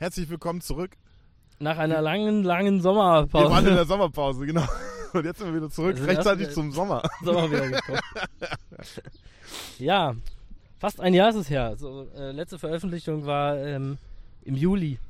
[0.00, 0.96] Herzlich willkommen zurück.
[1.58, 4.64] Nach einer langen, langen Wir waren in Sommerpause der Sommerpause, genau.
[5.12, 7.02] Und jetzt sind wir wieder zurück, sind rechtzeitig zum Sommer.
[7.24, 7.98] Sommer wieder gekommen.
[9.80, 10.14] ja,
[10.78, 11.74] fast ein Jahr ist es her.
[11.76, 13.98] So, äh, letzte Veröffentlichung war ähm,
[14.42, 15.00] im Juli.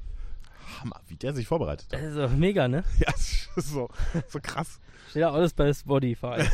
[0.81, 2.01] Hammer, wie der sich vorbereitet hat.
[2.01, 2.83] Also mega, ne?
[2.99, 3.13] Ja,
[3.61, 3.91] so,
[4.29, 4.81] so krass.
[5.11, 6.49] Steht ja alles bei Spotify.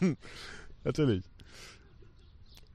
[0.82, 1.22] Natürlich.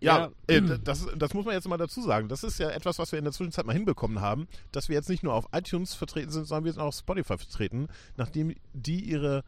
[0.01, 0.55] Ja, Ja.
[0.55, 2.27] Äh, das, das muss man jetzt mal dazu sagen.
[2.27, 5.09] Das ist ja etwas, was wir in der Zwischenzeit mal hinbekommen haben, dass wir jetzt
[5.09, 7.87] nicht nur auf iTunes vertreten sind, sondern wir sind auch auf Spotify vertreten,
[8.17, 9.43] nachdem die ihre,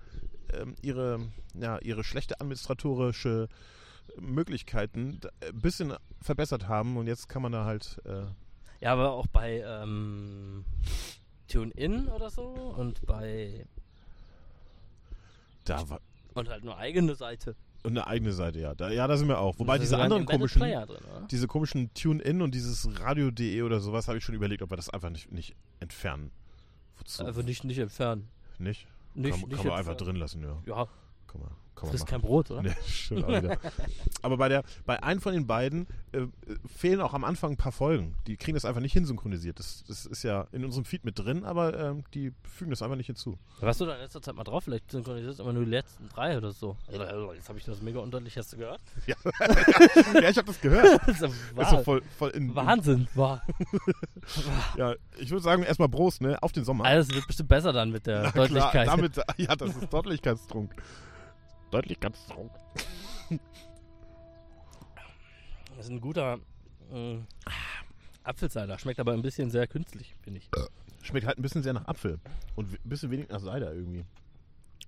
[0.53, 1.19] ähm, ihre,
[1.55, 3.49] ja, ihre schlechte administratorische
[4.19, 8.25] Möglichkeiten ein bisschen verbessert haben und jetzt kann man da halt äh,
[8.83, 10.65] ja, aber auch bei ähm,
[11.47, 13.65] TuneIn oder so und bei
[15.63, 16.01] da war
[16.33, 17.55] und halt nur eigene Seite.
[17.83, 18.73] Und eine eigene Seite, ja.
[18.75, 19.59] Da, ja, da sind wir auch.
[19.59, 20.87] Wobei diese anderen komischen, drin,
[21.29, 24.89] diese komischen Tune-In und dieses Radio.de oder sowas, habe ich schon überlegt, ob wir das
[24.89, 26.31] einfach nicht, nicht entfernen.
[26.97, 27.25] Wozu?
[27.25, 28.29] Also nicht, nicht entfernen.
[28.57, 28.87] nicht?
[29.15, 30.61] Nicht, kann nicht kann man einfach drin lassen, ja.
[30.65, 30.87] Ja,
[31.27, 32.61] Kann man, kann frisst kein Brot, oder?
[32.63, 33.57] Nee, stimmt auch wieder.
[34.21, 36.27] Aber bei, der, bei einem von den beiden äh,
[36.65, 38.15] fehlen auch am Anfang ein paar Folgen.
[38.27, 39.59] Die kriegen das einfach nicht hinsynchronisiert.
[39.59, 42.95] Das, das ist ja in unserem Feed mit drin, aber ähm, die fügen das einfach
[42.95, 43.37] nicht hinzu.
[43.59, 44.63] Warst du da in letzter Zeit mal drauf?
[44.63, 46.77] Vielleicht synchronisiert immer nur die letzten drei oder so.
[46.89, 48.37] Jetzt habe ich das mega undeutlich.
[48.37, 48.81] Hast du gehört?
[49.07, 51.01] ja, ich habe das gehört.
[51.13, 53.07] Das ist ja ist doch voll, voll in, Wahnsinn.
[53.13, 53.41] War.
[54.77, 56.41] Ja, ich würde sagen, erstmal Prost, ne?
[56.41, 56.85] Auf den Sommer.
[56.85, 58.83] Alles wird bestimmt besser dann mit der Na Deutlichkeit.
[58.83, 60.73] Klar, damit, ja, das ist Deutlichkeitstrunk.
[61.73, 62.51] Deutlichkeitstrunk.
[65.75, 66.39] das ist ein guter
[66.91, 67.17] äh,
[68.23, 68.77] Apfelcider.
[68.77, 70.49] Schmeckt aber ein bisschen sehr künstlich, finde ich.
[71.01, 72.19] Schmeckt halt ein bisschen sehr nach Apfel.
[72.55, 74.05] Und ein bisschen wenig nach Cider irgendwie.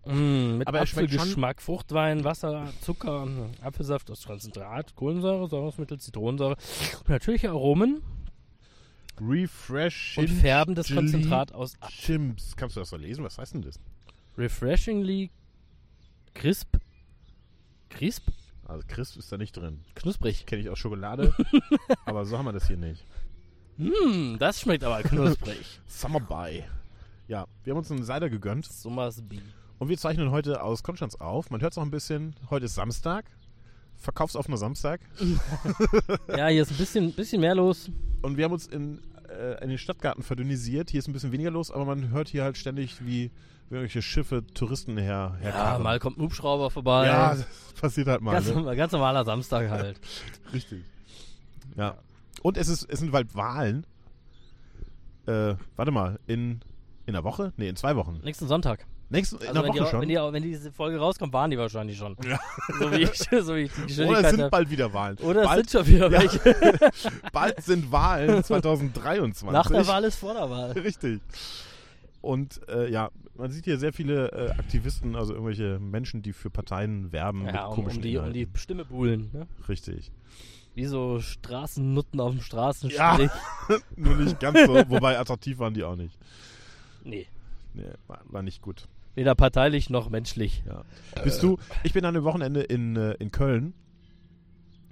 [0.05, 3.27] Mm, mit Aber er schmeckt Apfelgeschmack, Fruchtwein, Wasser, Zucker,
[3.61, 6.55] Apfelsaft aus Konzentrat, Kohlensäure, Säurungsmittel, Zitronensäure,
[7.07, 8.03] natürliche Aromen
[9.19, 10.17] Refresh.
[10.19, 12.17] und färbendes Konzentrat aus Apfel.
[12.17, 12.55] Chimps.
[12.55, 13.23] Kannst du das so lesen?
[13.23, 13.79] Was heißt denn das?
[14.37, 15.31] Refreshingly
[16.35, 16.77] crisp.
[17.89, 18.29] Crisp?
[18.67, 19.79] Also Crisp ist da nicht drin.
[19.95, 20.45] Knusprig.
[20.45, 21.33] Kenne ich aus Schokolade.
[22.05, 23.03] aber so haben wir das hier nicht.
[23.77, 25.79] Mm, das schmeckt aber knusprig.
[25.87, 26.63] Summer By.
[27.27, 28.65] Ja, wir haben uns einen Cider gegönnt.
[28.65, 29.41] Summers Bee.
[29.79, 31.49] Und wir zeichnen heute aus Konstanz auf.
[31.49, 32.35] Man hört es auch ein bisschen.
[32.49, 33.25] Heute ist Samstag.
[33.95, 35.01] Verkaufsoffener Samstag.
[36.27, 37.89] Ja, hier ist ein bisschen, bisschen mehr los.
[38.21, 38.99] Und wir haben uns in,
[39.29, 40.89] äh, in den Stadtgarten verdünnisiert.
[40.89, 43.31] Hier ist ein bisschen weniger los, aber man hört hier halt ständig, wie
[43.69, 45.83] irgendwelche Schiffe Touristen her, Ja, herkarren.
[45.83, 47.07] mal kommt ein Hubschrauber vorbei.
[47.07, 47.45] Ja, das
[47.79, 48.33] passiert halt mal.
[48.33, 48.75] ganz, Ne?
[48.75, 49.99] ganz normaler Samstag halt.
[50.53, 50.83] Richtig.
[51.75, 51.95] Ja.
[52.41, 53.85] Und es, ist, es sind bald Wahlen.
[55.27, 56.61] Äh, warte mal, in,
[57.07, 57.53] in einer Woche?
[57.57, 58.19] Nee, in zwei Wochen.
[58.23, 58.85] Nächsten Sonntag.
[59.09, 60.01] Nächsten, in Also einer wenn, die, Woche schon.
[60.01, 62.15] wenn, die, wenn diese Folge rauskommt, waren die wahrscheinlich schon.
[62.27, 62.39] Ja.
[62.79, 64.51] So wie ich, so wie ich die Oder es sind hab.
[64.51, 65.17] bald wieder Wahlen.
[65.19, 66.19] Oder es bald, sind schon wieder Ja.
[66.21, 66.79] welche.
[67.31, 69.51] bald sind Wahlen 2023.
[69.51, 70.71] Nach der Wahl ist vor der Wahl.
[70.71, 71.21] Richtig.
[72.21, 76.49] Und äh, ja, man sieht hier sehr viele äh, Aktivisten, also irgendwelche Menschen, die für
[76.49, 79.29] Parteien werben Ja, um, um, die, um die Stimme buhlen.
[79.33, 79.47] Ne?
[79.67, 80.11] Richtig.
[80.73, 82.43] Wie so Straßennutten auf dem Ja.
[82.43, 83.31] Straßenstrich.
[83.95, 86.17] Nur nicht ganz so, wobei attraktiv waren die auch nicht.
[87.03, 87.27] Nee.
[87.73, 88.87] Nee, war, war nicht gut.
[89.15, 90.63] Weder parteilich noch menschlich.
[90.65, 90.83] Ja.
[91.23, 93.73] Bist du, ich bin an dem Wochenende in, äh, in Köln.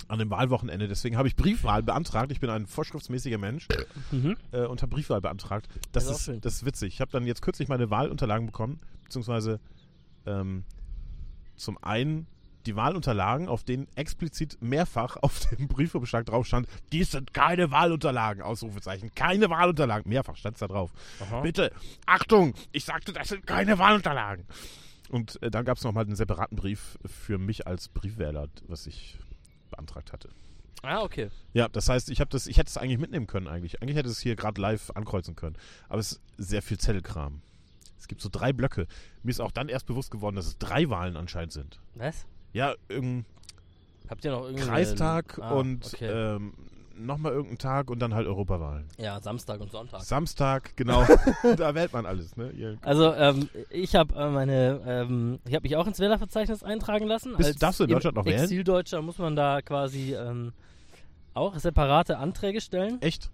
[0.10, 2.32] An dem Wahlwochenende, deswegen habe ich Briefwahl beantragt.
[2.32, 3.68] Ich bin ein vorschriftsmäßiger Mensch
[4.12, 4.36] Mhm.
[4.52, 5.68] äh, und habe Briefwahl beantragt.
[5.92, 6.94] Das Das ist das ist witzig.
[6.94, 9.60] Ich habe dann jetzt kürzlich meine Wahlunterlagen bekommen, beziehungsweise
[10.26, 10.64] ähm,
[11.56, 12.28] zum einen
[12.66, 18.42] die Wahlunterlagen, auf denen explizit mehrfach auf dem Briefbeschlag drauf stand, dies sind keine Wahlunterlagen,
[18.42, 20.08] Ausrufezeichen, keine Wahlunterlagen.
[20.10, 20.92] Mehrfach stand es da drauf.
[21.20, 21.42] Aha.
[21.42, 21.72] Bitte,
[22.06, 24.46] Achtung, ich sagte, das sind keine Wahlunterlagen.
[25.10, 29.18] Und äh, dann gab es nochmal einen separaten Brief für mich als Briefwähler, was ich
[29.74, 30.30] beantragt hatte.
[30.82, 31.30] Ah, okay.
[31.54, 33.82] Ja, das heißt, ich habe das, ich hätte es eigentlich mitnehmen können eigentlich.
[33.82, 35.56] Eigentlich hätte es hier gerade live ankreuzen können.
[35.88, 37.42] Aber es ist sehr viel Zettelkram.
[37.98, 38.88] Es gibt so drei Blöcke.
[39.24, 41.80] Mir ist auch dann erst bewusst geworden, dass es drei Wahlen anscheinend sind.
[41.96, 42.26] Was?
[42.52, 43.26] Ja, irgendein
[44.10, 44.66] Habt ihr noch irgendwie.
[44.66, 46.08] Kreistag Ah, und Okay.
[46.10, 46.54] ähm,
[46.96, 48.88] nochmal irgendein Tag und dann halt Europawahlen.
[48.98, 50.02] ja, Samstag und Sonntag.
[50.02, 51.06] Samstag, genau.
[51.58, 52.52] da wählt man alles, ne?
[52.52, 57.06] Ihr, Also, ähm, ich habe äh, meine, ähm, ich habe mich auch ins Wählerverzeichnis eintragen
[57.08, 57.36] lassen.
[57.38, 58.42] Bist- Als darfst du in Deutschland noch wählen?
[58.44, 60.54] Exildeutscher muss man da quasi ähm,
[61.34, 63.02] auch separate Anträge stellen.
[63.02, 63.30] echt?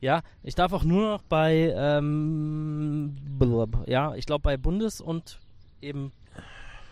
[0.00, 5.40] Ja, ich darf auch nur noch bei, ähm, blub, ja, ich glaube bei Bundes- und
[5.82, 6.12] eben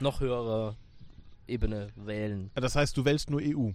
[0.01, 0.75] noch höhere
[1.47, 2.51] Ebene wählen.
[2.57, 3.71] Das heißt, du wählst nur EU.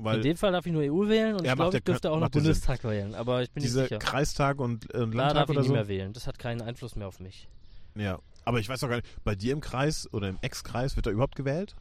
[0.00, 2.16] In Weil dem Fall darf ich nur EU wählen und ich glaube, ich dürfte auch
[2.16, 2.42] noch ja Sinn.
[2.42, 3.98] Bundestag wählen, aber ich bin diese nicht sicher.
[3.98, 5.72] Kreistag und äh, Da Landtag darf ich oder nicht so.
[5.74, 6.12] mehr wählen.
[6.12, 7.48] Das hat keinen Einfluss mehr auf mich.
[7.94, 8.18] Ja.
[8.44, 11.10] Aber ich weiß doch gar nicht, bei dir im Kreis oder im Ex-Kreis wird da
[11.10, 11.76] überhaupt gewählt?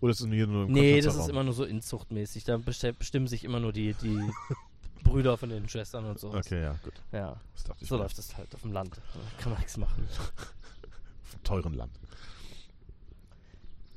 [0.00, 2.44] Oder ist es hier nur im Nee, das ist immer nur so inzuchtmäßig.
[2.44, 4.20] Da besti- bestimmen sich immer nur die, die
[5.02, 6.28] Brüder von den Schwestern und so.
[6.32, 6.92] Okay, ja, gut.
[7.10, 8.02] Ja, Das ich so mir.
[8.02, 8.96] läuft es halt auf dem Land.
[8.96, 10.06] Da kann man nichts machen.
[10.12, 11.92] Auf einem teuren Land.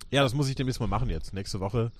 [0.09, 1.33] Ja, das muss ich demnächst mal machen jetzt.
[1.33, 1.91] Nächste Woche.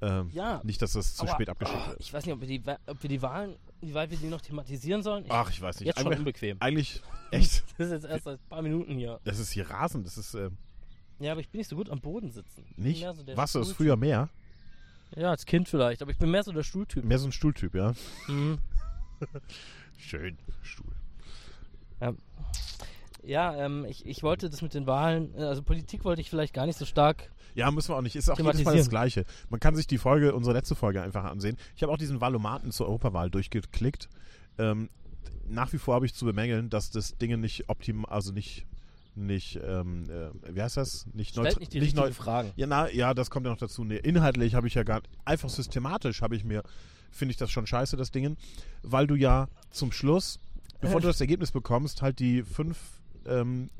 [0.00, 0.60] Ähm, Ja.
[0.64, 2.00] Nicht, dass das zu Aber, spät abgeschickt oh, wird.
[2.00, 4.40] Ich weiß nicht, ob wir, die, ob wir die Wahlen, wie weit wir die noch
[4.40, 5.24] thematisieren sollen.
[5.24, 5.86] Ich, Ach, ich weiß nicht.
[5.86, 6.56] jetzt schon Eigentlich, unbequem.
[6.60, 7.64] eigentlich echt.
[7.78, 9.20] Das ist jetzt erst seit ein paar Minuten hier.
[9.24, 10.06] Das ist hier rasend.
[10.06, 10.56] Das ist ähm,
[11.20, 12.64] Ja, aber ich bin nicht so gut am Boden sitzen.
[12.76, 13.04] Nicht.
[13.04, 13.76] so der das Stuhltyp.
[13.76, 14.28] früher mehr?
[15.16, 17.04] Ja, als Kind vielleicht, aber ich bin mehr so der Stuhltyp.
[17.04, 17.94] Mehr so ein Stuhltyp, ja?
[18.26, 18.58] Mhm.
[19.96, 20.38] Schön.
[20.62, 20.92] Stuhl.
[23.22, 26.52] Ja, ähm, ich, ich wollte das mit den Wahlen, äh, also Politik wollte ich vielleicht
[26.52, 27.30] gar nicht so stark.
[27.54, 28.16] Ja, müssen wir auch nicht.
[28.16, 28.90] Ist auch jedes Mal das.
[28.90, 29.24] Gleiche.
[29.48, 31.56] Man kann sich die Folge, unsere letzte Folge einfach ansehen.
[31.76, 34.08] Ich habe auch diesen Valomaten zur Europawahl durchgeklickt.
[34.58, 34.88] Ähm,
[35.48, 38.66] nach wie vor habe ich zu bemängeln, dass das Ding nicht optimal, also nicht,
[39.14, 41.06] nicht, ähm, äh, wie heißt das?
[41.12, 42.50] Nicht, neutral- nicht die nicht neu- Fragen.
[42.56, 43.84] Ja, na, ja, das kommt ja noch dazu.
[43.84, 46.62] Nee, inhaltlich habe ich ja gar einfach systematisch habe ich mir,
[47.12, 48.36] finde ich das schon scheiße, das Ding,
[48.82, 50.40] weil du ja zum Schluss,
[50.80, 52.78] bevor du das Ergebnis bekommst, halt die fünf,
[53.26, 53.70] ähm,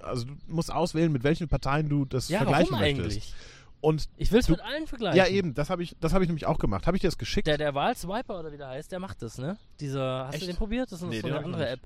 [0.00, 3.04] also du musst auswählen, mit welchen Parteien du das Ja, vergleichen warum möchtest.
[3.16, 3.34] eigentlich?
[3.80, 5.16] Und Ich will es mit allen vergleichen.
[5.18, 6.86] ja, eben, das habe ich, das habe ich nämlich auch gemacht.
[6.86, 7.46] Habe ich dir das geschickt?
[7.46, 9.58] Der, der Wahlswiper oder wie der heißt, der macht das, ne?
[9.80, 10.42] Dieser, hast Echt?
[10.42, 10.90] du den probiert?
[10.90, 11.68] Das ist Nee, so eine hab andere.
[11.68, 11.80] App.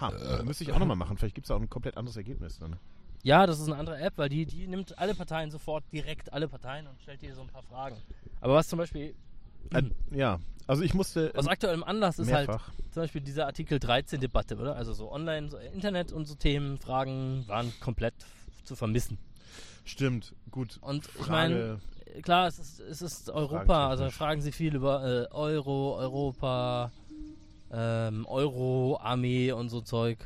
[0.00, 1.16] Ha, äh, müsste ich auch nochmal machen.
[1.18, 2.76] Vielleicht gibt es auch ein komplett anderes Ergebnis dann.
[3.24, 6.48] Ja, das ist eine andere App, weil die, die nimmt alle Parteien sofort direkt alle
[6.48, 7.96] Parteien und stellt dir so ein paar Fragen.
[8.40, 9.14] Aber was zum Beispiel
[9.70, 12.70] Äh, ja, also ich musste aus aktuellem Anlass ist halt mehrfach.
[12.92, 14.76] zum Beispiel diese Artikel 13 Debatte, oder?
[14.76, 18.14] Also so online, so Internet und so Themen, Fragen waren komplett
[18.64, 19.18] zu vermissen.
[19.84, 20.78] Stimmt, gut.
[20.80, 25.04] Und ich Frage, meine, klar, es ist, es ist Europa, also fragen sie viel über
[25.04, 26.92] äh, Euro, Europa,
[27.72, 30.18] ähm, Euro, Armee und so Zeug.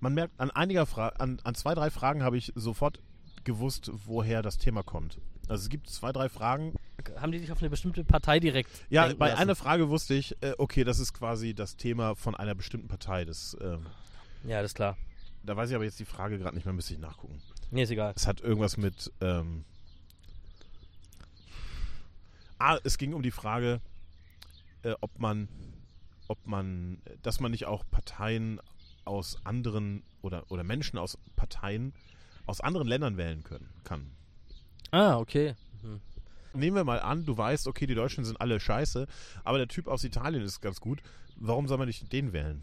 [0.00, 3.00] man merkt, an einiger Fra an, an zwei, drei Fragen habe ich sofort
[3.44, 5.18] gewusst, woher das Thema kommt.
[5.48, 6.74] Also es gibt zwei, drei Fragen.
[7.16, 9.42] Haben die sich auf eine bestimmte Partei direkt Ja, bei lassen?
[9.42, 13.24] einer Frage wusste ich, äh, okay, das ist quasi das Thema von einer bestimmten Partei.
[13.24, 13.86] Das, ähm,
[14.44, 14.96] Ja, das ist klar.
[15.42, 17.42] da weiß ich aber jetzt die Frage gerade nicht mehr, müsste ich nachgucken.
[17.70, 18.12] Nee, ist egal.
[18.16, 19.12] Es hat irgendwas mit.
[19.20, 19.64] Ähm
[22.58, 23.80] ah, es ging um die Frage,
[24.82, 25.48] äh, ob man,
[26.28, 28.60] ob man, dass man nicht auch Parteien
[29.04, 31.92] aus anderen oder, oder Menschen aus Parteien
[32.46, 34.10] aus anderen Ländern wählen können kann.
[34.90, 35.54] Ah, okay.
[35.82, 36.00] Mhm.
[36.52, 39.06] Nehmen wir mal an, du weißt, okay, die Deutschen sind alle scheiße,
[39.42, 41.00] aber der Typ aus Italien ist ganz gut.
[41.36, 42.62] Warum soll man nicht den wählen?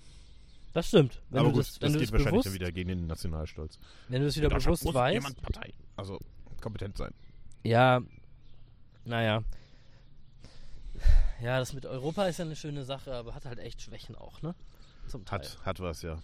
[0.74, 1.22] Das stimmt.
[1.30, 3.80] Wenn aber du gut, das, das, geht wahrscheinlich bewusst, wieder gegen den Nationalstolz.
[4.08, 6.20] wenn du das wieder bewusst muss weißt, jemand Partei, also
[6.62, 7.14] kompetent sein.
[7.64, 8.02] ja,
[9.04, 9.44] naja.
[11.42, 14.42] Ja, das mit Europa ist ja eine schöne Sache, aber hat halt echt Schwächen auch,
[14.44, 14.54] ne?
[15.08, 15.40] Zum Teil.
[15.40, 16.20] Hat, hat was, ja.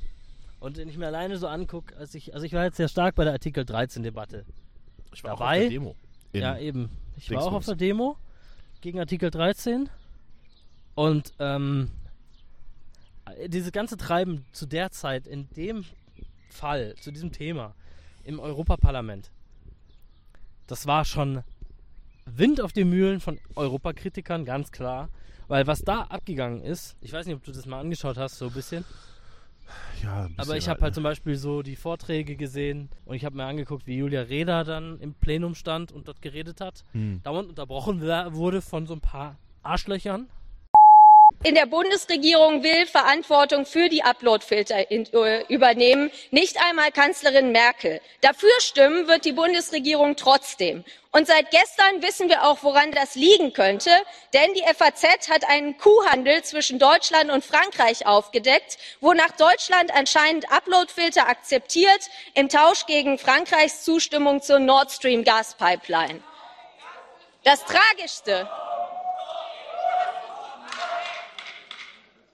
[0.59, 3.15] Und wenn ich mir alleine so angucke, als ich, also ich war jetzt sehr stark
[3.15, 4.45] bei der Artikel 13 Debatte.
[5.17, 5.95] Ich war auch Dabei- auf der Demo.
[6.31, 6.91] Ja, eben.
[7.15, 8.17] Ich war auch auf der Demo
[8.81, 9.89] gegen Artikel 13.
[10.93, 11.89] Und ähm,
[13.47, 15.85] dieses ganze Treiben zu der Zeit, in dem
[16.51, 17.73] Fall, zu diesem Thema
[18.25, 19.31] im Europaparlament,
[20.67, 21.43] das war schon
[22.25, 25.09] Wind auf die Mühlen von Europakritikern, ganz klar.
[25.47, 28.45] Weil was da abgegangen ist, ich weiß nicht, ob du das mal angeschaut hast, so
[28.45, 28.85] ein bisschen.
[30.03, 33.45] Ja, Aber ich habe halt zum Beispiel so die Vorträge gesehen und ich habe mir
[33.45, 36.83] angeguckt, wie Julia Reda dann im Plenum stand und dort geredet hat.
[36.91, 37.21] Hm.
[37.23, 40.27] Dauernd unterbrochen wurde von so ein paar Arschlöchern.
[41.43, 48.01] In der Bundesregierung will Verantwortung für die Uploadfilter äh, übernehmen, nicht einmal Kanzlerin Merkel.
[48.21, 50.83] Dafür stimmen wird die Bundesregierung trotzdem.
[51.11, 53.91] Und seit gestern wissen wir auch, woran das liegen könnte,
[54.33, 61.29] denn die FAZ hat einen Kuhhandel zwischen Deutschland und Frankreich aufgedeckt, wonach Deutschland anscheinend Uploadfilter
[61.29, 66.21] akzeptiert im Tausch gegen Frankreichs Zustimmung zur Nord Stream Gaspipeline.
[67.43, 68.49] Das Tragischste,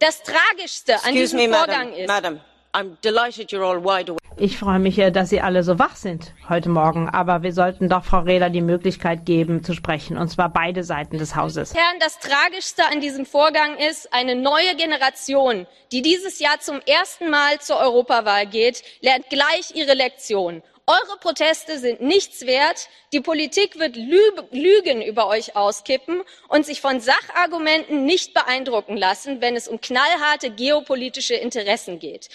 [0.03, 1.99] Das Tragischste an Excuse diesem me, Vorgang madam.
[2.01, 2.39] ist, Madam,
[2.73, 4.19] I'm delighted you're all wide awake.
[4.35, 7.07] Ich freue mich, dass Sie alle so wach sind heute Morgen.
[7.07, 10.17] Aber wir sollten doch Frau Rehler die Möglichkeit geben, zu sprechen.
[10.17, 11.73] Und zwar beide Seiten des Hauses.
[11.73, 17.29] Herren, das Tragischste an diesem Vorgang ist, eine neue Generation, die dieses Jahr zum ersten
[17.29, 20.63] Mal zur Europawahl geht, lernt gleich ihre Lektion.
[20.85, 22.89] Eure Proteste sind nichts wert.
[23.13, 29.39] Die Politik wird Lü- Lügen über euch auskippen und sich von Sachargumenten nicht beeindrucken lassen,
[29.39, 32.27] wenn es um knallharte geopolitische Interessen geht.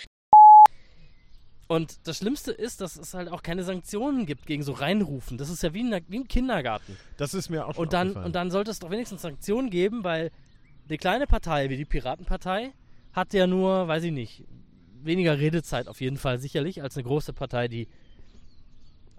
[1.67, 5.37] Und das Schlimmste ist, dass es halt auch keine Sanktionen gibt gegen so Reinrufen.
[5.37, 6.97] Das ist ja wie, in der, wie im Kindergarten.
[7.19, 8.26] Das ist mir auch schon Und dann, aufgefallen.
[8.26, 10.31] und dann sollte es doch wenigstens Sanktionen geben, weil
[10.88, 12.73] eine kleine Partei wie die Piratenpartei
[13.12, 14.45] hat ja nur, weiß ich nicht,
[15.02, 17.88] weniger Redezeit auf jeden Fall sicherlich als eine große Partei, die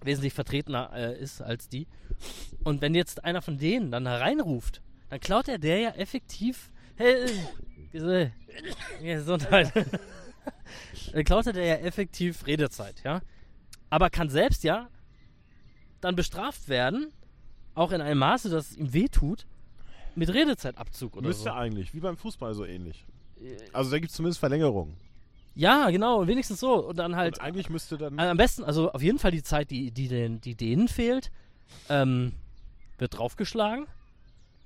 [0.04, 1.88] wesentlich vertretener äh, ist als die.
[2.64, 6.72] Und wenn jetzt einer von denen dann da reinruft, dann klaut er der ja effektiv
[6.96, 7.28] Hey,
[7.94, 8.32] Ges-
[9.02, 9.72] Gesundheit.
[11.14, 13.22] Dann klaut er ja effektiv Redezeit, ja.
[13.90, 14.90] Aber kann selbst ja
[16.02, 17.08] dann bestraft werden,
[17.76, 19.46] auch in einem Maße, dass es ihm wehtut,
[20.16, 21.50] mit Redezeitabzug oder Müsste so.
[21.52, 23.06] eigentlich, wie beim Fußball so ähnlich.
[23.74, 24.96] Also da gibt es zumindest Verlängerungen.
[25.56, 26.86] Ja, genau, wenigstens so.
[26.88, 28.20] Und dann halt Und eigentlich müsste dann.
[28.20, 31.32] Am besten, also auf jeden Fall die Zeit, die, die, den, die denen fehlt,
[31.90, 32.34] ähm,
[32.98, 33.88] wird draufgeschlagen.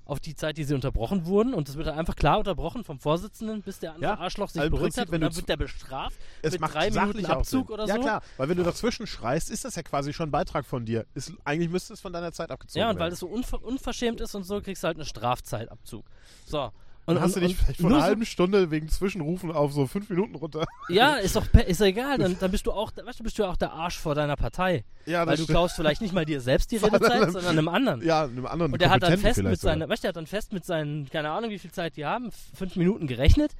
[0.05, 1.53] Auf die Zeit, die sie unterbrochen wurden.
[1.53, 4.61] Und das wird dann einfach klar unterbrochen vom Vorsitzenden, bis der andere Ja, Arschloch sich
[4.61, 5.15] also im beruhigt Prinzip, hat.
[5.15, 8.01] Und dann wird der bestraft es mit macht drei Minuten Abzug oder ja, so.
[8.01, 11.05] klar, weil wenn du dazwischen schreist, ist das ja quasi schon ein Beitrag von dir.
[11.13, 13.11] Ist, eigentlich müsste es von deiner Zeit abgezogen Ja, und weil werden.
[13.11, 16.05] das so unver unverschämt ist und so, kriegst du halt eine Strafzeitabzug.
[16.45, 16.71] So.
[17.05, 19.87] Und, Dann hast und, du dich vielleicht von einer halben Stunde wegen Zwischenrufen auf so
[19.87, 20.65] fünf Minuten runter.
[20.87, 22.17] Ja, ist doch ist doch egal.
[22.17, 24.85] Dann, dann bist du auch, weißt du, bist du auch der Arsch vor deiner Partei.
[25.05, 25.57] Ja, weil das du stimmt.
[25.57, 28.01] klaust vielleicht nicht mal dir selbst die Redezeit, sondern einem anderen.
[28.03, 30.27] Ja, einem anderen Und der hat dann fest mit seinen, weißt du, der hat dann
[30.27, 33.51] fest mit seinen, keine Ahnung, wie viel Zeit die haben, fünf Minuten gerechnet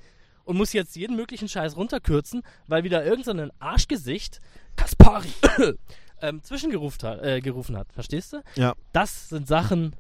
[0.46, 4.40] und muss jetzt jeden möglichen Scheiß runterkürzen, weil wieder irgendein so ein Arschgesicht
[4.76, 5.30] Kaspari
[6.22, 7.92] ähm, zwischengerufen hat, äh, gerufen hat.
[7.94, 8.42] Verstehst du?
[8.56, 8.74] Ja.
[8.92, 9.96] Das sind Sachen,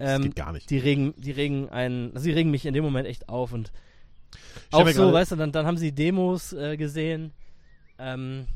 [0.00, 0.70] ähm, geht gar nicht.
[0.70, 3.72] die regen, die regen einen, sie regen mich in dem Moment echt auf und
[4.68, 7.32] stell auch so, weißt du, dann, dann haben sie Demos äh, gesehen.
[7.98, 8.46] Ähm,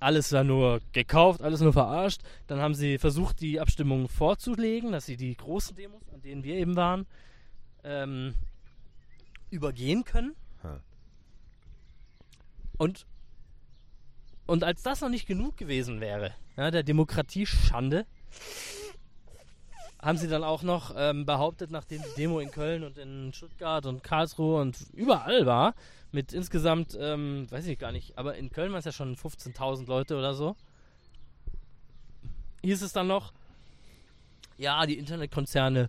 [0.00, 2.22] alles war nur gekauft, alles nur verarscht.
[2.46, 6.54] Dann haben sie versucht, die Abstimmung vorzulegen, dass sie die großen Demos, an denen wir
[6.54, 7.06] eben waren,
[7.82, 8.34] ähm,
[9.50, 10.36] übergehen können.
[10.62, 10.80] Ha.
[12.76, 13.06] Und,
[14.46, 18.06] und als das noch nicht genug gewesen wäre, ja, der Demokratie-Schande,
[20.00, 23.84] haben sie dann auch noch ähm, behauptet, nachdem die Demo in Köln und in Stuttgart
[23.86, 25.74] und Karlsruhe und überall war,
[26.12, 29.86] mit insgesamt, ähm, weiß ich gar nicht, aber in Köln waren es ja schon 15.000
[29.86, 30.56] Leute oder so,
[32.62, 33.32] hieß es dann noch,
[34.56, 35.88] ja, die Internetkonzerne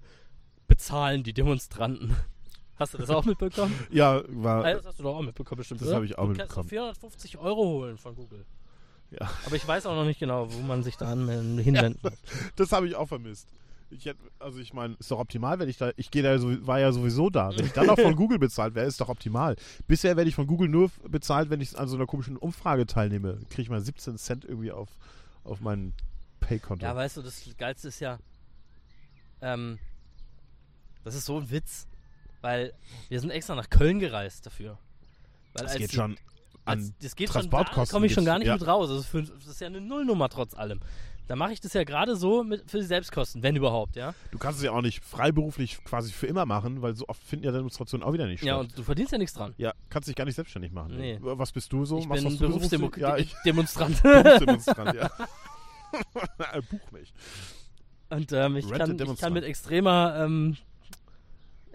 [0.68, 2.16] bezahlen die Demonstranten.
[2.78, 3.78] Hast du das auch mitbekommen?
[3.92, 4.64] Ja, war.
[4.64, 5.82] Ah, das hast du doch auch mitbekommen, bestimmt.
[5.82, 6.70] Das habe ich auch du mitbekommen.
[6.70, 8.46] 450 Euro holen von Google.
[9.12, 9.30] Ja.
[9.46, 12.14] Aber ich weiß auch noch nicht genau, wo man sich da anmelden, hinwenden muss.
[12.56, 13.50] Das habe ich auch vermisst.
[13.92, 16.68] Ich hätte, also ich meine, ist doch optimal, wenn ich da, ich gehe da, so,
[16.68, 17.56] war ja sowieso da.
[17.58, 19.56] Wenn ich dann noch von Google bezahlt wäre, ist doch optimal.
[19.88, 23.40] Bisher werde ich von Google nur bezahlt, wenn ich an so einer komischen Umfrage teilnehme.
[23.50, 24.90] Kriege ich mal 17 Cent irgendwie auf,
[25.44, 25.94] auf mein
[26.40, 26.86] Pay-Konto.
[26.86, 28.20] Ja, weißt du, das Geilste ist ja,
[29.42, 29.80] ähm,
[31.04, 31.88] das ist so ein Witz,
[32.42, 32.74] weil
[33.10, 34.78] wir sind extra nach Köln gereist dafür.
[35.54, 36.18] Weil das als geht die- schon
[36.66, 37.96] als, an das geht schon, da Transportkosten.
[37.96, 38.54] komme ich schon gar nicht ja.
[38.54, 38.90] mit raus.
[38.90, 40.80] Das ist, für, das ist ja eine Nullnummer trotz allem.
[41.30, 44.16] Da mache ich das ja gerade so mit, für die Selbstkosten, wenn überhaupt, ja.
[44.32, 47.46] Du kannst es ja auch nicht freiberuflich quasi für immer machen, weil so oft finden
[47.46, 48.70] ja Demonstrationen auch wieder nicht Ja, statt.
[48.72, 49.54] und du verdienst ja nichts dran.
[49.58, 50.98] ja, kannst dich gar nicht selbstständig machen.
[50.98, 51.20] Nee.
[51.22, 52.00] Was bist du so?
[52.00, 54.02] ich Machst bin was du Berufsdemo beruflich- Ja, ich Demonstrant.
[54.04, 55.12] Berufsdemonstrant, ja.
[56.72, 57.14] Buch mich.
[58.10, 60.58] Und ähm, ich, kann, ich kann mit extremer, ähm,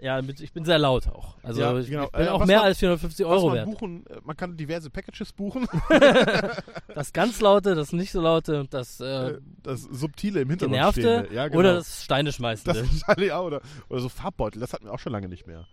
[0.01, 1.35] ja, ich bin sehr laut auch.
[1.43, 2.07] Also Ja, ich, genau.
[2.09, 3.65] bin Äh, auch mehr man- als 450 Was Euro man wert.
[3.65, 5.67] buchen, äh, man kann diverse Packages buchen.
[6.93, 11.01] Das ganz laute, das nicht so laute das äh, Äh, das Subtile im Hintergrund genervte
[11.01, 11.33] stehende.
[11.33, 11.59] Ja, genau.
[11.59, 12.85] oder das Steine schmeißende.
[13.07, 13.45] das auch.
[13.45, 15.65] Oder, oder so Farbbeutel, das hatten wir auch schon lange nicht mehr.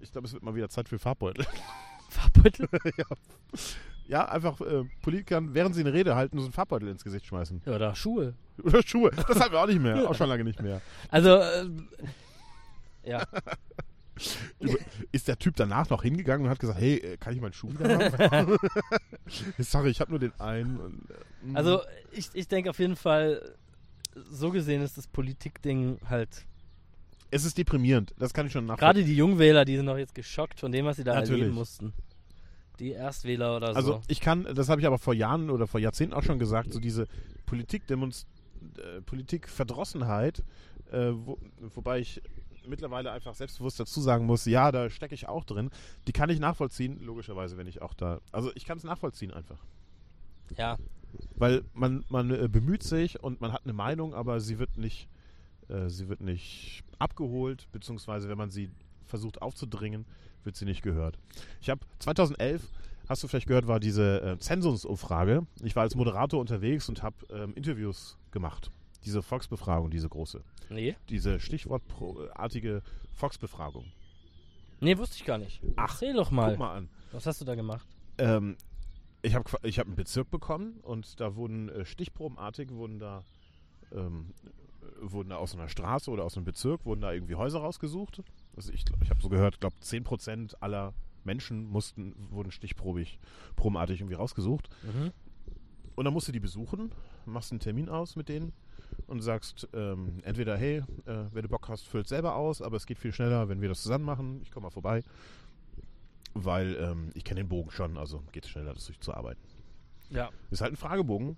[0.00, 1.46] Ich glaube, es wird mal wieder Zeit für Farbbeutel.
[2.10, 2.68] Farbbeutel?
[4.06, 7.62] Ja, einfach äh, Politikern, während sie eine Rede halten, so einen Farbbeutel ins Gesicht schmeißen.
[7.64, 8.34] Ja, Oder Schuhe.
[8.62, 9.10] Oder Schuhe.
[9.28, 10.08] Das hatten wir auch nicht mehr.
[10.08, 10.82] Auch schon lange nicht mehr.
[11.10, 11.64] Also, äh,
[13.06, 13.24] ja.
[15.10, 17.70] Ist der Typ danach noch hingegangen und hat gesagt, hey, äh, kann ich meinen Schuh
[17.70, 17.98] wieder
[18.30, 18.56] haben?
[19.58, 21.08] Sorry, ich habe nur den einen.
[21.42, 21.56] Äh, mm.
[21.56, 21.80] Also,
[22.12, 23.56] ich, ich denke auf jeden Fall,
[24.30, 26.46] so gesehen ist das Politikding halt.
[27.32, 28.14] es ist deprimierend.
[28.16, 28.86] Das kann ich schon nachvollziehen.
[28.86, 31.40] Gerade die Jungwähler, die sind doch jetzt geschockt von dem, was sie da Natürlich.
[31.42, 31.92] erleben mussten.
[32.78, 34.02] Die Erstwähler oder Also so.
[34.06, 36.78] ich kann, das habe ich aber vor Jahren oder vor Jahrzehnten auch schon gesagt, so
[36.80, 37.08] diese
[37.46, 38.26] Politikdemonst
[38.78, 40.42] äh, Politikverdrossenheit,
[40.90, 41.38] äh, wo,
[41.74, 42.22] wobei ich
[42.66, 45.70] mittlerweile einfach selbstbewusst dazu sagen muss, ja, da stecke ich auch drin,
[46.06, 49.58] die kann ich nachvollziehen, logischerweise, wenn ich auch da, also ich kann es nachvollziehen einfach.
[50.56, 50.76] Ja,
[51.36, 55.08] Weil man, man äh, bemüht sich und man hat eine Meinung, aber sie wird nicht,
[55.68, 58.70] äh, sie wird nicht abgeholt, beziehungsweise wenn man sie
[59.04, 60.06] versucht aufzudringen,
[60.44, 61.18] wird sie nicht gehört.
[61.60, 62.62] Ich habe 2011,
[63.08, 65.46] hast du vielleicht gehört, war diese äh, Zensusumfrage.
[65.62, 68.70] Ich war als Moderator unterwegs und habe ähm, Interviews gemacht.
[69.04, 70.96] Diese Volksbefragung, diese große, nee.
[71.08, 72.82] diese stichwortartige
[73.12, 73.84] Volksbefragung.
[74.80, 75.60] Nee, wusste ich gar nicht.
[75.76, 76.50] Ach, Erzähl doch mal.
[76.50, 76.88] Guck mal an.
[77.12, 77.86] Was hast du da gemacht?
[78.18, 78.56] Ähm,
[79.22, 83.24] ich habe ich hab einen Bezirk bekommen und da wurden äh, stichprobenartig wurden da
[83.92, 87.60] ähm, äh, wurden da aus einer Straße oder aus einem Bezirk wurden da irgendwie Häuser
[87.60, 88.22] rausgesucht.
[88.56, 90.92] Also ich, ich habe so gehört, glaube 10% aller
[91.24, 93.18] Menschen mussten wurden stichprobig
[93.56, 94.68] probenartig irgendwie rausgesucht.
[94.82, 95.12] Mhm.
[95.94, 96.92] Und dann musst du die besuchen,
[97.24, 98.52] machst einen Termin aus mit denen
[99.06, 102.86] und sagst ähm, entweder, hey, äh, wenn du Bock hast, füll selber aus, aber es
[102.86, 104.40] geht viel schneller, wenn wir das zusammen machen.
[104.42, 105.02] Ich komme mal vorbei.
[106.34, 109.42] Weil ähm, ich kenne den Bogen schon, also geht es schneller, das durchzuarbeiten.
[110.10, 110.30] Ja.
[110.50, 111.36] Ist halt ein Fragebogen,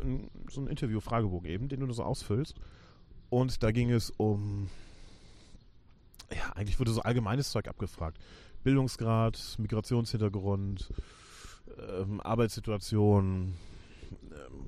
[0.00, 2.54] ein, so ein Interview-Fragebogen eben, den du so ausfüllst.
[3.28, 4.68] Und da ging es um,
[6.32, 8.18] ja, eigentlich wurde so allgemeines Zeug abgefragt.
[8.62, 10.92] Bildungsgrad, Migrationshintergrund,
[11.78, 13.54] ähm, Arbeitssituation,
[14.30, 14.66] ähm,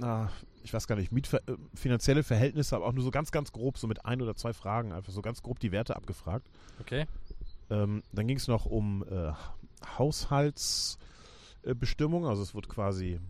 [0.00, 0.30] na,
[0.62, 3.76] ich weiß gar nicht, Mietver äh, finanzielle Verhältnisse, aber auch nur so ganz, ganz grob,
[3.78, 6.48] so mit ein oder zwei Fragen, einfach so ganz grob die Werte abgefragt.
[6.80, 7.06] Okay.
[7.68, 9.32] Ähm, dann ging es noch um äh,
[9.98, 13.20] Haushaltsbestimmung, also es wird quasi,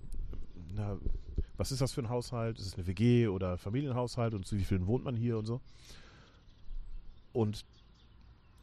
[0.74, 0.96] na,
[1.56, 2.58] was ist das für ein Haushalt?
[2.58, 5.60] Ist es eine WG oder Familienhaushalt und zu wie vielen wohnt man hier und so?
[7.32, 7.66] Und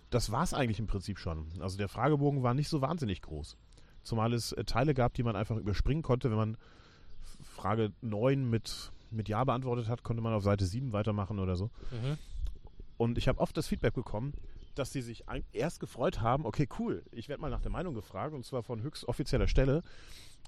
[0.09, 1.45] das war es eigentlich im Prinzip schon.
[1.59, 3.55] Also der Fragebogen war nicht so wahnsinnig groß.
[4.01, 6.31] Zumal es äh, Teile gab, die man einfach überspringen konnte.
[6.31, 6.57] Wenn man
[7.57, 11.65] Frage 9 mit, mit Ja beantwortet hat, konnte man auf Seite 7 weitermachen oder so.
[11.91, 12.17] Mhm.
[12.97, 14.33] Und ich habe oft das Feedback bekommen,
[14.75, 17.95] dass sie sich ein, erst gefreut haben, okay, cool, ich werde mal nach der Meinung
[17.95, 19.83] gefragt, und zwar von höchst offizieller Stelle.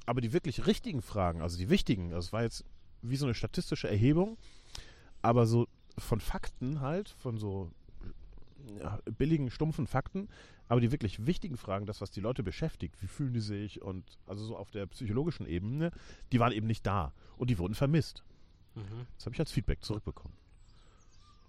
[0.06, 2.64] Aber die wirklich richtigen Fragen, also die wichtigen, das war jetzt
[3.02, 4.38] wie so eine statistische Erhebung,
[5.22, 7.72] aber so von Fakten halt, von so
[8.80, 10.30] ja, billigen, stumpfen Fakten,
[10.70, 14.06] aber die wirklich wichtigen Fragen, das, was die Leute beschäftigt, wie fühlen die sich und
[14.28, 15.92] also so auf der psychologischen Ebene,
[16.32, 18.24] die waren eben nicht da und die wurden vermisst.
[18.76, 19.08] Mhm.
[19.16, 20.38] Das habe ich als Feedback zurückbekommen.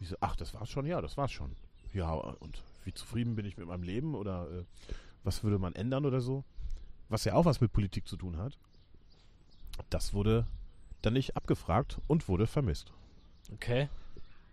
[0.00, 0.86] Ich so, ach, das war's schon?
[0.86, 1.54] Ja, das war's schon.
[1.92, 4.64] Ja, und wie zufrieden bin ich mit meinem Leben oder äh,
[5.22, 6.42] was würde man ändern oder so?
[7.10, 8.56] Was ja auch was mit Politik zu tun hat.
[9.90, 10.46] Das wurde
[11.02, 12.92] dann nicht abgefragt und wurde vermisst.
[13.52, 13.90] Okay.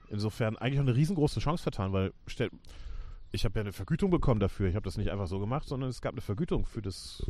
[0.10, 2.50] Insofern eigentlich auch eine riesengroße Chance vertan, weil stell,
[3.32, 4.68] ich habe ja eine Vergütung bekommen dafür.
[4.70, 7.30] Ich habe das nicht einfach so gemacht, sondern es gab eine Vergütung für das,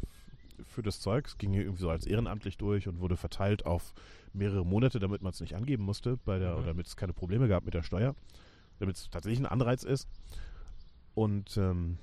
[0.65, 1.27] für das Zeug.
[1.27, 3.93] Es ging hier irgendwie so als ehrenamtlich durch und wurde verteilt auf
[4.33, 6.57] mehrere Monate, damit man es nicht angeben musste, bei der, Mhm.
[6.57, 8.15] oder damit es keine Probleme gab mit der Steuer,
[8.79, 10.07] damit es tatsächlich ein Anreiz ist.
[11.15, 11.97] Und ähm,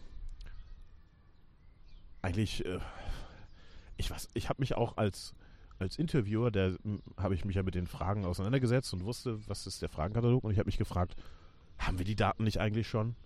[2.23, 2.81] eigentlich, äh,
[3.97, 5.35] ich weiß, ich habe mich auch als
[5.81, 9.67] als Interviewer, der m, habe ich mich ja mit den Fragen auseinandergesetzt und wusste, was
[9.67, 11.17] ist der Fragenkatalog und ich habe mich gefragt,
[11.79, 13.17] haben wir die Daten nicht eigentlich schon?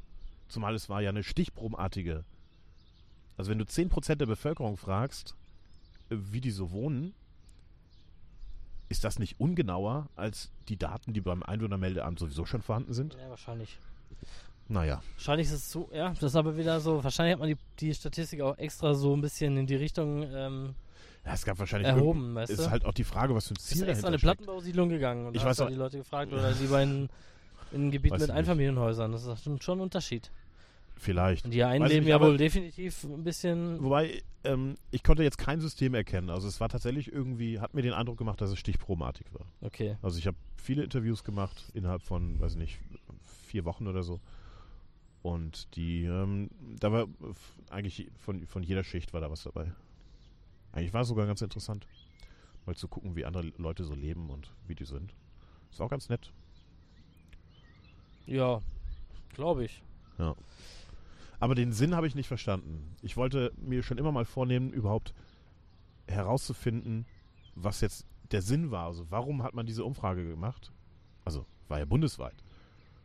[0.48, 2.24] Zumal es war ja eine stichprobenartige.
[3.37, 5.34] Also wenn du 10% der Bevölkerung fragst,
[6.11, 7.14] äh, wie die so wohnen,
[8.88, 13.14] ist das nicht ungenauer als die Daten, die beim Einwohnermeldeamt sowieso schon vorhanden sind?
[13.20, 13.78] Ja, wahrscheinlich.
[14.70, 17.56] Naja, Wahrscheinlich ist es so, ja, das ist aber wieder so, wahrscheinlich hat man die,
[17.80, 20.74] die Statistik auch extra so ein bisschen in die Richtung ähm,
[21.24, 22.70] ja, es gab wahrscheinlich erhoben, weißt Ist du?
[22.70, 24.22] halt auch die Frage, was für ein ist Ziel extra dahinter eine steckt.
[24.38, 27.08] Plattenbausiedlung gegangen und Ich hast weiß auch- die Leute gefragt oder lieber in,
[27.72, 28.37] in ein Gebiet Weiß mit nicht.
[28.37, 29.12] Einfamilienhäusern.
[29.12, 30.31] Das ist schon ein Unterschied.
[30.96, 31.44] Vielleicht.
[31.44, 33.83] Und die einen Weiß leben nicht, ja wohl definitiv ein bisschen.
[33.83, 36.28] Wobei, ähm, ich konnte jetzt kein System erkennen.
[36.31, 39.46] Also es war tatsächlich irgendwie, hat mir den Eindruck gemacht, dass es stichprobenartig war.
[39.61, 39.96] Okay.
[40.02, 42.81] Also ich habe viele Interviews gemacht innerhalb von, weiß nicht,
[43.46, 44.20] vier Wochen oder so.
[45.22, 46.50] Und die, ähm,
[46.81, 47.07] da war
[47.70, 49.72] eigentlich von, von jeder Schicht war da was dabei.
[50.72, 51.87] Eigentlich war es sogar ganz interessant,
[52.66, 55.14] mal zu gucken, wie andere Leute so leben und wie die sind.
[55.70, 56.33] Ist auch ganz nett.
[58.28, 58.60] Ja,
[59.34, 59.82] glaube ich.
[61.40, 62.96] Aber den Sinn habe ich nicht verstanden.
[63.02, 65.14] Ich wollte mir schon immer mal vornehmen, überhaupt
[66.08, 67.06] herauszufinden,
[67.54, 68.86] was jetzt der Sinn war.
[68.86, 70.72] Also warum hat man diese Umfrage gemacht?
[71.24, 72.34] Also war ja bundesweit.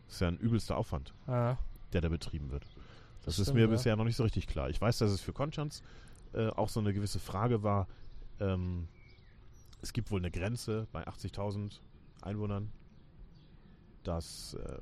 [0.05, 1.57] Das ist ja ein übelster Aufwand, Ah,
[1.93, 2.63] der da betrieben wird.
[2.65, 3.67] Das, Das ist stimmt, mir ja.
[3.67, 4.69] bisher noch nicht so richtig klar.
[4.69, 5.81] Ich weiß, dass es für Konstanz
[6.33, 7.87] äh, auch so eine gewisse Frage war.
[8.39, 8.87] Ähm,
[9.81, 11.79] es gibt wohl eine Grenze bei 80.000
[12.21, 12.71] Einwohnern,
[14.03, 14.77] dass äh,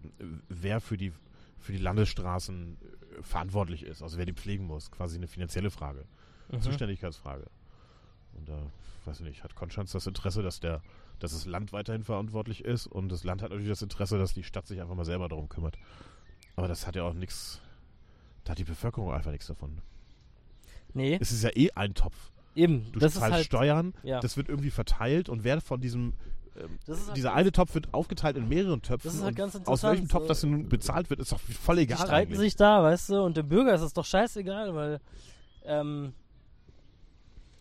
[0.50, 1.14] wer für die
[1.60, 2.78] für die Landesstraßen
[3.20, 6.06] äh, verantwortlich ist, also wer die pflegen muss, quasi eine finanzielle Frage,
[6.52, 6.62] mhm.
[6.62, 7.46] Zuständigkeitsfrage.
[8.34, 8.58] Und da,
[9.06, 10.82] weiß ich nicht, hat Konstanz das Interesse, dass der,
[11.20, 14.44] dass das Land weiterhin verantwortlich ist und das Land hat natürlich das Interesse, dass die
[14.44, 15.78] Stadt sich einfach mal selber darum kümmert.
[16.56, 17.62] Aber das hat ja auch nichts,
[18.44, 19.82] da hat die Bevölkerung einfach nichts davon.
[20.94, 22.32] Nee, Es ist ja eh ein Topf.
[22.56, 22.92] eben.
[22.92, 23.46] Du das ist zahlst halt.
[23.46, 24.20] Steuern, Ja.
[24.20, 26.14] das wird irgendwie verteilt und wer von diesem
[26.58, 29.08] ähm, Das ist halt dieser eine Topf wird aufgeteilt in mehreren Töpfen.
[29.08, 31.40] Das ist halt ganz Aus welchem interessant, Topf so- das nun bezahlt wird, ist doch
[31.40, 31.98] voll Die egal.
[31.98, 32.40] streiten eigentlich.
[32.40, 35.00] sich da, weißt du, und dem Bürger ist es doch scheißegal, weil
[35.64, 36.14] ähm,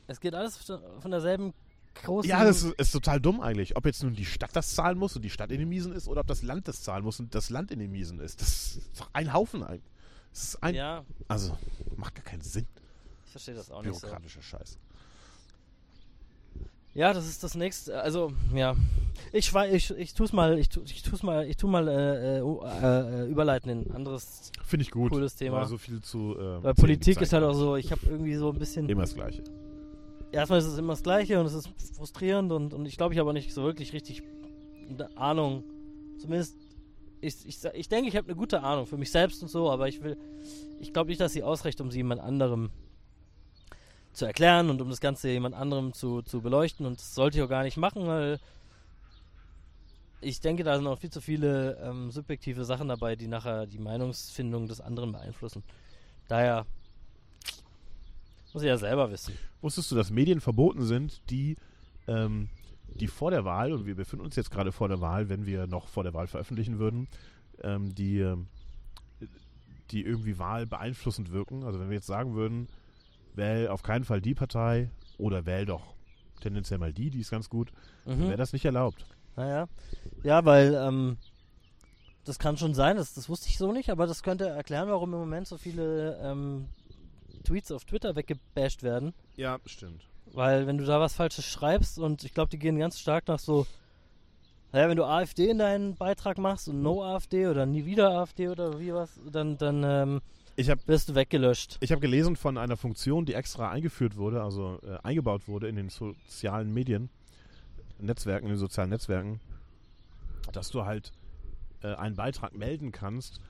[0.07, 1.53] es geht alles von derselben
[1.95, 2.29] großen.
[2.29, 3.77] Ja, das ist, ist total dumm eigentlich.
[3.77, 6.09] Ob jetzt nun die Stadt das zahlen muss und die Stadt in den Miesen ist
[6.09, 8.41] oder ob das Land das zahlen muss und das Land in den Miesen ist.
[8.41, 9.85] Das ist doch ein Haufen eigentlich.
[10.33, 10.75] Das ist ein.
[10.75, 11.57] ja, Also,
[11.97, 12.67] macht gar keinen Sinn.
[13.27, 14.01] ich verstehe das auch nicht so.
[14.01, 14.79] Bürokratischer Scheiß.
[16.95, 18.01] Ja, das ist das nächste.
[18.01, 18.75] Also, ja.
[19.33, 22.43] Ich ich, ich tu's mal, ich, tu, ich tu's mal, ich tu mal äh, äh,
[22.43, 24.51] uh, äh, überleiten in ein anderes.
[24.65, 25.13] Finde ich gut.
[25.13, 25.59] Cooles Thema.
[25.59, 26.37] War so viel zu.
[26.37, 28.89] Äh, Weil Politik ist halt auch so, ich habe irgendwie so ein bisschen.
[28.89, 29.45] Immer das Gleiche.
[30.33, 33.21] erstmal ist es immer das Gleiche und es ist frustrierend und, und ich glaube, ich
[33.21, 34.23] habe auch nicht so wirklich richtig
[34.89, 35.63] eine Ahnung.
[36.19, 36.57] Zumindest,
[37.21, 39.89] ich, ich, ich denke, ich habe eine gute Ahnung für mich selbst und so, aber
[39.89, 40.17] ich will,
[40.81, 42.71] ich glaube nicht, dass sie ausreicht, um sie jemand anderem
[44.13, 47.45] zu erklären und um das Ganze jemand anderem zu, zu beleuchten und das sollte ich
[47.45, 48.41] auch gar nicht machen, weil
[50.21, 53.79] ich denke, da sind auch viel zu viele ähm, subjektive Sachen dabei, die nachher die
[53.79, 55.63] Meinungsfindung des anderen beeinflussen.
[56.29, 56.67] Daher
[58.53, 59.35] muss ich ja selber wissen.
[59.61, 61.57] Wusstest du, dass Medien verboten sind, die,
[62.07, 62.49] ähm,
[62.95, 65.67] die vor der Wahl, und wir befinden uns jetzt gerade vor der Wahl, wenn wir
[65.67, 67.09] noch vor der Wahl veröffentlichen würden,
[67.63, 68.49] ähm, die, ähm,
[69.91, 71.65] die irgendwie Wahl beeinflussend wirken.
[71.65, 72.69] Also wenn wir jetzt sagen würden,
[73.41, 75.95] wähl auf keinen Fall die Partei oder wähl doch
[76.41, 77.73] tendenziell mal die, die ist ganz gut,
[78.05, 78.29] dann Mhm.
[78.29, 79.05] wäre das nicht erlaubt.
[79.37, 79.67] Naja.
[80.23, 81.17] Ja, weil ähm,
[82.25, 85.13] das kann schon sein, das, das wusste ich so nicht, aber das könnte erklären, warum
[85.13, 86.69] im Moment so viele ähm,
[87.45, 89.13] Tweets auf Twitter weggebasht werden.
[89.37, 90.03] Ja, stimmt.
[90.33, 93.39] Weil wenn du da was Falsches schreibst und ich glaube, die gehen ganz stark nach
[93.41, 93.67] so,
[94.73, 98.49] naja, wenn du AfD in deinen Beitrag machst und No AfD oder nie wieder AfD
[98.49, 100.21] oder wie was, dann, dann ähm,
[100.61, 101.79] Ich habe wirst du weggelöscht.
[101.81, 105.77] ich hab gelesen von einer Funktion, die extra eingeführt wurde, also äh, eingebaut wurde in
[105.77, 107.09] den sozialen Medien,
[107.99, 109.41] Netzwerken, in den sozialen Netzwerken,
[110.53, 111.13] dass du halt
[111.83, 113.41] äh, einen Beitrag melden kannst,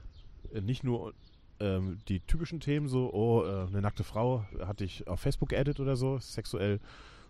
[0.54, 1.12] äh, nicht nur
[1.58, 5.80] ähm, die typischen Themen, so, oh, äh, eine nackte Frau hat dich auf Facebook geaddet
[5.80, 6.78] oder so, sexuell,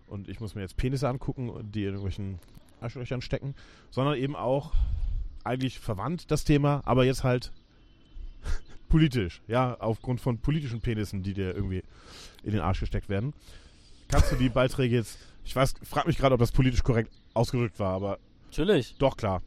[0.05, 2.37] und ich muss mir jetzt Penisse angucken, die in irgendwelchen
[2.81, 3.55] Arschlöchern stecken,
[3.89, 4.73] sondern eben auch
[5.43, 7.51] eigentlich verwandt das Thema, aber jetzt halt
[8.91, 11.81] politisch, ja, aufgrund von politischen Penissen, die dir irgendwie
[12.43, 13.33] in den Arsch gesteckt werden.
[14.09, 17.79] Kannst du die Beiträge jetzt, ich weiß, frag mich gerade, ob das politisch korrekt ausgedrückt
[17.79, 18.95] war, aber Natürlich.
[18.99, 19.41] doch klar.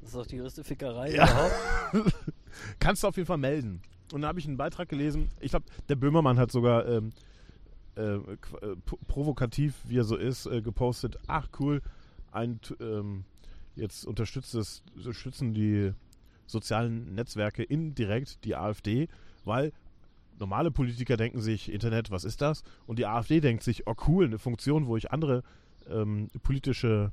[0.00, 1.24] Das ist doch die größte Fickerei Ja.
[1.24, 2.14] überhaupt.
[2.78, 3.82] Kannst du auf jeden Fall melden.
[4.12, 7.12] Und dann habe ich einen Beitrag gelesen, ich glaube, der Böhmermann hat sogar ähm,
[7.96, 8.20] äh, äh,
[9.08, 11.82] provokativ, wie er so ist, äh, gepostet, ach cool,
[12.30, 13.24] ein, ähm,
[13.74, 15.92] jetzt unterstützt es, unterstützen die
[16.52, 19.08] sozialen Netzwerke indirekt die AfD,
[19.44, 19.72] weil
[20.38, 22.62] normale Politiker denken sich, Internet, was ist das?
[22.86, 25.42] Und die AfD denkt sich, oh cool, eine Funktion, wo ich andere
[25.88, 27.12] ähm, politische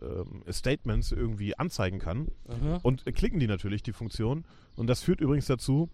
[0.00, 2.28] ähm, Statements irgendwie anzeigen kann.
[2.48, 2.78] Mhm.
[2.82, 4.44] Und klicken die natürlich, die Funktion.
[4.74, 5.88] Und das führt übrigens dazu,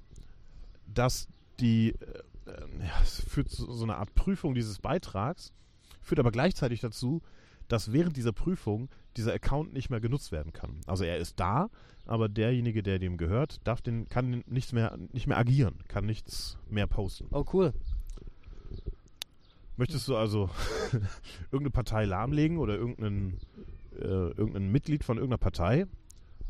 [0.87, 1.29] dass
[1.61, 5.53] die, äh, ja, es führt zu so eine Art Prüfung dieses Beitrags,
[6.01, 7.23] führt aber gleichzeitig dazu,
[7.69, 10.81] dass während dieser Prüfung dieser Account nicht mehr genutzt werden kann.
[10.87, 11.71] Also er ist da,
[12.07, 16.59] aber derjenige, der dem gehört, darf den, kann nichts mehr, nicht mehr agieren, kann nichts
[16.69, 17.29] mehr posten.
[17.31, 17.73] Oh, cool.
[19.77, 20.51] Möchtest du also
[21.51, 23.39] irgendeine Partei lahmlegen oder irgendeinen,
[23.99, 25.87] äh, irgendein Mitglied von irgendeiner Partei,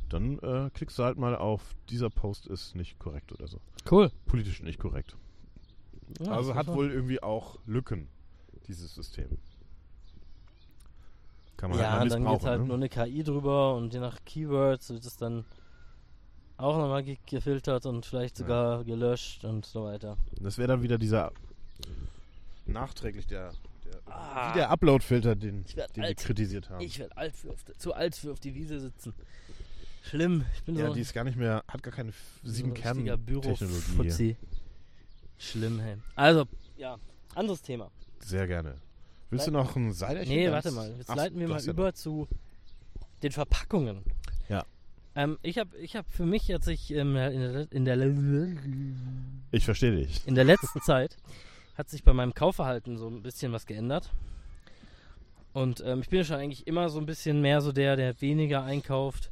[0.09, 3.61] dann äh, klickst du halt mal auf, dieser Post ist nicht korrekt oder so.
[3.91, 4.11] Cool.
[4.27, 5.17] Politisch nicht korrekt.
[6.21, 8.09] Ja, also hat wohl irgendwie auch Lücken,
[8.67, 9.39] dieses System.
[11.63, 12.67] Kann man Ja, halt dann geht halt ne?
[12.67, 15.45] nur eine KI drüber und je nach Keywords wird es dann
[16.57, 20.17] auch nochmal ge gefiltert und vielleicht sogar gelöscht und so weiter.
[20.41, 21.31] Das wäre dann wieder dieser
[22.67, 23.53] nachträglich der,
[23.85, 24.51] der Ah.
[24.51, 26.81] wie der Upload-Filter, den, den wir kritisiert haben.
[26.81, 29.15] Ich werde alt für auf zu alt für auf die Wiese sitzen.
[30.03, 30.45] Schlimm.
[30.57, 32.93] Ich bin ja, so die ist gar nicht mehr, hat gar keine so sieben richtiger
[32.93, 33.25] Kern-Technologie.
[33.25, 34.37] Bürofuzzi.
[35.39, 35.99] Schlimm, hey.
[36.17, 36.45] Also,
[36.77, 36.99] ja,
[37.37, 37.89] anderes Thema.
[38.19, 38.79] Sehr gerne.
[39.33, 40.33] Willst du noch ein Seiderchen?
[40.35, 40.95] Nee, warte mal.
[40.99, 42.29] Jetzt Ach, leiten wir mal hast ja über zu
[43.23, 44.03] den Verpackungen.
[44.49, 44.65] Ja.
[45.15, 48.57] Ähm, ich habe ich hab für mich, als ich ähm, in, der, in, der.
[49.51, 50.27] Ich verstehe dich.
[50.27, 51.17] in der letzten Zeit
[51.77, 54.11] hat sich bei meinem Kaufverhalten so ein bisschen was geändert.
[55.55, 58.21] Und ähm, ich bin ja schon eigentlich immer so ein bisschen mehr so der, der
[58.21, 59.31] weniger einkauft,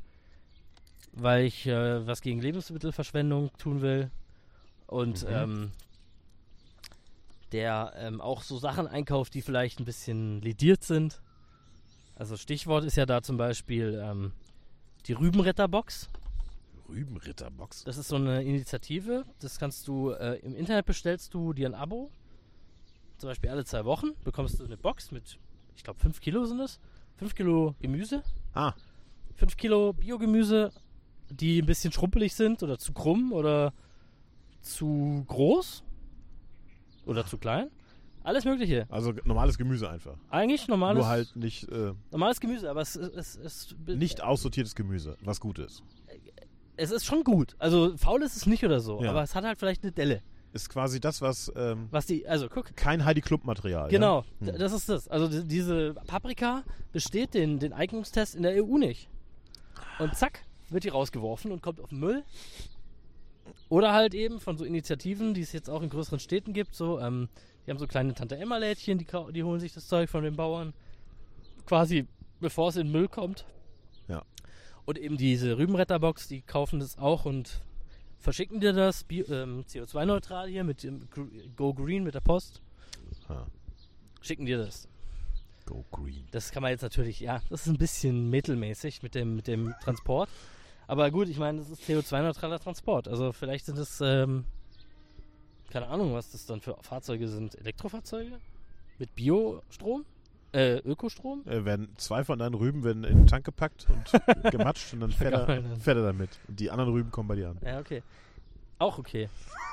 [1.12, 4.10] weil ich äh, was gegen Lebensmittelverschwendung tun will.
[4.86, 5.28] Und Mhm.
[5.34, 5.70] ähm,
[7.52, 11.20] der ähm, auch so Sachen einkauft, die vielleicht ein bisschen lediert sind.
[12.16, 14.32] Also Stichwort ist ja da zum Beispiel ähm,
[15.06, 16.08] die Rübenretterbox.
[16.88, 17.84] Rübenritterbox.
[17.84, 19.24] Das ist so eine Initiative.
[19.40, 22.10] Das kannst du äh, im Internet bestellst du dir ein Abo.
[23.18, 25.38] Zum Beispiel alle zwei Wochen bekommst du eine Box mit,
[25.76, 26.80] ich glaube, 5 Kilo sind es.
[27.16, 28.22] 5 Kilo Gemüse.
[28.54, 28.74] Ah,
[29.36, 30.72] 5 Kilo Biogemüse,
[31.30, 33.72] die ein bisschen schrumpelig sind oder zu krumm oder
[34.60, 35.82] zu groß
[37.11, 37.68] oder zu klein.
[38.23, 38.87] Alles Mögliche.
[38.90, 40.14] also normales Gemüse einfach.
[40.29, 45.40] Eigentlich normales, Nur halt nicht, äh, normales Gemüse, aber es, es, nicht aussortiertes Gemüse, was
[45.40, 45.83] gut ist.
[46.77, 47.57] es ist schon gut.
[47.59, 49.11] Also faul ist es nicht oder so, Ja.
[49.11, 50.23] aber es hat halt vielleicht eine Delle.
[50.53, 53.88] Ist quasi das, was ähm, Was die, also guck, kein Heidi Klump Material.
[53.88, 54.53] Genau, Ja?
[54.53, 54.59] Hm.
[54.59, 55.09] das ist das.
[55.09, 59.09] Also di- diese Paprika besteht den, den Eignungstest in der EU nicht.
[59.99, 62.23] Und zack, wird die rausgeworfen und kommt auf den Müll.
[63.68, 66.98] Oder halt eben von so Initiativen, die es jetzt auch in größeren Städten gibt, so,
[67.00, 67.28] ähm,
[67.66, 70.72] die haben so kleine Tante-Emma-Lädchen, die, die holen sich das Zeug von den Bauern
[71.66, 72.06] quasi
[72.40, 73.44] bevor es in den Müll kommt.
[74.08, 74.24] Ja.
[74.86, 77.60] Und eben diese Rübenretterbox, die kaufen das auch und
[78.18, 81.06] verschicken dir das ähm, CO2-neutral hier mit dem
[81.56, 82.60] Go Green mit der Post.
[83.28, 83.46] Ha.
[84.20, 84.88] Schicken dir das.
[85.66, 86.26] Go Green.
[86.32, 89.74] Das kann man jetzt natürlich, ja, das ist ein bisschen mittelmäßig mit dem, mit dem
[89.82, 90.28] Transport.
[90.90, 93.07] Aber gut, ich meine, das ist CO2-neutraler Transport.
[93.07, 94.44] Also vielleicht sind es, ähm,
[95.70, 97.55] keine Ahnung, was das dann für Fahrzeuge sind.
[97.55, 98.40] Elektrofahrzeuge?
[98.98, 100.05] Mit Biostrom?
[100.50, 101.46] Äh, Ökostrom?
[101.46, 105.12] Äh, werden zwei von deinen Rüben werden in den Tank gepackt und gematscht und dann
[105.12, 106.40] fährt er, fährt er damit.
[106.48, 107.59] Und die anderen Rüben kommen bei dir an.
[107.64, 108.03] Ja, okay.
[108.81, 109.29] Auch okay.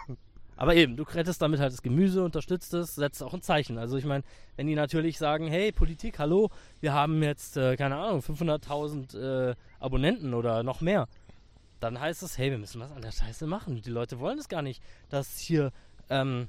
[0.58, 3.78] Aber eben, du rettest damit halt das Gemüse, unterstützt es, setzt auch ein Zeichen.
[3.78, 4.24] Also ich meine,
[4.56, 6.50] wenn die natürlich sagen, hey Politik, hallo,
[6.82, 11.08] wir haben jetzt, äh, keine Ahnung, 500.000 äh, Abonnenten oder noch mehr,
[11.80, 13.82] dann heißt es, hey, wir müssen was an der Scheiße machen.
[13.82, 15.72] Die Leute wollen es gar nicht, dass hier
[16.10, 16.48] ähm,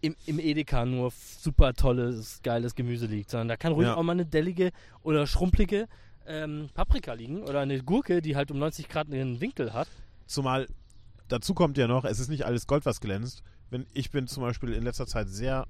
[0.00, 3.94] im, im Edeka nur super tolles, geiles Gemüse liegt, sondern da kann ruhig Ja.
[3.94, 4.72] auch mal eine dellige
[5.04, 5.86] oder schrumpelige
[6.26, 9.86] ähm, Paprika liegen oder eine Gurke, die halt um 90 Grad einen Winkel hat.
[10.26, 10.66] Zumal
[11.32, 13.42] dazu kommt ja noch, es ist nicht alles Gold, was glänzt.
[13.70, 15.66] Wenn ich bin zum Beispiel in letzter Zeit sehr,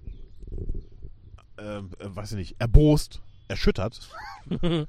[1.59, 4.09] ähm, äh, weiß ich nicht, erbost, erschüttert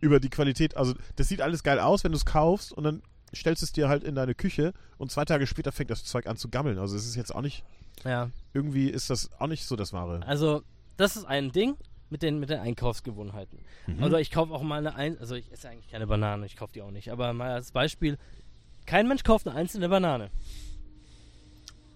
[0.00, 0.76] über die Qualität.
[0.76, 3.02] Also das sieht alles geil aus, wenn du es kaufst und dann
[3.34, 6.36] stellst es dir halt in deine Küche und zwei Tage später fängt das Zeug an
[6.36, 6.78] zu gammeln.
[6.78, 7.64] Also es ist jetzt auch nicht,
[8.04, 8.30] Ja.
[8.52, 10.24] irgendwie ist das auch nicht so das Wahre.
[10.26, 10.62] Also,
[10.96, 11.76] das ist ein Ding
[12.10, 13.58] mit den, mit den Einkaufsgewohnheiten.
[13.88, 14.02] Mhm.
[14.04, 16.72] Also, ich kaufe auch mal eine, ein also ich esse eigentlich keine Banane, ich kaufe
[16.72, 17.10] die auch nicht.
[17.10, 18.18] Aber mal als Beispiel,
[18.86, 20.30] kein Mensch kauft eine einzelne Banane.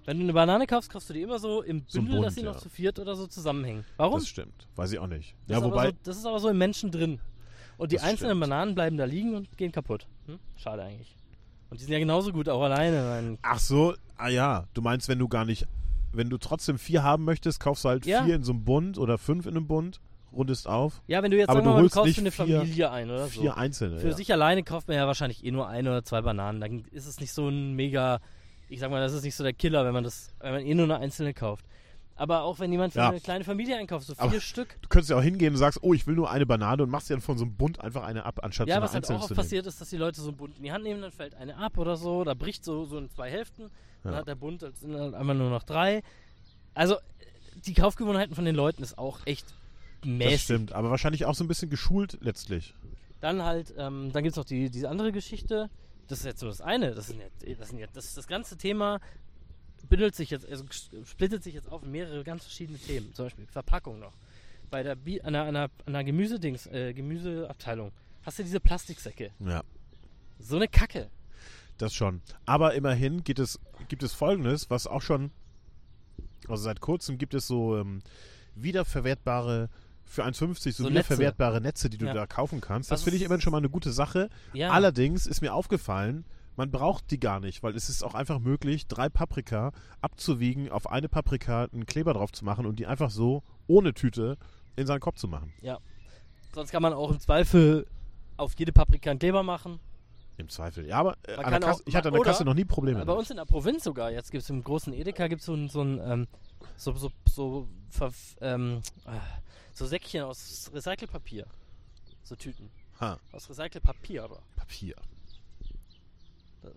[0.05, 2.35] Wenn du eine Banane kaufst, kaufst du die immer so im So Bündel, dass Bund,
[2.37, 2.61] sie noch ja.
[2.61, 3.85] zu viert oder so zusammenhängen.
[3.99, 4.21] Warum?
[4.21, 4.67] Das stimmt.
[4.75, 5.35] Weiß ich auch nicht.
[5.47, 7.21] Das Ja, ist aber wobei, so, das ist aber so im Menschen drin.
[7.77, 8.41] Und die einzelnen stimmt.
[8.41, 10.07] Bananen bleiben da liegen und gehen kaputt.
[10.27, 10.39] Hm?
[10.57, 11.15] Schade eigentlich.
[11.71, 13.03] Und die sind ja genauso gut auch alleine.
[13.03, 15.67] Mein, ach so, ah ja, du meinst, wenn du gar nicht,
[16.13, 18.25] wenn du trotzdem vier haben möchtest, kaufst du halt Ja.
[18.25, 20.01] vier in so einem Bund oder fünf in einem Bund,
[20.33, 21.01] rundest auf.
[21.07, 22.59] ja, wenn du jetzt Aber sagen du mal, du holst kaufst nicht für eine vier-
[22.61, 23.41] Familie ein oder so.
[23.41, 23.99] Vier einzelne.
[23.99, 24.15] Für ja.
[24.17, 26.61] sich alleine kauft man ja wahrscheinlich eh nur ein oder zwei Bananen.
[26.61, 28.21] Dann ist es nicht so ein mega,
[28.69, 30.75] ich sag mal, das ist nicht so der Killer, wenn man das, wenn man eh
[30.75, 31.65] nur eine einzelne kauft.
[32.17, 33.11] Aber auch wenn jemand für Ja.
[33.11, 34.77] eine kleine Familie einkauft, so vier Aber- Stück.
[34.83, 37.09] Du könntest ja auch hingehen und sagst, oh, ich will nur eine Banane und machst
[37.09, 39.11] dir dann von so einem Bund einfach eine ab, anstatt Ja, so eine was halt
[39.11, 41.13] auch oft passiert ist, dass die Leute so einen Bund in die Hand nehmen, dann
[41.13, 43.71] fällt eine ab oder so, da bricht so, so in zwei Hälften,
[44.03, 44.19] dann Ja.
[44.19, 46.03] hat der Bund halt, sind halt einmal nur noch drei.
[46.75, 46.97] Also,
[47.67, 49.47] die Kaufgewohnheiten von den Leuten ist auch echt
[50.05, 50.33] mäßig.
[50.33, 52.75] Das stimmt, aber wahrscheinlich auch so ein bisschen geschult letztlich.
[53.21, 55.71] Dann halt, ähm, dann gibt es noch die, diese andere Geschichte.
[56.07, 56.95] Das ist jetzt nur das eine.
[56.95, 59.01] Das, sind jetzt, das, sind jetzt, das, das ganze Thema
[59.89, 60.65] bündelt sich jetzt, also
[61.05, 63.13] splittet sich jetzt auf mehrere ganz verschiedene Themen.
[63.15, 64.13] Zum Beispiel Verpackung noch.
[64.71, 68.61] Bei der Bi an der, an der, an der Gemüsedings, äh, Gemüseabteilung hast du diese
[68.61, 69.31] Plastiksäcke.
[69.41, 69.63] Ja,
[70.39, 71.11] So eine Kacke.
[71.79, 72.21] das schon.
[72.45, 73.59] Aber immerhin gibt es,
[73.89, 75.31] gibt es Folgendes, was auch schon,
[76.49, 78.03] also seit kurzem gibt es so ähm,
[78.55, 79.71] wiederverwertbare,
[80.09, 82.15] für 1,50 so, So wiederverwertbare Netze, die du Ja.
[82.15, 82.91] da kaufen kannst.
[82.91, 84.29] Das Was finde ich immerhin schon mal eine gute Sache.
[84.53, 84.71] Ja.
[84.71, 86.25] Allerdings ist mir aufgefallen,
[86.57, 90.91] man braucht die gar nicht, weil es ist auch einfach möglich, drei Paprika abzuwiegen, auf
[90.91, 94.37] eine Paprika einen Kleber drauf zu machen und die einfach so ohne Tüte
[94.75, 95.53] in seinen Kopf zu machen.
[96.55, 97.87] Sonst kann man auch im Zweifel
[98.37, 99.79] auf jede Paprika einen Kleber machen.
[100.39, 100.87] Im Zweifel.
[100.87, 103.05] Ja, aber äh, Kasse, auch- ich hatte an der Kasse noch nie Probleme.
[103.05, 104.11] Bei uns in der Provinz sogar.
[104.13, 106.27] Jetzt gibt es im großen Edeka gibt's so ein, so ein ähm,
[106.77, 109.11] so, so, so, ver, ähm, äh,
[109.79, 111.47] so Säckchen aus Recycelpapier.
[112.25, 112.71] So Tüten.
[113.01, 114.43] Ha, Aus Recycelpapier aber.
[114.57, 114.97] Papier.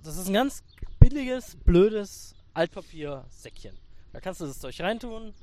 [0.04, 0.64] Das ist ein ganz
[1.00, 3.76] billiges, blödes Altpapier-Säckchen.
[4.14, 5.34] Da kannst du das Zeug reintun.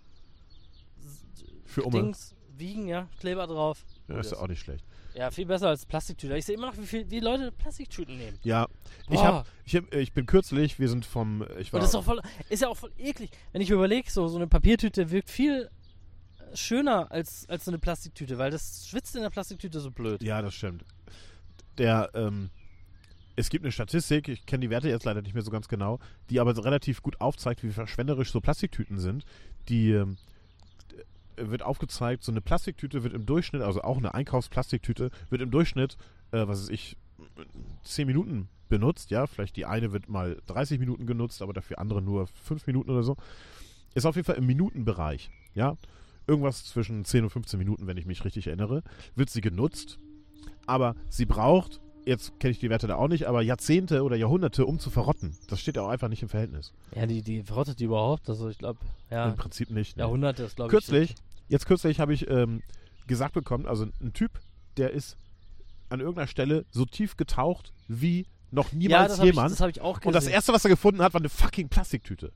[1.65, 2.01] Für Umme.
[2.01, 3.85] Dings, wiegen, ja, Kleber drauf.
[4.07, 4.85] Ja, ist ja auch nicht schlecht.
[5.15, 6.37] Ja, viel besser als Plastiktüte.
[6.37, 8.39] Ich sehe immer noch, wie viel wie Leute Plastiktüten nehmen.
[8.45, 8.69] Ja,
[9.09, 9.25] ich, Boah.
[9.25, 12.05] hab, ich, hab, ich bin kürzlich, wir sind vom, ich war, Und das ist, auch
[12.05, 13.31] voll, ist ja auch voll eklig.
[13.51, 15.69] Wenn ich mir überlege, so, so eine Papiertüte wirkt viel äh,
[16.55, 20.23] schöner als, als so eine Plastiktüte, weil das schwitzt in der Plastiktüte so blöd.
[20.23, 20.85] ja, das stimmt.
[21.79, 22.51] Der, ähm,
[23.37, 26.01] es gibt eine Statistik, ich kenne die Werte jetzt leider nicht mehr so ganz genau,
[26.29, 29.25] die aber relativ gut aufzeigt, wie verschwenderisch so Plastiktüten sind.
[29.69, 30.05] Die d-
[31.37, 35.97] wird aufgezeigt, so eine Plastiktüte wird im Durchschnitt, also auch eine Einkaufsplastiktüte, wird im Durchschnitt,
[36.33, 36.97] äh, was weiß ich,
[37.85, 42.03] 10 Minuten benutzt, ja, vielleicht die eine wird mal 30 Minuten genutzt, aber dafür andere
[42.03, 43.17] nur 5 Minuten oder so.
[43.95, 45.77] Ist auf jeden Fall im Minutenbereich, ja.
[46.29, 48.83] Irgendwas zwischen 10 und 15 Minuten, wenn ich mich richtig erinnere,
[49.17, 49.99] wird sie genutzt,
[50.67, 54.67] aber sie braucht, jetzt kenne ich die Werte da auch nicht, aber Jahrzehnte oder Jahrhunderte,
[54.67, 55.37] um zu verrotten.
[55.49, 56.73] Das steht ja auch einfach nicht im Verhältnis.
[56.95, 58.29] Ja, die, die verrottet die überhaupt.
[58.29, 58.79] Also ich glaube,
[59.11, 59.97] ja, Im Prinzip nicht.
[59.97, 60.03] ne.
[60.03, 60.73] Jahrhunderte ist, glaube ich.
[60.73, 61.15] Kürzlich,
[61.49, 62.63] jetzt kürzlich habe ich ähm,
[63.07, 64.33] gesagt bekommen, also ein Typ,
[64.77, 65.17] der ist
[65.89, 69.53] an irgendeiner Stelle so tief getaucht wie Noch ja, niemals das habe ich, jemand.
[69.53, 70.09] das hab ich auch gesehen.
[70.09, 72.33] und das erste, was er gefunden hat, war eine fucking Plastiktüte.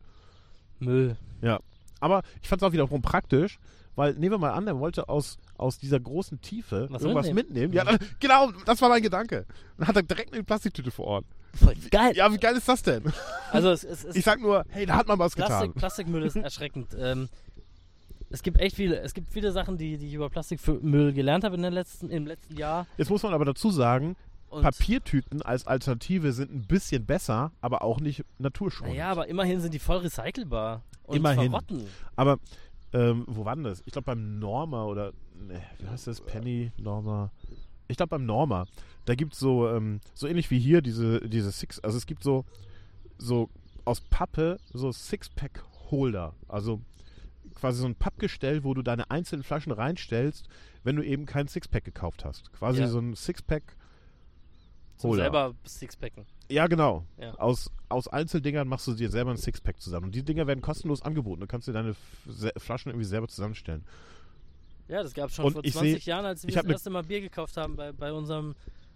[0.78, 1.16] Müll.
[1.42, 1.60] Ja.
[2.00, 3.58] Aber ich fand es auch wiederum praktisch,
[3.96, 7.70] weil nehmen wir mal an, er wollte aus, aus dieser großen Tiefe Was irgendwas mitnehmen?
[7.70, 7.72] mitnehmen.
[7.74, 9.46] Ja, dann, genau, das war mein Gedanke.
[9.78, 11.24] Dann hat er direkt eine Plastiktüte vor Ort.
[11.54, 12.16] Voll geil.
[12.16, 13.02] Ja, wie geil ist das denn?
[13.50, 15.74] Also es, es, es Ich sag nur, hey, da hat man was Plastik, getan.
[15.74, 16.96] Plastikmüll ist erschreckend.
[16.98, 17.28] Ähm,
[18.30, 21.56] es gibt echt viele, es gibt viele Sachen, die, die ich über Plastikmüll gelernt habe
[21.56, 22.86] in den letzten, im letzten Jahr.
[22.96, 24.16] Jetzt muss man aber dazu sagen,
[24.48, 28.94] Und, Papiertüten als Alternative sind ein bisschen besser, aber auch nicht naturschonend.
[28.94, 30.80] Naja, aber immerhin sind die voll recycelbar.
[31.04, 31.50] Und Immerhin.
[31.50, 31.86] verrotten.
[32.16, 32.38] Aber
[32.92, 33.82] ähm, wo war denn das?
[33.86, 36.20] Ich glaube beim Norma oder ne, wie heißt das?
[36.20, 37.30] Penny, Norma.
[37.88, 38.66] Ich glaube beim Norma.
[39.04, 42.22] Da gibt es so, ähm, so ähnlich wie hier diese, diese Six, also es gibt
[42.22, 42.44] so,
[43.18, 43.50] so
[43.84, 46.34] aus Pappe so Sixpack-Holder.
[46.48, 46.80] Also
[47.54, 50.48] quasi so ein Pappgestell, wo du deine einzelnen Flaschen reinstellst,
[50.84, 52.52] wenn du eben kein Sixpack gekauft hast.
[52.52, 52.88] Quasi Ja.
[52.88, 53.76] so ein Sixpack
[54.96, 55.22] Zum Holder.
[55.24, 56.26] selber Sixpacken.
[56.50, 57.04] Ja, genau.
[57.18, 57.34] Ja.
[57.34, 60.06] Aus, aus Einzeldingern machst du dir selber ein Sixpack zusammen.
[60.06, 61.40] Und die Dinger werden kostenlos angeboten.
[61.40, 61.94] Du kannst dir deine
[62.58, 63.84] Flaschen irgendwie selber zusammenstellen.
[64.88, 66.90] Ja, das gab es schon Und vor ich 20 seh- Jahren, als wir das erste
[66.90, 68.54] Mal Bier gekauft haben bei, bei unserem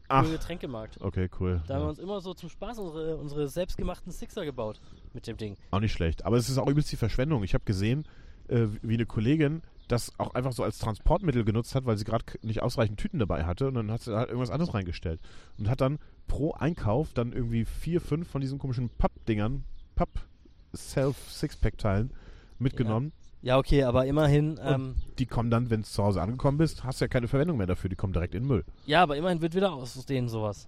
[0.09, 0.24] Ach.
[0.28, 1.00] Getränkemarkt.
[1.00, 1.62] Okay, cool.
[1.66, 1.90] Da haben wir Ja.
[1.90, 4.80] uns immer so zum Spaß unsere, unsere selbstgemachten Sixer gebaut
[5.14, 5.56] mit dem Ding.
[5.70, 6.24] Auch nicht schlecht.
[6.24, 7.42] Aber es ist auch übelst die Verschwendung.
[7.42, 8.04] Ich habe gesehen,
[8.48, 12.25] äh, wie eine Kollegin das auch einfach so als Transportmittel genutzt hat, weil sie gerade
[12.42, 15.20] nicht ausreichend Tüten dabei hatte und dann hat sie halt irgendwas anderes reingestellt.
[15.59, 22.11] Und hat dann pro Einkauf dann irgendwie vier, fünf von diesen komischen Pappdingern, Papp-Self-Sixpack-Teilen
[22.59, 23.12] mitgenommen.
[23.42, 27.01] Ja, okay, aber immerhin, ähm, Die kommen dann, wenn du zu Hause angekommen bist, hast
[27.01, 27.88] du ja keine Verwendung mehr dafür.
[27.88, 28.64] Die kommen direkt in den Müll.
[28.87, 30.66] ja, aber immerhin wird wieder aus denen sowas.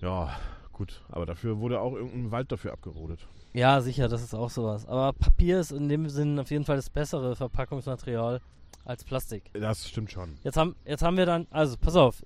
[0.00, 0.36] Ja,
[0.72, 1.00] gut.
[1.08, 3.20] Aber dafür wurde auch irgendein Wald dafür abgerodet.
[3.54, 4.86] Ja, sicher, das ist auch sowas.
[4.86, 8.40] Aber Papier ist in dem Sinn auf jeden Fall das bessere Verpackungsmaterial
[8.84, 9.50] als Plastik.
[9.52, 10.38] Das stimmt schon.
[10.42, 12.24] Jetzt haben, jetzt haben wir dann, also pass auf,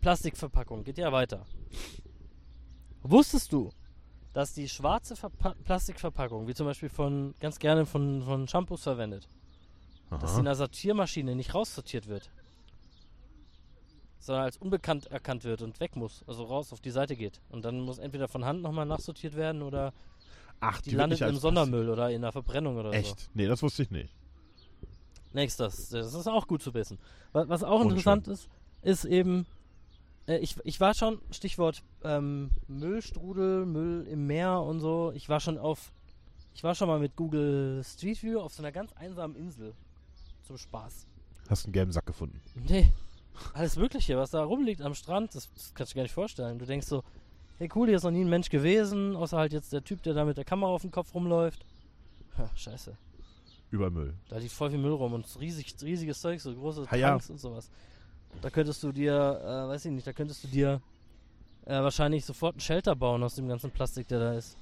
[0.00, 1.46] Plastikverpackung, geht ja weiter.
[3.02, 3.70] Wusstest du,
[4.32, 9.26] dass die schwarze Verpa Plastikverpackung, wie zum Beispiel von, ganz gerne von, von Shampoos verwendet,
[10.10, 10.50] dass sie in Aha.
[10.52, 12.30] der Sortiermaschine nicht raussortiert wird,
[14.18, 17.40] sondern als unbekannt erkannt wird und weg muss, also raus auf die Seite geht.
[17.48, 19.94] Und dann muss entweder von Hand nochmal nachsortiert werden oder
[20.60, 23.12] Ach, die, wird landet im Sondermüll oder in der Verbrennung oder Plastik- so.
[23.14, 23.30] Echt?
[23.34, 24.14] Nee, das wusste ich nicht.
[25.32, 26.98] Nächstes, das ist auch gut zu wissen.
[27.32, 28.48] Was, auch interessant ist,
[28.80, 29.44] ist eben,
[30.26, 35.40] äh, ich, ich war schon, Stichwort ähm, Müllstrudel, Müll im Meer und so, ich war
[35.40, 35.92] schon auf,
[36.54, 39.74] ich war schon mal mit Google Street View auf so einer ganz einsamen Insel.
[40.44, 41.06] Zum Spaß.
[41.50, 42.40] Hast einen gelben Sack gefunden.
[42.54, 42.90] Nee,
[43.52, 46.58] alles Mögliche, was da rumliegt am Strand, das, das kannst du dir gar nicht vorstellen.
[46.58, 47.02] Du denkst so,
[47.58, 50.14] hey cool, hier ist noch nie ein Mensch gewesen, außer halt jetzt der Typ, der
[50.14, 51.64] da mit der Kamera auf dem Kopf rumläuft.
[52.38, 52.96] Ha, scheiße.
[53.70, 54.14] Über Müll.
[54.28, 57.10] Da liegt voll viel Müll rum und riesig, riesiges Zeug, so große Ah, ja.
[57.10, 57.70] Tanks und sowas.
[58.42, 60.80] Da könntest du dir, äh, weiß ich nicht, da könntest du dir
[61.64, 64.56] äh, wahrscheinlich sofort ein Shelter bauen aus dem ganzen Plastik, der da ist.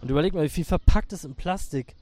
[0.00, 1.94] Und überleg mal, wie viel verpackt ist in Plastik.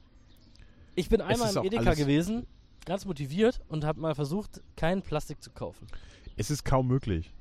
[0.95, 2.45] Ich bin einmal im Edeka gewesen,
[2.85, 5.87] ganz motiviert und habe mal versucht, kein Plastik zu kaufen.
[6.37, 7.31] Es ist kaum möglich.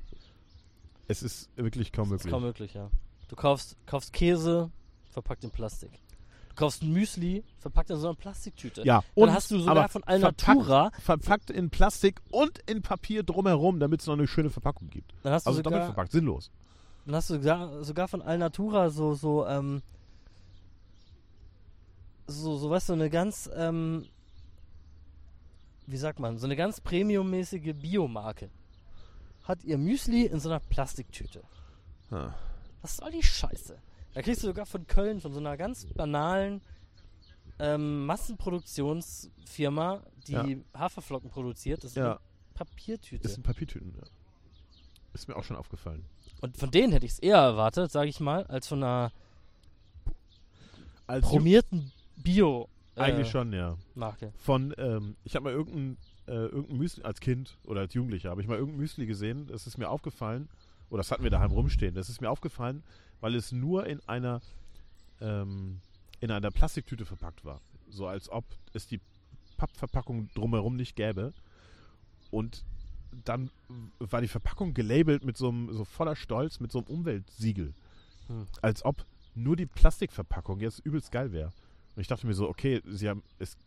[1.11, 2.31] Es ist wirklich kaum Das ist möglich.
[2.33, 2.89] kaum möglich, ja.
[3.29, 4.71] Du kaufst, kaufst Käse,
[5.11, 5.91] verpackt in Plastik.
[6.51, 8.83] Du kaufst ein Müsli, verpackt in so einer Plastiktüte.
[8.85, 13.81] ja, Dann hast du sogar von Alnatura- Verpackt, verpackt in Plastik und in Papier drumherum,
[13.81, 15.13] damit es noch eine schöne Verpackung gibt.
[15.25, 16.51] Dann hast du Also doppelt sogar, verpackt, sinnlos.
[17.07, 19.83] Dann hast du sogar, sogar von Alnatura so, so, ähm,
[22.29, 24.07] so, so, weißt du, eine ganz, ähm,
[25.87, 28.49] wie sagt man, so eine ganz premiummäßige Biomarke.
[29.51, 31.43] Hat ihr Müsli in so einer Plastiktüte.
[32.13, 32.33] Ah.
[32.83, 33.77] Was soll die Scheiße?
[34.15, 36.61] Da kriegst du sogar von Köln, von so einer ganz banalen
[37.59, 40.47] ähm, Massenproduktionsfirma, die Ja.
[40.79, 41.83] Haferflocken produziert.
[41.83, 42.13] Das ist Ja.
[42.13, 42.21] eine
[42.55, 43.27] Papiertüte.
[43.27, 44.05] Ist in Papiertüten, ja.
[45.15, 46.05] Ist mir auch schon aufgefallen.
[46.43, 49.11] Und von denen hätte ich es eher erwartet, sage ich mal, als von einer
[51.09, 53.77] Als promierten Bio äh, Eigentlich schon, ja.
[53.97, 54.33] Marke.
[54.37, 55.97] Von, ähm, ich habe mal irgendein,
[56.31, 59.67] äh, irgendein Müsli, als Kind oder als Jugendlicher, habe ich mal irgendein Müsli gesehen, das
[59.67, 60.49] ist mir aufgefallen,
[60.89, 62.83] oder das hatten wir daheim rumstehen, das ist mir aufgefallen,
[63.21, 64.41] weil es nur in einer,
[65.21, 65.81] ähm,
[66.21, 67.61] in einer Plastiktüte verpackt war.
[67.89, 69.01] So als ob es die
[69.57, 71.33] Pappverpackung drumherum nicht gäbe.
[72.31, 72.65] Und
[73.25, 73.51] dann
[73.99, 77.75] war die Verpackung gelabelt mit so einem, so voller Stolz, mit so einem Umweltsiegel.
[78.29, 78.47] Hm.
[78.63, 81.53] Als ob nur die Plastikverpackung jetzt übelst geil wäre.
[81.95, 83.59] Und ich dachte mir so, okay, sie haben es,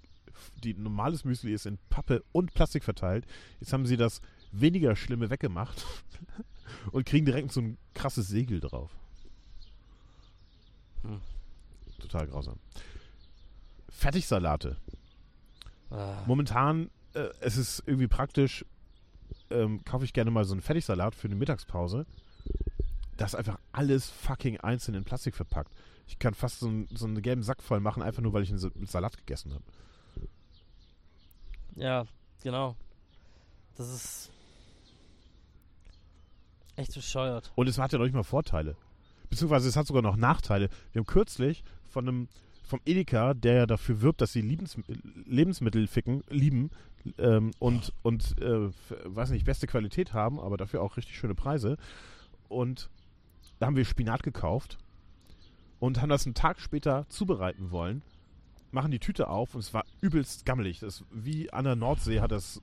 [0.63, 3.25] die normales Müsli ist in Pappe und Plastik verteilt.
[3.59, 4.21] Jetzt haben sie das
[4.51, 5.85] weniger Schlimme weggemacht
[6.91, 8.91] und kriegen direkt so ein krasses Segel drauf.
[11.03, 11.21] Hm.
[11.99, 12.57] Total grausam.
[13.89, 14.77] Fertigsalate.
[15.89, 16.23] Ah.
[16.25, 18.65] Momentan, äh, es ist irgendwie praktisch,
[19.49, 22.05] ähm, kaufe ich gerne mal so einen Fertigsalat für eine Mittagspause.
[23.17, 25.71] Das ist einfach alles fucking einzeln in Plastik verpackt.
[26.07, 28.49] Ich kann fast so, einen- so einen gelben Sack voll machen, einfach nur, weil ich
[28.49, 29.63] einen Sa- Salat gegessen habe.
[31.75, 32.05] Ja,
[32.43, 32.75] genau.
[33.75, 34.31] Das ist
[36.75, 37.51] echt bescheuert.
[37.55, 38.75] Und es hat ja noch nicht mal Vorteile.
[39.29, 40.69] Beziehungsweise es hat sogar noch Nachteile.
[40.91, 42.27] Wir haben kürzlich von einem
[42.63, 44.77] vom Edeka, der ja dafür wirbt, dass sie Liebens
[45.25, 46.71] Lebensmittel ficken, lieben
[47.17, 48.69] ähm, und, und äh,
[49.03, 51.77] weiß nicht, beste Qualität haben, aber dafür auch richtig schöne Preise.
[52.47, 52.89] Und
[53.59, 54.77] da haben wir Spinat gekauft
[55.79, 58.01] und haben das einen Tag später zubereiten wollen.
[58.73, 60.79] Machen die Tüte auf und es war übelst gammelig.
[60.79, 62.59] Das, wie an der Nordsee hat das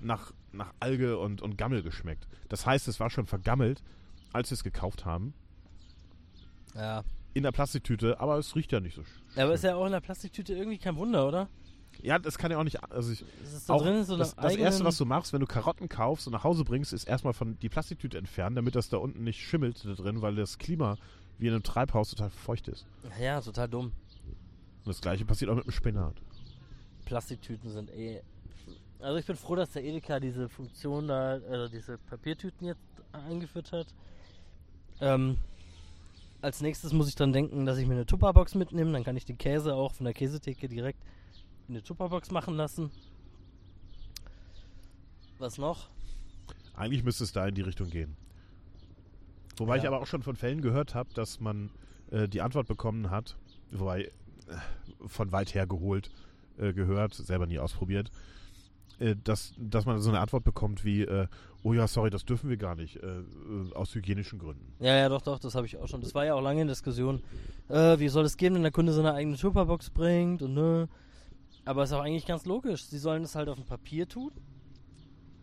[0.00, 2.26] nach, nach Alge und, und Gammel geschmeckt.
[2.48, 3.82] Das heißt, es war schon vergammelt,
[4.32, 5.32] als wir es gekauft haben.
[6.74, 7.04] Ja.
[7.34, 9.70] In der Plastiktüte, aber es riecht ja nicht so sch- Ja, aber ist schön.
[9.70, 11.48] ja auch in der Plastiktüte irgendwie kein Wunder, oder?
[12.02, 12.82] Ja, das kann ja auch nicht.
[12.92, 13.24] Also ich,
[13.66, 16.32] da auch drin so das, das Erste, was du machst, wenn du Karotten kaufst und
[16.32, 19.84] nach Hause bringst, ist erstmal von die Plastiktüte entfernen, damit das da unten nicht schimmelt
[19.84, 20.96] da drin, weil das Klima
[21.38, 22.86] wie in einem Treibhaus total feucht ist.
[23.20, 23.92] Ja, total dumm.
[24.88, 26.14] Und das gleiche passiert auch mit dem Spinat.
[27.04, 28.22] Plastiktüten sind eh.
[29.00, 32.80] Also ich bin froh, dass der Edeka diese Funktion da, also diese Papiertüten jetzt
[33.12, 33.86] eingeführt hat.
[35.02, 35.36] Ähm,
[36.40, 38.90] als nächstes muss ich dann denken, dass ich mir eine Tupperbox mitnehme.
[38.92, 41.02] Dann kann ich den Käse auch von der Käsetheke direkt
[41.68, 42.90] in eine Tupperbox machen lassen.
[45.38, 45.90] Was noch?
[46.72, 48.16] Eigentlich müsste es da in die Richtung gehen.
[49.58, 49.82] Wobei Ja.
[49.82, 51.68] ich aber auch schon von Fällen gehört habe, dass man
[52.10, 53.36] äh, die Antwort bekommen hat,
[53.70, 54.10] wobei
[55.06, 56.10] von weit her geholt
[56.58, 58.10] äh, gehört, selber nie ausprobiert,
[58.98, 61.26] äh, dass, dass man so eine Antwort bekommt wie, äh,
[61.62, 64.72] oh ja, sorry, das dürfen wir gar nicht, äh, äh, aus hygienischen Gründen.
[64.80, 66.00] Ja, ja, doch, doch, das habe ich auch schon.
[66.00, 67.22] Das war ja auch lange in Diskussion.
[67.68, 70.88] Äh, wie soll es gehen, wenn der Kunde seine eigene Tupperbox bringt und ne?
[71.64, 72.86] Aber ist auch eigentlich ganz logisch.
[72.86, 74.32] Sie sollen es halt auf ein Papier tun,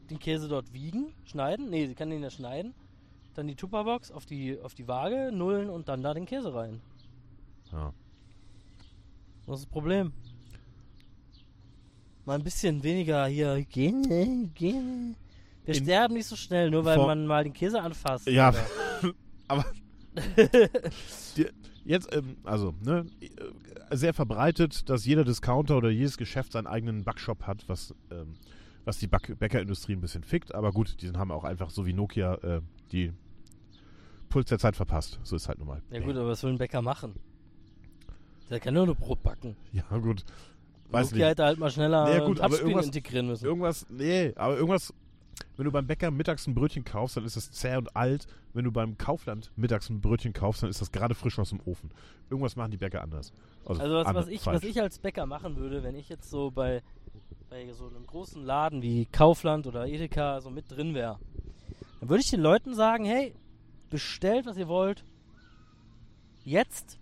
[0.10, 1.70] den Käse dort wiegen, schneiden.
[1.70, 2.74] Nee, sie kann den ja schneiden.
[3.36, 6.82] Dann die Tupperbox auf die, auf die Waage, nullen und dann da den Käse rein.
[7.72, 7.93] Ja.
[9.46, 10.12] Was ist das Problem?
[12.26, 15.16] Mal ein bisschen weniger hier Hygiene, Hygiene.
[15.66, 18.28] Wir In- sterben nicht so schnell, nur weil man mal den Käse anfasst.
[18.28, 18.54] Ja,
[19.48, 19.66] aber
[21.38, 21.48] die,
[21.84, 27.04] jetzt, ähm, also, ne, äh, sehr verbreitet, dass jeder Discounter oder jedes Geschäft seinen eigenen
[27.04, 28.34] Backshop hat, was, ähm,
[28.86, 30.56] was die Back Bäckerindustrie ein bisschen fickt.
[30.56, 33.14] Aber gut, die haben auch einfach so wie Nokia äh, die
[34.30, 35.20] Puls der Zeit verpasst.
[35.24, 35.82] So ist halt nun mal.
[35.91, 37.14] Ja gut, aber was will ein Bäcker machen?
[38.50, 39.56] Der kann nur noch Brot backen.
[39.72, 40.24] Ja, gut.
[40.91, 41.32] Weiß Nokia nicht.
[41.32, 43.46] hätte halt mal schneller ein gut, aber irgendwas- integrieren müssen.
[43.46, 44.93] Irgendwas, nee, aber irgendwas,
[45.58, 48.28] wenn du beim Bäcker mittags ein Brötchen kaufst, dann ist das zäh und alt.
[48.54, 51.60] Wenn du beim Kaufland mittags ein Brötchen kaufst, dann ist das gerade frisch aus dem
[51.66, 51.89] Ofen.
[52.30, 53.34] Irgendwas machen die Bäcker anders.
[53.66, 54.58] Also was, anders, was, ich, falsch.
[54.62, 56.82] was ich als Bäcker machen würde, wenn ich jetzt so bei,
[57.50, 61.20] bei so einem großen Laden wie Kaufland oder Edeka so mit drin wäre,
[62.00, 63.34] dann würde ich den Leuten sagen, hey,
[63.89, 65.04] bestellt, was ihr wollt,
[66.43, 67.00] jetzt.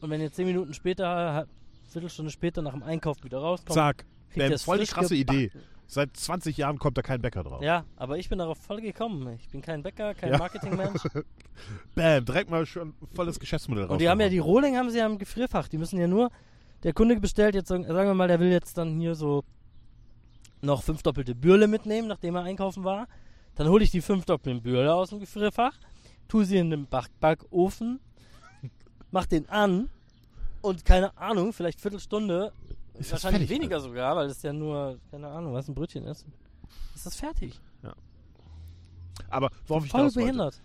[0.00, 1.46] Und wenn ihr zehn Minuten später,
[1.88, 4.04] Viertelstunde später nach dem Einkauf wieder rauskommt, Zack.
[4.30, 5.40] kriegt es voll die krasse gebacken.
[5.40, 5.50] Idee.
[5.90, 7.62] Seit 20 Jahren kommt da kein Bäcker drauf.
[7.62, 9.26] Ja, aber ich bin darauf voll gekommen.
[9.40, 10.38] Ich bin kein Bäcker, kein Ja.
[10.38, 11.00] Marketingmensch.
[11.94, 13.92] Bam, direkt mal schon volles Geschäftsmodell raus.
[13.92, 15.66] Und die haben ja die Rohling haben sie ja im Gefrierfach.
[15.68, 16.30] Die müssen ja nur.
[16.82, 19.44] Der Kunde bestellt jetzt, sagen wir mal, der will jetzt dann hier so
[20.60, 23.08] noch fünf doppelte Bürle mitnehmen, nachdem er einkaufen war.
[23.54, 25.72] Dann hole ich die fünf doppelten Bürle aus dem Gefrierfach,
[26.28, 27.98] tue sie in den Back Backofen,
[29.10, 29.88] mach den an
[30.60, 32.52] und keine Ahnung, vielleicht Viertelstunde,
[32.94, 36.26] Ist wahrscheinlich fertig, weniger sogar, weil es ja nur, keine Ahnung, was ein Brötchen ist.
[36.94, 37.60] Ist das fertig?
[39.30, 40.62] Aber worauf ich Voll hinaus wollte, behindert.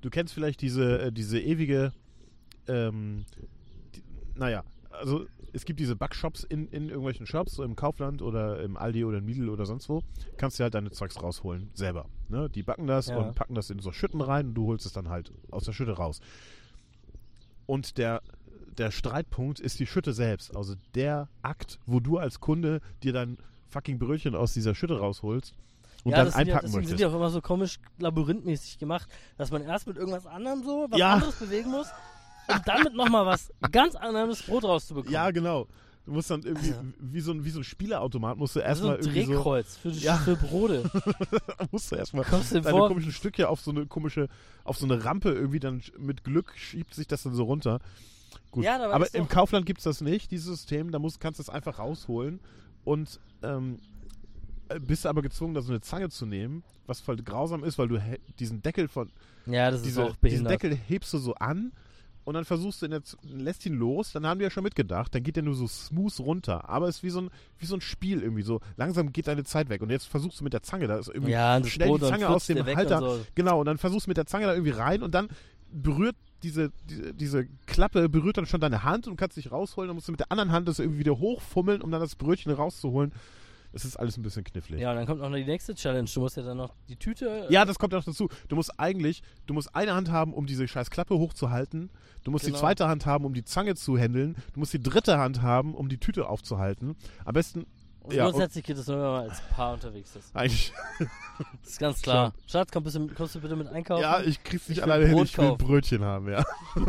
[0.00, 1.92] du kennst vielleicht diese, äh, diese ewige,
[2.66, 3.24] ähm,
[3.94, 4.02] die,
[4.34, 8.76] naja, also es gibt diese Backshops in, in irgendwelchen Shops, so im Kaufland oder im
[8.76, 10.02] Aldi oder im Lidl oder sonst wo,
[10.36, 12.06] kannst du halt deine Zeugs rausholen, selber.
[12.28, 12.48] Ne?
[12.48, 13.18] Die backen das Ja.
[13.18, 15.72] und packen das in so Schütten rein und du holst es dann halt aus der
[15.72, 16.20] Schütte raus.
[17.70, 18.20] Und der,
[18.78, 23.38] der Streitpunkt ist die Schütte selbst, also der Akt, wo du als Kunde dir dein
[23.68, 25.54] fucking Brötchen aus dieser Schütte rausholst
[26.02, 26.88] und ja, dann ja, einpacken deswegen möchtest.
[26.88, 29.08] sind die auch immer so komisch labyrinthmäßig gemacht,
[29.38, 31.12] dass man erst mit irgendwas anderem so was Ja.
[31.12, 31.86] anderes bewegen muss,
[32.48, 35.12] um dann mit nochmal was ganz anderes Brot rauszubekommen.
[35.14, 35.68] Ja, genau.
[36.10, 38.64] Du musst dann irgendwie, Also- wie, so ein, wie so ein Spieleautomat, musst du ist
[38.64, 40.16] so erstmal ein irgendwie so, Drehkreuz für, Ja.
[40.16, 40.90] für Brote.
[41.70, 42.88] musst du erstmal deine vor?
[42.88, 44.28] komischen Stücke auf so eine komische,
[44.64, 47.78] auf so eine Rampe irgendwie dann mit Glück schiebt sich das dann so runter.
[48.50, 48.64] Gut.
[48.64, 51.38] Ja, aber aber ist im Kaufland gibt es das nicht, dieses System, da musst, kannst
[51.38, 52.40] du es einfach rausholen
[52.82, 53.78] und ähm,
[54.68, 57.86] äh, bist aber gezwungen, da so eine Zange zu nehmen, was voll grausam ist, weil
[57.86, 58.02] du
[58.40, 59.12] diesen Deckel von,
[59.46, 60.52] Ja, das ist diese, auch diesen behindert.
[60.54, 61.70] Deckel hebst du so an
[62.24, 65.14] und dann versuchst du ihn jetzt, lässt ihn los, dann haben die ja schon mitgedacht,
[65.14, 66.68] dann geht der nur so smooth runter.
[66.68, 68.60] Aber es ist wie so ein, wie so ein Spiel irgendwie so.
[68.76, 69.82] Langsam geht deine Zeit weg.
[69.82, 72.46] Und jetzt versuchst du mit der Zange, da ist irgendwie Ja, schnell die Zange aus
[72.46, 73.02] dem Halter.
[73.02, 73.26] und so.
[73.34, 75.28] Genau, und dann versuchst du mit der Zange da irgendwie rein und dann
[75.72, 79.88] berührt diese, diese, diese Klappe, berührt dann schon deine Hand und kannst dich rausholen.
[79.88, 82.52] Dann musst du mit der anderen Hand das irgendwie wieder hochfummeln, um dann das Brötchen
[82.52, 83.12] rauszuholen.
[83.72, 84.80] Das ist alles ein bisschen knifflig.
[84.80, 86.08] Ja, und dann kommt noch die nächste Challenge.
[86.12, 87.46] Du musst ja dann noch die Tüte.
[87.50, 88.28] Ja, das kommt auch dazu.
[88.48, 91.90] Du musst eigentlich, du musst eine Hand haben, um diese scheiß Klappe hochzuhalten.
[92.24, 92.56] Du musst Genau.
[92.56, 94.34] die zweite Hand haben, um die Zange zu handeln.
[94.54, 96.96] Du musst die dritte Hand haben, um die Tüte aufzuhalten.
[97.24, 97.64] Am besten,
[98.00, 100.34] Und ja, grundsätzlich geht es nur, wenn man als Paar unterwegs ist.
[100.34, 102.32] eigentlich, Das ist ganz klar.
[102.48, 102.82] Schatz, komm,
[103.14, 104.02] kommst du bitte mit einkaufen?
[104.02, 105.56] ja, ich krieg's nicht Ich alleine hin, ich will.
[105.56, 106.44] Brötchen haben, ja.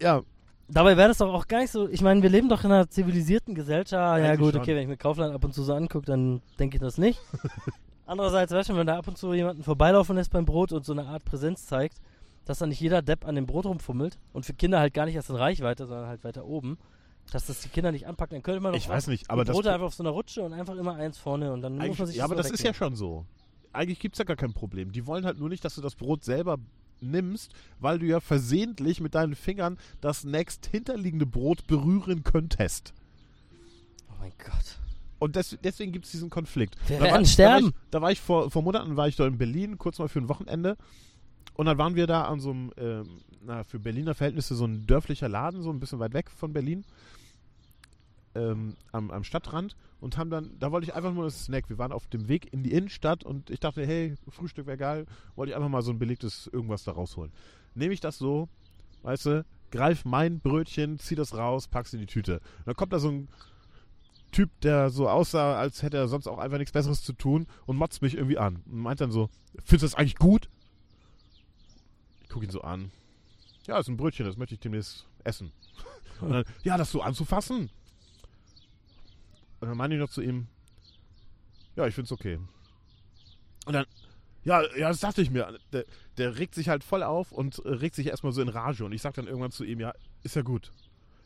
[0.00, 0.22] ja,
[0.72, 1.88] Dabei wäre das doch auch gar nicht so.
[1.88, 4.22] Ich meine, wir leben doch in einer zivilisierten Gesellschaft.
[4.22, 4.62] Ja, gut, schon.
[4.62, 7.20] okay, wenn ich mir Kaufland ab und zu so angucke, dann denke ich das nicht.
[8.06, 10.92] Andererseits, weißt du, wenn da ab und zu jemanden vorbeilaufen lässt beim Brot und so
[10.92, 11.98] eine Art Präsenz zeigt,
[12.44, 15.14] dass dann nicht jeder Depp an dem Brot rumfummelt und für Kinder halt gar nicht
[15.14, 16.78] erst in Reichweite, sondern halt weiter oben,
[17.30, 19.48] dass das die Kinder nicht anpacken, dann könnte man doch ich weiß nicht, aber die
[19.48, 21.98] das, Brote einfach auf so einer Rutsche und einfach immer eins vorne und dann muss
[21.98, 22.96] man sich ja, aber so das ist ja wegnehmen.
[22.96, 23.24] schon so.
[23.72, 24.92] Eigentlich gibt's ja gar kein Problem.
[24.92, 26.58] Die wollen halt nur nicht, dass du das Brot selber
[27.02, 32.92] nimmst, weil du ja versehentlich mit deinen Fingern das nächst hinterliegende Brot berühren könntest.
[34.08, 34.78] Oh mein Gott.
[35.18, 36.76] Und des, deswegen gibt es diesen Konflikt.
[36.88, 37.66] Wir da, war, werden ich- sterben.
[37.66, 39.98] Da war ich, da war ich vor, vor Monaten war ich da in Berlin, kurz
[39.98, 40.76] mal für ein Wochenende.
[41.54, 43.08] Und dann waren wir da an so einem, ähm,
[43.44, 46.84] na, für Berliner Verhältnisse so ein dörflicher Laden, so ein bisschen weit weg von Berlin.
[48.34, 51.68] Ähm, am, am Stadtrand und haben dann, da wollte ich einfach nur einen Snack.
[51.68, 55.06] Wir waren auf dem Weg in die Innenstadt und ich dachte, hey, Frühstück wäre geil,
[55.36, 57.30] wollte ich einfach mal so ein belegtes irgendwas da rausholen.
[57.74, 58.48] Nehme ich das so,
[59.02, 62.36] weißt du, greif mein Brötchen, zieh das raus, pack's in die Tüte.
[62.36, 63.28] Und dann kommt da so ein
[64.32, 67.76] Typ, der so aussah, als hätte er sonst auch einfach nichts Besseres zu tun und
[67.76, 68.62] motzt mich irgendwie an.
[68.64, 69.28] Und meint dann so,
[69.64, 70.48] findest du das eigentlich gut?
[72.22, 72.90] Ich guck ihn so an.
[73.66, 75.52] Ja, ist ein Brötchen, das möchte ich demnächst essen.
[76.20, 77.70] Und dann, ja, das so anzufassen?
[79.62, 80.48] Und dann meine ich noch zu ihm,
[81.76, 82.38] ja, ich find's okay.
[83.64, 83.86] Und dann,
[84.42, 85.56] ja, ja, das dachte ich mir.
[85.72, 85.84] Der,
[86.18, 88.84] der regt sich halt voll auf und äh, regt sich erstmal so in Rage.
[88.84, 89.92] Und ich sag dann irgendwann zu ihm, ja,
[90.24, 90.72] ist ja gut.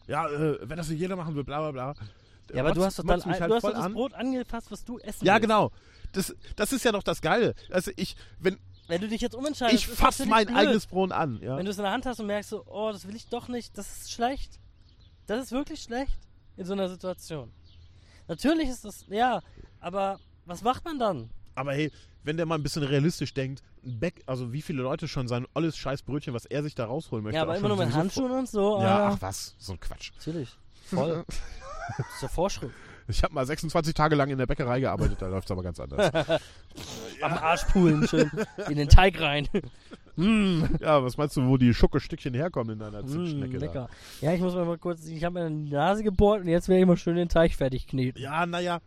[0.06, 2.06] Ja, äh, wenn das nicht jeder machen will, bla bla bla.
[2.52, 3.94] Ja, aber du motzt- hast doch dann halt du hast voll doch das an.
[3.94, 5.42] Brot angefasst, was du essen Ja, willst.
[5.44, 5.72] genau.
[6.12, 7.54] Das, das ist ja doch das Geile.
[7.70, 10.58] Also ich, wenn Wenn du dich jetzt umentscheidest, ich ist fass natürlich mein blöd.
[10.58, 11.56] eigenes Brot an, ja.
[11.56, 13.48] Wenn du es in der Hand hast und merkst so, oh, das will ich doch
[13.48, 14.60] nicht, das ist schlecht.
[15.26, 16.18] Das ist wirklich schlecht
[16.58, 17.50] in so einer Situation.
[18.28, 19.40] Natürlich ist das, ja,
[19.80, 21.30] aber was macht man dann?
[21.54, 21.90] Aber hey,
[22.22, 25.76] wenn der mal ein bisschen realistisch denkt, Bäck, also wie viele Leute schon sein alles
[25.76, 27.36] scheiß Brötchen, was er sich da rausholen möchte.
[27.36, 28.80] ja, aber immer nur mit Handschuhen und so.
[28.80, 30.10] Ja, ah, ach was, so ein Quatsch.
[30.16, 30.56] Natürlich.
[30.86, 31.24] Voll.
[31.96, 32.74] das ist ja Vorschrift.
[33.08, 35.78] Ich habe mal 26 Tage lang in der Bäckerei gearbeitet, da läuft es aber ganz
[35.78, 36.12] anders.
[37.22, 38.30] Am Arsch pulen, schön
[38.68, 39.48] in den Teig rein.
[40.16, 43.66] Mm, ja, was meinst du, wo die Schuckestückchen herkommen in deiner mm, Zimtschnecke da?
[43.66, 43.88] lecker.
[44.20, 46.80] Ja, ich muss mal mal kurz, ich habe mir die Nase gebohrt und jetzt werde
[46.82, 48.20] ich mal schön den Teig fertig kneten.
[48.20, 48.80] Ja, naja,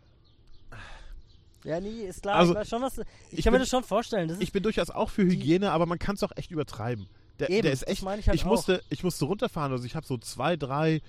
[1.63, 2.35] Ja, nee, ist klar.
[2.35, 2.97] Also, ich schon, was.
[3.31, 4.29] Ich, ich kann mir bin- das schon vorstellen.
[4.29, 7.07] Das ich bin durchaus auch für Hygiene, aber man kann es auch echt übertreiben.
[7.39, 8.45] Der, Eben, der ist echt, ich halt auch.
[8.45, 11.01] musste, ich musste runterfahren, also ich habe so zwei, drei,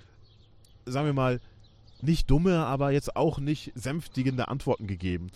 [0.85, 1.41] sagen wir mal,
[2.01, 5.29] nicht dumme, aber jetzt auch nicht sänftigende Antworten gegeben.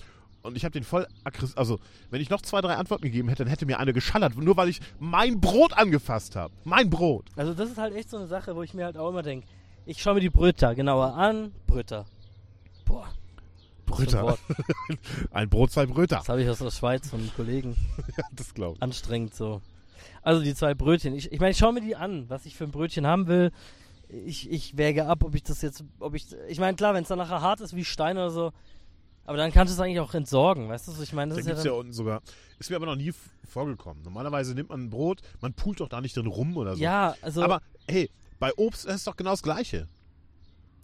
[0.46, 1.80] Und ich habe den voll aggressiv, also
[2.12, 4.70] wenn ich noch zwei, drei Antworten gegeben hätte, dann hätte mir eine geschallert, nur weil
[4.70, 6.54] ich mein Brot angefasst habe.
[6.64, 7.26] Mein Brot.
[7.36, 9.48] Also das ist halt echt so eine Sache, wo ich mir halt auch immer denke,
[9.86, 11.52] ich schaue mir die Bröter genauer an.
[11.68, 12.06] Bröter.
[12.86, 13.08] Boah,
[13.94, 14.38] für
[15.32, 16.18] ein Brot, zwei Bröter.
[16.18, 17.76] Das habe ich aus der Schweiz von einem Kollegen.
[18.18, 18.82] Ja, das glaube ich.
[18.82, 19.62] Anstrengend so.
[20.22, 21.14] Also die zwei Brötchen.
[21.14, 23.52] Ich, ich meine, ich schaue mir die an, was ich für ein Brötchen haben will.
[24.08, 27.10] Ich, ich wäge ab, ob ich das jetzt, ob ich, ich meine, klar, wenn es
[27.10, 28.52] dann nachher hart ist wie Stein oder so,
[29.26, 31.02] aber dann kannst du es eigentlich auch entsorgen, weißt du?
[31.02, 32.22] Ich meine, Da das gibt ist es ja, ja unten sogar.
[32.60, 33.12] Ist mir aber noch nie
[33.48, 34.04] vorgekommen.
[34.04, 36.82] Normalerweise nimmt man ein Brot, man pult doch da nicht drin rum oder so.
[36.82, 38.10] ja, also, Aber hey,
[38.40, 39.88] bei Obst ist es doch genau das Gleiche.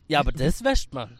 [0.07, 1.17] ja, aber das wäscht man.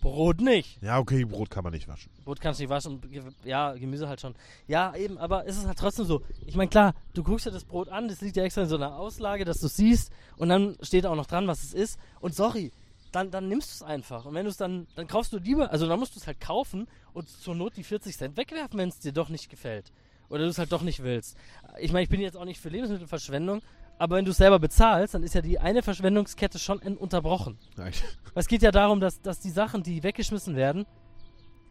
[0.00, 0.80] Brot nicht.
[0.80, 2.10] Ja, okay, Brot kann man nicht waschen.
[2.24, 3.00] Brot kannst du nicht waschen
[3.44, 4.34] ja, Gemüse halt schon.
[4.66, 6.22] Ja, eben, aber es ist halt trotzdem so.
[6.46, 8.76] Ich meine, klar, du guckst dir das Brot an, das liegt ja extra in so
[8.76, 11.98] einer Auslage, dass du siehst und dann steht auch noch dran, was es ist.
[12.20, 12.72] Und sorry,
[13.12, 14.24] dann, dann nimmst du es einfach.
[14.24, 16.40] Und wenn du es dann, dann kaufst du lieber, also dann musst du es halt
[16.40, 19.92] kaufen und zur Not die 40 Cent wegwerfen, wenn es dir doch nicht gefällt.
[20.28, 21.36] Oder du es halt doch nicht willst.
[21.80, 23.62] Ich meine, ich bin jetzt auch nicht für Lebensmittelverschwendung,
[23.98, 27.58] aber wenn du es selber bezahlst, dann ist ja die eine Verschwendungskette schon en- unterbrochen.
[27.88, 28.02] Ich-
[28.34, 30.86] Es geht ja darum, dass, dass die Sachen, die weggeschmissen werden,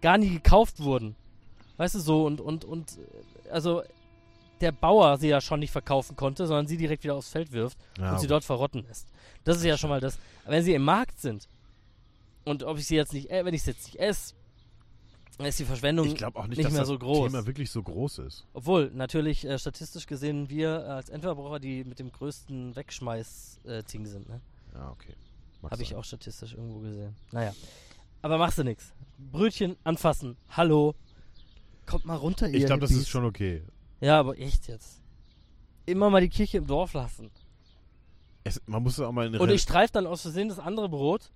[0.02, 1.16] gar nie gekauft wurden.
[1.78, 2.98] Weißt du, so und, und, und,
[3.50, 3.82] also
[4.62, 7.78] der Bauer sie ja schon nicht verkaufen konnte, sondern sie direkt wieder aufs Feld wirft
[7.97, 9.07] Ja, und sie dort verrotten lässt.
[9.43, 10.20] Das ist ja schon mal das.
[10.45, 11.47] Wenn sie im Markt sind
[12.45, 14.34] und ob ich sie jetzt nicht, äh, wenn ich sie jetzt nicht esse,
[15.38, 17.32] dann ist die Verschwendung Ich glaube auch nicht, nicht mehr so groß.
[17.32, 18.45] Thema wirklich so groß ist.
[18.53, 24.28] Obwohl, natürlich äh, statistisch gesehen wir äh, als Endverbraucher die mit dem größten Wegschmeiß-Ting sind.
[24.28, 24.41] Ne?
[24.74, 25.14] Ja, okay.
[25.70, 27.16] Habe ich auch statistisch irgendwo gesehen.
[27.32, 27.53] Naja.
[28.22, 28.93] Aber machst du nix.
[29.18, 30.36] Brötchen anfassen.
[30.49, 30.95] Hallo.
[31.86, 33.64] Kommt mal runter, ihr Ich glaube, das ist schon okay.
[34.02, 35.02] Ja, aber echt jetzt.
[35.86, 37.32] Immer mal die Kirche im Dorf lassen.
[38.43, 41.32] Es, man muss auch mal in Und ich streife dann aus Versehen das andere Brot.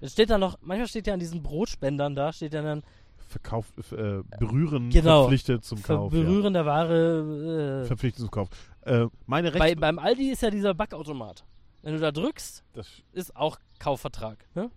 [0.00, 2.82] Es steht da noch, manchmal steht ja an diesen Brotspendern da, steht ja dann
[3.16, 5.22] Verkauf, äh, berühren Genau.
[5.22, 6.10] verpflichtet zum Kauf.
[6.10, 6.66] Berühren der Ja.
[6.66, 7.82] Ware.
[7.82, 8.48] Äh, Verpflichtet zum Kauf.
[8.82, 9.80] Äh, meine bei, Rechte.
[9.80, 11.44] beim Aldi ist ja dieser Backautomat.
[11.82, 14.38] Wenn du da drückst, das, ist auch Kaufvertrag.
[14.54, 14.70] Ne?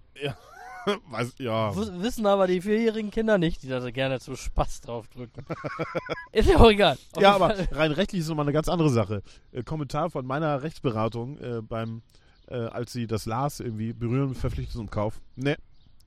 [1.10, 1.76] weiß, ja.
[1.76, 5.46] W wissen aber die vierjährigen Kinder nicht, die da so gerne zu Spaß drauf drücken.
[6.32, 6.98] ist ja auch egal.
[7.14, 9.22] Auf Ja, aber rein rechtlich ist nochmal eine ganz andere Sache.
[9.52, 12.02] Äh, Kommentar von meiner Rechtsberatung äh, beim,
[12.48, 15.22] äh, als sie das las, irgendwie berühren verpflichtet zum Kauf.
[15.36, 15.58] Ne,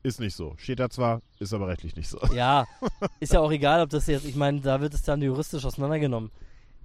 [0.03, 0.55] ist nicht so.
[0.59, 2.21] Steht da zwar, ist aber rechtlich nicht so.
[2.35, 2.67] Ja,
[3.21, 6.31] ist ja auch egal, ob das jetzt, ich meine, da wird es dann juristisch auseinandergenommen.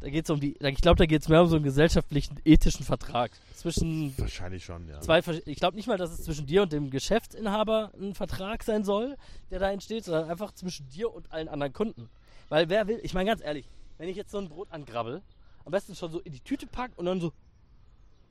[0.02, 2.38] Da geht es um die, ich glaube, da geht es mehr um so einen gesellschaftlichen,
[2.46, 5.02] ethischen Vertrag zwischen Wahrscheinlich schon, ja.
[5.02, 8.86] zwei, ich glaube nicht mal, dass es zwischen dir und dem Geschäftsinhaber ein Vertrag sein
[8.86, 9.18] soll,
[9.52, 12.10] der da entsteht, sondern einfach zwischen dir und allen anderen Kunden.
[12.48, 15.22] Weil wer will, ich meine ganz ehrlich, wenn ich jetzt so ein Brot angrabbel,
[15.66, 17.34] am besten schon so in die Tüte pack und dann so,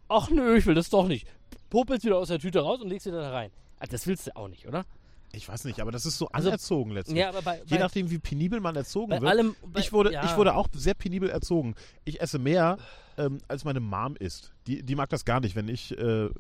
[0.08, 1.26] ach nö, ich will das doch nicht.
[1.68, 3.50] Popelst wieder aus der Tüte raus und legst wieder da rein.
[3.78, 4.86] Also das willst du auch nicht, oder?
[5.32, 7.18] Ich weiß nicht, aber das ist so Also- anerzogen letztlich.
[7.18, 9.24] Ja, aber bei, Je bei, nachdem, wie penibel man erzogen wird.
[9.24, 10.24] allem, bei, ich, wurde, ja.
[10.24, 11.74] ich wurde auch sehr penibel erzogen.
[12.04, 12.78] Ich esse mehr,
[13.18, 14.52] ähm, als meine Mom isst.
[14.66, 15.54] Die, die mag das gar nicht.
[15.54, 16.30] Wenn ich, äh,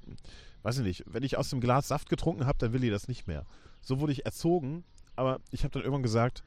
[0.62, 3.08] weiß ich nicht, wenn ich aus dem Glas Saft getrunken habe, dann will die das
[3.08, 3.44] nicht mehr.
[3.82, 4.84] So wurde ich erzogen,
[5.16, 6.42] aber ich habe dann irgendwann gesagt,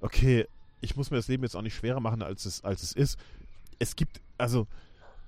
[0.00, 0.46] okay,
[0.80, 3.18] ich muss mir das Leben jetzt auch nicht schwerer machen, als es, als es ist.
[3.78, 4.66] Es gibt, also,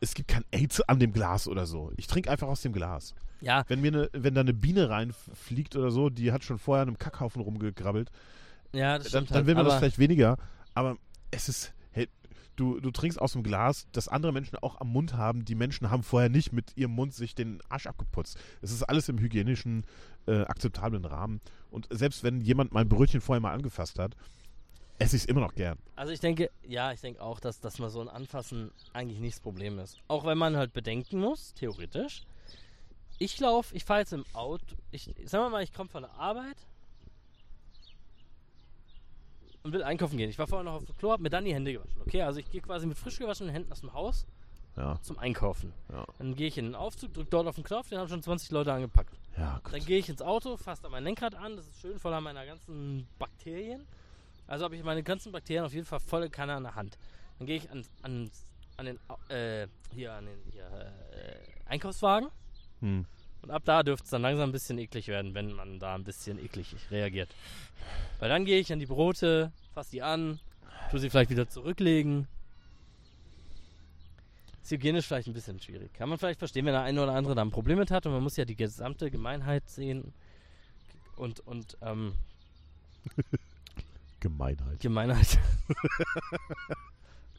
[0.00, 1.92] es gibt kein AIDS an dem Glas oder so.
[1.96, 3.14] Ich trinke einfach aus dem Glas.
[3.40, 6.82] Ja, Wenn mir ne, wenn da eine Biene reinfliegt oder so, die hat schon vorher
[6.82, 8.10] an einem Kackhaufen rumgegrabbelt,
[8.72, 9.46] ja, das dann, dann halt.
[9.46, 10.38] will man das vielleicht weniger.
[10.74, 10.96] Aber
[11.30, 12.08] es ist, hey,
[12.56, 15.44] du, du trinkst aus dem Glas, das andere Menschen auch am Mund haben.
[15.44, 18.38] Die Menschen haben vorher nicht mit ihrem Mund sich den Arsch abgeputzt.
[18.62, 19.84] Es ist alles im hygienischen,
[20.26, 21.40] äh, akzeptablen Rahmen.
[21.70, 24.16] Und selbst wenn jemand mein Brötchen vorher mal angefasst hat,
[24.98, 25.78] esse ich es immer noch gern.
[25.94, 29.36] Also ich denke, ja, ich denke auch, dass, dass man so ein Anfassen eigentlich nicht
[29.36, 29.98] das Problem ist.
[30.08, 32.24] Auch wenn man halt bedenken muss, theoretisch.
[33.18, 36.12] Ich laufe, ich fahre jetzt im Auto, ich, sagen wir mal, ich komme von der
[36.14, 36.56] Arbeit
[39.62, 40.28] und will einkaufen gehen.
[40.30, 42.00] Ich war vorher noch auf dem Klo, hab mir dann die Hände gewaschen.
[42.02, 44.26] Okay, also ich gehe quasi mit frisch gewaschenen Händen aus dem Haus
[44.76, 45.72] Ja, zum Einkaufen.
[45.90, 48.22] ja, Dann gehe ich in den Aufzug, drücke dort auf den Knopf, den haben schon
[48.22, 49.14] 20 Leute angepackt.
[49.36, 49.60] ja.
[49.70, 52.44] Dann gehe ich ins Auto, fasse da mein Lenkrad an, das ist schön voller meiner
[52.44, 53.86] ganzen Bakterien.
[54.46, 56.98] Also habe ich meine ganzen Bakterien auf jeden Fall volle Kanne an der Hand.
[57.38, 58.30] Dann gehe ich an, an,
[58.76, 58.98] an den,
[59.30, 60.66] äh, hier an den hier,
[61.12, 62.28] äh, Einkaufswagen
[62.80, 63.06] Hm.
[63.42, 66.04] und ab da dürfte es dann langsam ein bisschen eklig werden, wenn man da ein
[66.04, 67.34] bisschen eklig reagiert.
[68.18, 70.40] Weil dann gehe ich an die Brote, fasse die an,
[70.90, 72.28] tue sie vielleicht wieder zurücklegen.
[74.62, 75.92] Ist hygienisch vielleicht ein bisschen schwierig.
[75.94, 78.12] Kann man vielleicht verstehen, wenn der eine oder andere da ein Problem mit hat und
[78.12, 80.12] man muss ja die gesamte Gemeinheit sehen.
[81.16, 82.14] Und, und, ähm,
[84.20, 84.80] Gemeinheit.
[84.80, 85.38] Gemeinheit.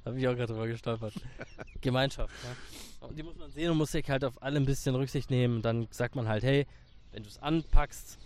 [0.07, 1.13] Habe ich auch gerade drüber gestolpert.
[1.81, 3.07] Gemeinschaft, ja.
[3.07, 5.61] Und die muss man sehen und muss sich halt auf alle ein bisschen Rücksicht nehmen.
[5.61, 6.65] Dann sagt man halt, hey,
[7.11, 8.17] wenn du es anpackst,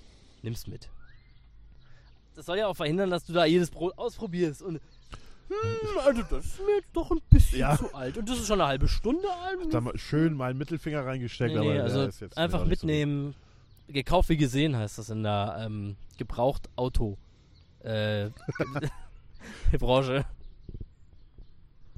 [0.42, 0.90] nimm's mit.
[2.36, 4.80] Das soll ja auch verhindern, dass du da jedes Brot ausprobierst und
[5.50, 7.78] hm, also das ist mir jetzt doch ein bisschen Ja.
[7.78, 8.18] zu alt.
[8.18, 9.74] Und das ist schon eine halbe Stunde alt.
[9.74, 12.88] Da mal schön meinen Mittelfinger reingesteckt, Nee, aber nee, also ist jetzt einfach nicht so
[12.88, 13.36] mitnehmen.
[13.90, 17.18] Gekauft wie gesehen heißt das in der ähm, gebraucht Auto
[17.84, 18.30] äh,
[19.78, 20.26] Branche.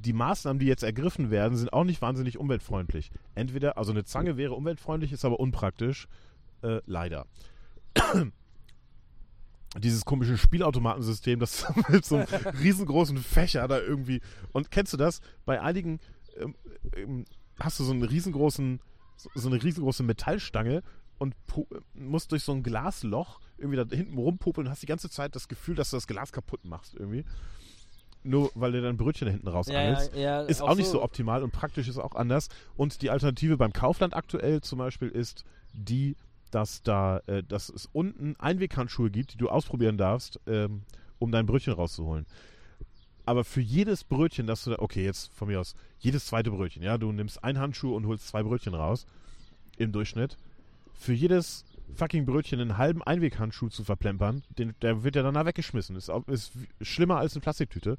[0.04, 3.12] Die Maßnahmen, die jetzt ergriffen werden, sind auch nicht wahnsinnig umweltfreundlich.
[3.36, 6.08] Entweder, also eine Zange wäre umweltfreundlich, ist aber unpraktisch.
[6.62, 7.26] Äh, leider.
[9.80, 12.28] Dieses komische Spielautomatensystem, das mit so einem
[12.62, 14.22] riesengroßen Fächer da irgendwie.
[14.51, 15.22] Und kennst du das?
[15.45, 15.99] Bei einigen
[16.38, 16.56] ähm,
[16.95, 17.26] ähm,
[17.60, 18.80] hast du so einen riesengroßen,
[19.18, 20.84] so, eine riesengroße Metallstange
[21.18, 25.10] und pu- musst durch so ein Glasloch irgendwie da hinten rumpopeln und hast die ganze
[25.10, 27.26] Zeit das Gefühl, dass du das Glas kaputt machst irgendwie.
[28.24, 30.15] Nur weil du dann Brötchen da hinten rausangelst.
[30.15, 32.49] ja, Ist auch, nicht so optimal und praktisch ist auch anders.
[32.78, 35.43] Und die Alternative beim Kaufland aktuell zum Beispiel ist
[35.74, 36.15] die,
[36.51, 40.84] dass da, äh, dass es unten Einweghandschuhe gibt, die du ausprobieren darfst, ähm,
[41.19, 42.26] um dein Brötchen rauszuholen.
[43.26, 46.84] Aber für jedes Brötchen, das du da, okay, jetzt von mir aus, jedes zweite Brötchen,
[46.84, 49.05] ja, du nimmst einen Handschuh und holst zwei Brötchen raus,
[49.78, 50.38] im Durchschnitt.
[50.93, 51.65] Für jedes
[51.96, 55.96] fucking Brötchen einen halben Einweghandschuh zu verplempern, den, der wird ja danach weggeschmissen.
[55.96, 57.98] Ist, ist schlimmer als eine Plastiktüte.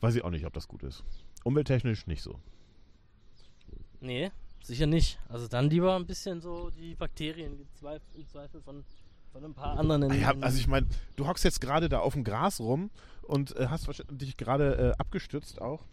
[0.00, 1.04] Weiß ich auch nicht, ob das gut ist.
[1.44, 2.38] Umwelttechnisch nicht so.
[4.00, 4.30] Nee,
[4.62, 5.18] sicher nicht.
[5.28, 8.84] Also dann lieber ein bisschen so die Bakterien im Zweifel, von
[9.32, 10.02] Von ein paar anderen.
[10.02, 10.86] In, Ja, also ich meine,
[11.16, 12.90] du hockst jetzt gerade da auf dem Gras rum
[13.22, 15.84] und äh, hast dich gerade äh, abgestützt auch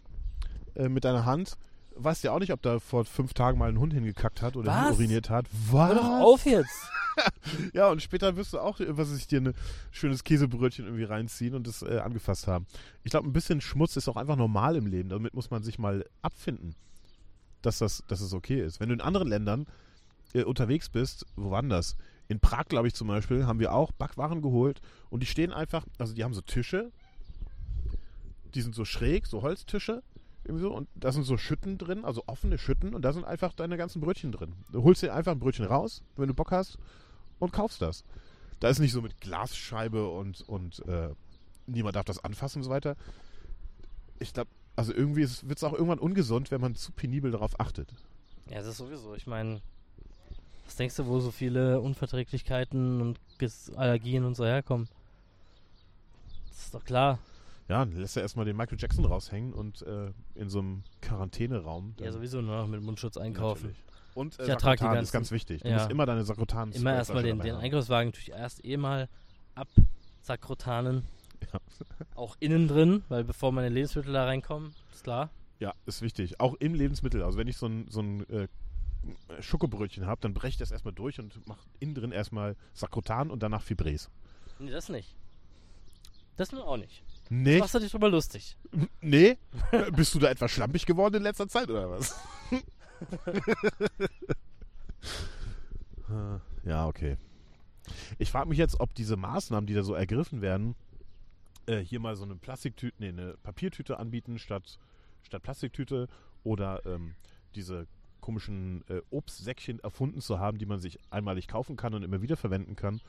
[0.74, 1.56] äh, mit deiner Hand.
[2.02, 4.70] Weißt ja auch nicht, ob da vor fünf Tagen mal ein Hund hingekackt hat oder
[4.70, 4.96] Was?
[4.96, 5.46] uriniert hat.
[5.70, 6.24] Hör doch Was?
[6.24, 6.90] auf jetzt!
[7.74, 9.54] Ja, und später wirst du auch, was ich dir, ein
[9.90, 12.66] schönes Käsebrötchen irgendwie reinziehen und das äh, angefasst haben.
[13.02, 15.10] Ich glaube, ein bisschen Schmutz ist auch einfach normal im Leben.
[15.10, 16.76] Damit muss man sich mal abfinden,
[17.60, 18.80] dass das, dass es okay ist.
[18.80, 19.66] Wenn du in anderen Ländern
[20.32, 21.96] äh, unterwegs bist, wo war denn das?
[22.28, 24.80] In Prag, glaube ich zum Beispiel, haben wir auch Backwaren geholt
[25.10, 26.90] und die stehen einfach, also die haben so Tische,
[28.54, 30.02] die sind so schräg, so Holztische.
[30.46, 33.76] So, und da sind so Schütten drin, also offene Schütten, und da sind einfach deine
[33.76, 34.54] ganzen Brötchen drin.
[34.72, 36.78] Du holst dir einfach ein Brötchen raus, wenn du Bock hast,
[37.38, 38.04] und kaufst das.
[38.58, 41.10] Da ist nicht so mit Glasscheibe und, und äh,
[41.66, 42.96] niemand darf das anfassen und so weiter.
[44.18, 47.94] Ich glaube, also irgendwie wird es auch irgendwann ungesund, wenn man zu penibel darauf achtet.
[48.48, 49.14] Ja, das ist sowieso.
[49.14, 49.60] Ich meine,
[50.64, 53.18] was denkst du, wo so viele Unverträglichkeiten und
[53.76, 54.88] Allergien und so herkommen?
[56.48, 57.18] Das ist doch klar.
[57.70, 61.94] Ja, dann lässt er erstmal den Michael Jackson raushängen und äh, in so einem Quarantäneraum.
[62.00, 63.68] Ja, sowieso nur noch mit Mundschutz einkaufen.
[63.68, 63.84] Natürlich.
[64.14, 65.62] Und äh, Ich ertrag die ganzen- ist ganz wichtig.
[65.62, 65.76] Du Ja.
[65.76, 69.08] musst immer deine Sakrotan Immer erstmal den, den Einkaufswagen natürlich erst eh mal
[69.54, 71.04] absakrotanen.
[71.52, 71.60] Ja.
[72.16, 75.30] Auch innen drin, weil bevor meine Lebensmittel da reinkommen, ist klar.
[75.60, 76.40] Ja, ist wichtig.
[76.40, 77.22] Auch im Lebensmittel.
[77.22, 78.48] Also wenn ich so ein, so ein äh,
[79.40, 83.42] Schokobrötchen habe, dann breche ich das erstmal durch und mache innen drin erstmal Sakrotan und
[83.42, 84.10] danach Fibres.
[84.58, 85.14] Nee, das nicht.
[86.36, 87.02] Das nun auch nicht.
[87.32, 88.56] Nee, Machst du dich drüber lustig.
[89.00, 89.38] nee.
[89.92, 92.20] Bist du da etwas schlampig geworden in letzter Zeit oder was?
[96.64, 97.16] Ja, okay.
[98.18, 100.74] Ich frage mich jetzt, ob diese Maßnahmen, die da so ergriffen werden,
[101.66, 104.78] äh, hier mal so eine Plastiktüte, nee, eine Papiertüte anbieten statt,
[105.22, 106.08] statt Plastiktüte
[106.42, 107.14] oder ähm,
[107.54, 107.86] diese
[108.20, 112.36] komischen äh, Obstsäckchen erfunden zu haben, die man sich einmalig kaufen kann und immer wieder
[112.36, 113.00] verwenden kann.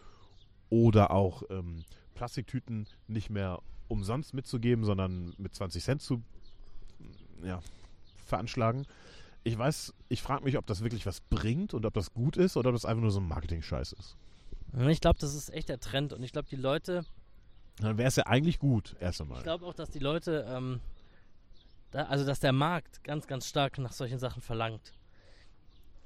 [0.69, 3.59] Oder auch ähm, Plastiktüten nicht mehr
[3.91, 6.23] umsonst mitzugeben, sondern mit 20 Cent zu
[7.43, 7.61] ja,
[8.25, 8.87] veranschlagen.
[9.43, 12.57] Ich weiß, ich frage mich, ob das wirklich was bringt und ob das gut ist
[12.57, 14.15] oder ob das einfach nur so ein Marketing-Scheiß ist.
[14.87, 16.13] Ich glaube, das ist echt der Trend.
[16.13, 17.03] Und ich glaube, die Leute,
[17.77, 19.39] Dann wäre es ja eigentlich gut, erst einmal.
[19.39, 20.79] ich glaube auch, dass die Leute, ähm,
[21.91, 24.93] da, also dass der Markt ganz, ganz stark nach solchen Sachen verlangt.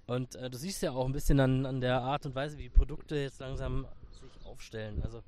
[0.07, 2.69] Und äh, du siehst ja auch ein bisschen an, an der Art und Weise, wie
[2.69, 5.01] Produkte jetzt langsam sich aufstellen.
[5.03, 5.21] Also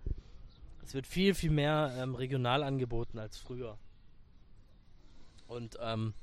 [0.87, 3.77] es wird viel, viel mehr ähm, regional angeboten als früher.
[5.47, 6.13] Und ähm,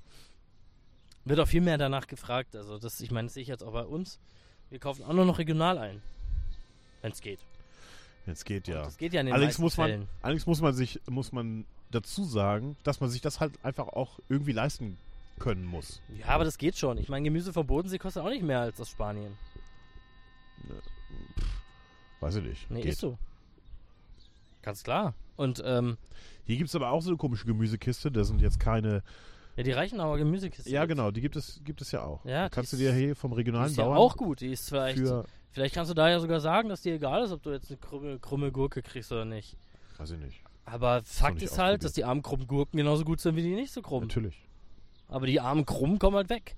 [1.27, 2.57] wird auch viel mehr danach gefragt.
[2.57, 4.19] Also das, ich meine, das sehe ich jetzt auch bei uns.
[4.71, 6.01] Wir kaufen auch nur noch regional ein.
[7.03, 7.41] Wenn es geht.
[8.25, 8.83] Jetzt geht Und ja.
[8.85, 10.09] Das geht ja in den Allerdings muss man, Fällen.
[10.23, 14.19] allerdings muss man sich, muss man dazu sagen, dass man sich das halt einfach auch
[14.31, 14.97] irgendwie leisten
[15.39, 16.01] können muss.
[16.19, 16.97] Ja, aber das geht schon.
[16.97, 19.37] Ich meine, Gemüse vom Bodensee kostet auch nicht mehr als aus Spanien.
[22.21, 22.71] Weiß ich nicht.
[22.71, 22.93] Nee, geht.
[22.93, 23.19] ist so.
[24.65, 25.13] Ganz klar.
[25.37, 25.99] Und ähm,
[26.47, 28.11] Hier gibt es aber auch so eine komische Gemüsekiste.
[28.11, 29.03] Da sind jetzt keine.
[29.57, 30.71] ja, die Reichenauer Gemüsekiste.
[30.71, 32.25] Ja, genau, die gibt es, gibt es ja auch.
[32.25, 34.41] Ja, kannst die du dir hier vom Die regionalen ist ja auch gut.
[34.41, 35.03] Die ist vielleicht.
[35.51, 37.77] Vielleicht kannst du da ja sogar sagen, dass dir egal ist, ob du jetzt eine
[37.77, 39.57] krumme, krumme Gurke kriegst oder nicht.
[39.99, 40.41] weiß ich nicht.
[40.65, 43.73] Aber Fakt ist halt, dass die armen krummen Gurken genauso gut sind wie die nicht
[43.73, 44.09] so krummen.
[44.09, 44.49] Natürlich.
[45.09, 46.57] Aber die armen krummen kommen halt weg.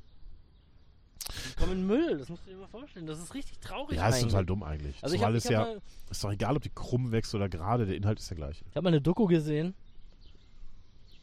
[1.50, 2.18] Die kommen in Müll.
[2.18, 3.06] Das musst du dir mal vorstellen.
[3.06, 3.96] Das ist richtig traurig.
[3.96, 4.96] Ja, ist total dumm eigentlich.
[5.02, 7.34] Also ich Zumal habe es hab ja, mal, ist doch egal, ob die krumm wächst
[7.34, 8.64] oder gerade, der Inhalt ist der gleiche.
[8.68, 9.74] ich hab mal eine Doku gesehen.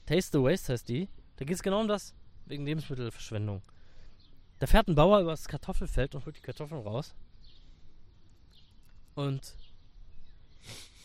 [0.05, 1.07] Taste the Waste heißt die.
[1.37, 2.13] Da geht es genau um das.
[2.45, 3.61] Wegen Lebensmittelverschwendung.
[4.59, 7.15] Da fährt ein Bauer übers Kartoffelfeld und holt die Kartoffeln raus.
[9.15, 9.55] Und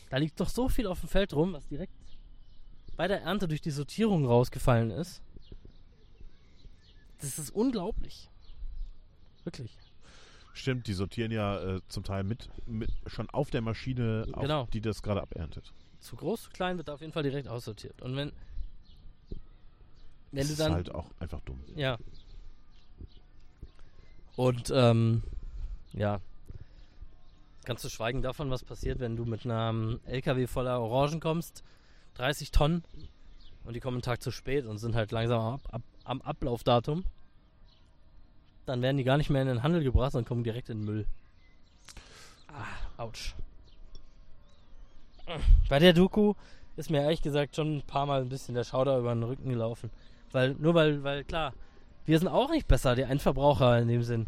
[0.09, 1.93] da liegt doch so viel auf dem Feld rum, was direkt
[2.97, 5.21] bei der Ernte durch die Sortierung rausgefallen ist.
[7.21, 8.28] Das ist unglaublich.
[9.43, 9.77] Wirklich.
[10.53, 14.67] Stimmt, die sortieren ja äh, zum Teil mit, mit schon auf der Maschine, auf, Genau.
[14.73, 15.71] die das gerade aberntet.
[15.99, 18.01] Zu groß, zu klein wird da auf jeden Fall direkt aussortiert.
[18.01, 18.31] Und wenn,
[20.31, 21.61] wenn das du ist dann halt auch einfach dumm.
[21.75, 21.97] Ja.
[24.35, 25.23] Und ähm,
[25.93, 26.19] ja.
[27.65, 31.63] Ganz zu schweigen davon, was passiert, wenn du mit einem LKW voller Orangen kommst,
[32.15, 32.83] 30 Tonnen,
[33.65, 37.03] und die kommen einen Tag zu spät und sind halt langsam am, ab, am Ablaufdatum.
[38.69, 40.85] Dann werden die gar nicht mehr in den Handel gebracht, sondern kommen direkt in den
[40.85, 41.07] Müll.
[42.47, 43.33] Ah, ouch.
[45.69, 46.35] Bei der Doku
[46.77, 49.49] ist mir ehrlich gesagt schon ein paar Mal ein bisschen der Schauder über den Rücken
[49.49, 49.89] gelaufen.
[50.31, 51.53] Weil, nur weil, weil klar,
[52.05, 54.27] wir sind auch nicht besser, die Endverbraucher in dem Sinn.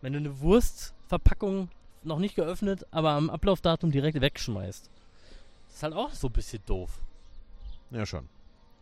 [0.00, 1.68] Wenn du eine Wurstverpackung
[2.02, 4.88] noch nicht geöffnet, aber am Ablaufdatum direkt wegschmeißt.
[5.68, 6.98] ist halt auch so ein bisschen doof.
[7.90, 8.26] Ja, schon.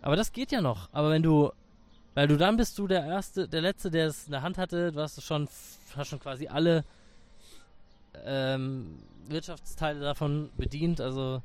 [0.02, 0.88] Aber das geht ja noch.
[0.92, 1.50] Aber wenn du,
[2.14, 4.92] weil du dann bist du der erste, der letzte, der es in der Hand hatte,
[4.92, 5.48] du hast schon,
[5.96, 6.84] hast schon quasi alle
[8.24, 8.98] ähm,
[9.28, 11.00] Wirtschaftsteile davon bedient.
[11.00, 11.42] Also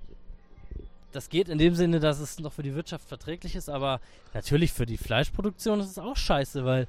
[1.11, 3.99] das geht in dem Sinne, dass es noch für die Wirtschaft verträglich ist, aber
[4.33, 6.87] natürlich für die Fleischproduktion ist es auch scheiße, weil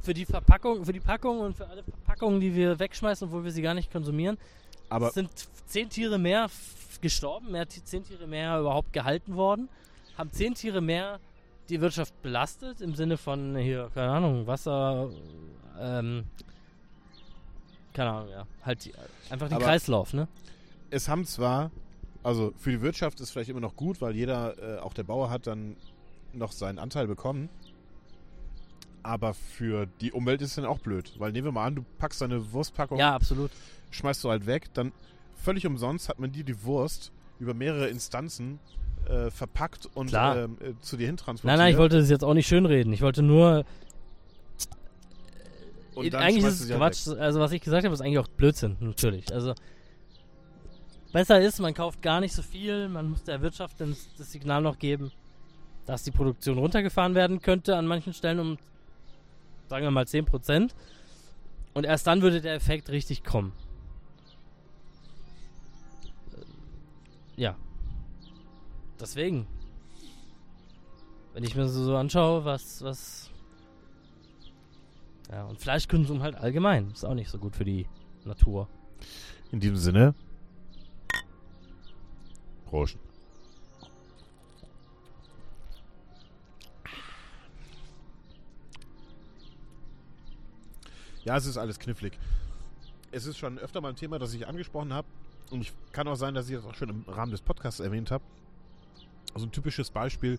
[0.00, 3.50] für die Verpackung, für die Packung und für alle Verpackungen, die wir wegschmeißen, obwohl wir
[3.50, 4.38] sie gar nicht konsumieren,
[4.88, 5.30] Aber sind
[5.66, 6.48] zehn Tiere mehr
[7.00, 9.68] gestorben, mehr zehn Tiere mehr überhaupt gehalten worden,
[10.16, 11.18] haben zehn Tiere mehr
[11.70, 15.10] die Wirtschaft belastet im Sinne von hier, keine Ahnung, Wasser,
[15.78, 16.24] ähm,
[17.94, 18.92] keine Ahnung, ja, halt die,
[19.30, 20.28] einfach den Aber- Kreislauf, ne?
[20.90, 21.70] es haben zwar,
[22.22, 25.30] also für die Wirtschaft ist vielleicht immer noch gut, weil jeder, äh, auch der Bauer
[25.30, 25.76] hat dann
[26.32, 27.48] noch seinen Anteil bekommen.
[29.02, 31.14] Aber für die Umwelt ist es dann auch blöd.
[31.18, 33.50] Weil nehmen wir mal an, du packst deine Wurstpackung, Ja, absolut.
[33.90, 34.92] schmeißt du halt weg, dann
[35.36, 38.58] völlig umsonst hat man dir die Wurst über mehrere Instanzen
[39.10, 41.44] äh, verpackt und ähm, äh, zu dir hin transportiert.
[41.44, 42.92] Nein, nein, ich wollte das jetzt auch nicht schönreden.
[42.92, 43.64] Ich wollte nur.
[45.94, 47.08] Und dann eigentlich ist es halt Quatsch.
[47.18, 49.32] Also, was ich gesagt habe, ist eigentlich auch Blödsinn, natürlich.
[49.34, 49.54] Also,
[51.12, 52.88] besser ist, man kauft gar nicht so viel.
[52.88, 55.10] Man muss der Wirtschaft das Signal noch geben,
[55.86, 58.58] dass die Produktion runtergefahren werden könnte an manchen Stellen um,
[59.68, 60.70] sagen wir mal, 10%.
[61.74, 63.52] Und erst dann würde der Effekt richtig kommen.
[67.36, 67.56] Ja.
[69.00, 69.46] Deswegen.
[71.32, 73.30] Wenn ich mir so, anschaue, was, was.
[75.30, 76.90] Ja, und Fleischkonsum halt allgemein.
[76.90, 77.86] Ist auch nicht so gut für die
[78.24, 78.68] Natur.
[79.52, 80.14] In diesem Sinne.
[82.66, 82.98] Prost.
[91.24, 92.18] Ja, es ist alles knifflig.
[93.12, 95.06] Es ist schon öfter mal ein Thema, das ich angesprochen habe.
[95.50, 98.10] Und ich kann auch sein, dass ich das auch schon im Rahmen des Podcasts erwähnt
[98.10, 98.24] habe.
[99.34, 100.38] Also ein typisches Beispiel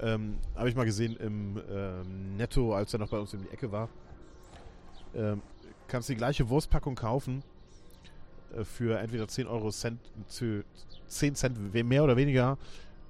[0.00, 3.50] ähm, habe ich mal gesehen im ähm, Netto, als er noch bei uns in die
[3.50, 3.88] Ecke war.
[5.14, 5.42] Ähm,
[5.88, 7.42] kannst die gleiche Wurstpackung kaufen
[8.56, 10.64] äh, für entweder 10 Euro Cent zu
[11.08, 12.58] 10 Cent mehr oder weniger.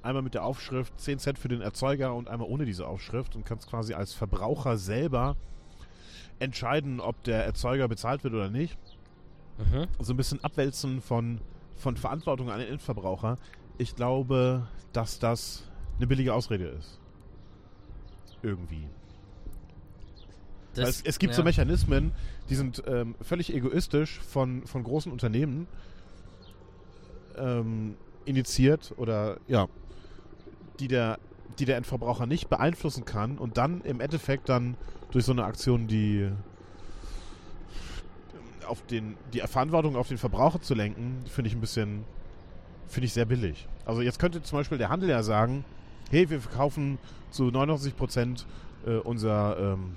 [0.02, 3.44] Einmal mit der Aufschrift 10 Cent für den Erzeuger und einmal ohne diese Aufschrift und
[3.44, 5.36] kannst quasi als Verbraucher selber
[6.38, 8.78] entscheiden, ob der Erzeuger bezahlt wird oder nicht.
[9.58, 9.88] Mhm.
[10.00, 11.40] So ein bisschen Abwälzen von,
[11.76, 13.36] von Verantwortung an den Endverbraucher.
[13.78, 15.62] Ich glaube, dass das
[15.96, 16.98] eine billige Ausrede ist.
[18.42, 18.88] Irgendwie.
[20.74, 21.44] Weil es, es gibt so ja.
[21.44, 22.12] Mechanismen,
[22.50, 25.66] die sind ähm, völlig egoistisch von, von großen Unternehmen
[27.36, 29.68] ähm, initiiert oder ja,
[30.78, 31.18] die der,
[31.58, 34.76] die der Endverbraucher nicht beeinflussen kann und dann im Endeffekt dann
[35.10, 36.30] durch so eine Aktion die
[38.66, 42.04] auf den, die Verantwortung auf den Verbraucher zu lenken, finde ich ein bisschen,
[42.88, 43.68] finde ich sehr billig.
[43.84, 45.64] Also jetzt könnte zum Beispiel der Handel ja sagen,
[46.10, 46.98] hey, wir verkaufen
[47.30, 48.46] zu 99 Prozent
[48.86, 49.94] äh, unser ähm,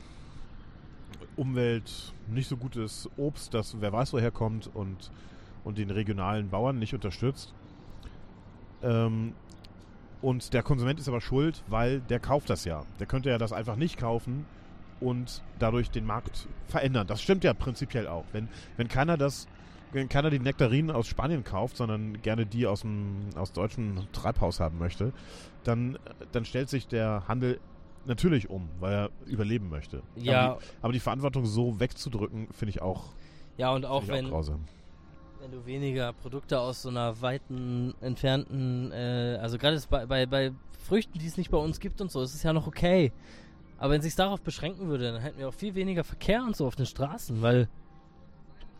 [1.36, 5.12] Umwelt nicht so gutes Obst, das wer weiß woher kommt und,
[5.64, 7.54] und den regionalen Bauern nicht unterstützt.
[8.84, 9.34] Ähm,
[10.22, 12.86] und der Konsument ist aber schuld, weil der kauft das ja.
[13.00, 14.46] Der könnte ja das einfach nicht kaufen
[15.00, 17.08] und dadurch den Markt verändern.
[17.08, 18.26] Das stimmt ja prinzipiell auch.
[18.32, 19.48] Wenn, wenn keiner das,
[20.10, 24.78] keiner die Nektarinen aus Spanien kauft, sondern gerne die aus dem aus deutschem Treibhaus haben
[24.80, 25.14] möchte,
[25.64, 25.98] dann,
[26.32, 27.60] dann stellt sich der Handel
[28.06, 30.02] natürlich um, weil er überleben möchte.
[30.16, 30.54] Ja.
[30.54, 33.10] Aber die, aber die Verantwortung so wegzudrücken, finde ich auch,
[33.58, 34.66] Ja, und auch wenn, auch grausam.
[35.40, 40.52] wenn du weniger Produkte aus so einer weiten, entfernten, äh, also gerade bei, bei, bei
[40.84, 43.12] Früchten, die es nicht bei uns gibt und so, ist es ja noch okay.
[43.78, 46.56] Aber wenn es sich darauf beschränken würde, dann hätten wir auch viel weniger Verkehr und
[46.56, 47.68] so auf den Straßen, weil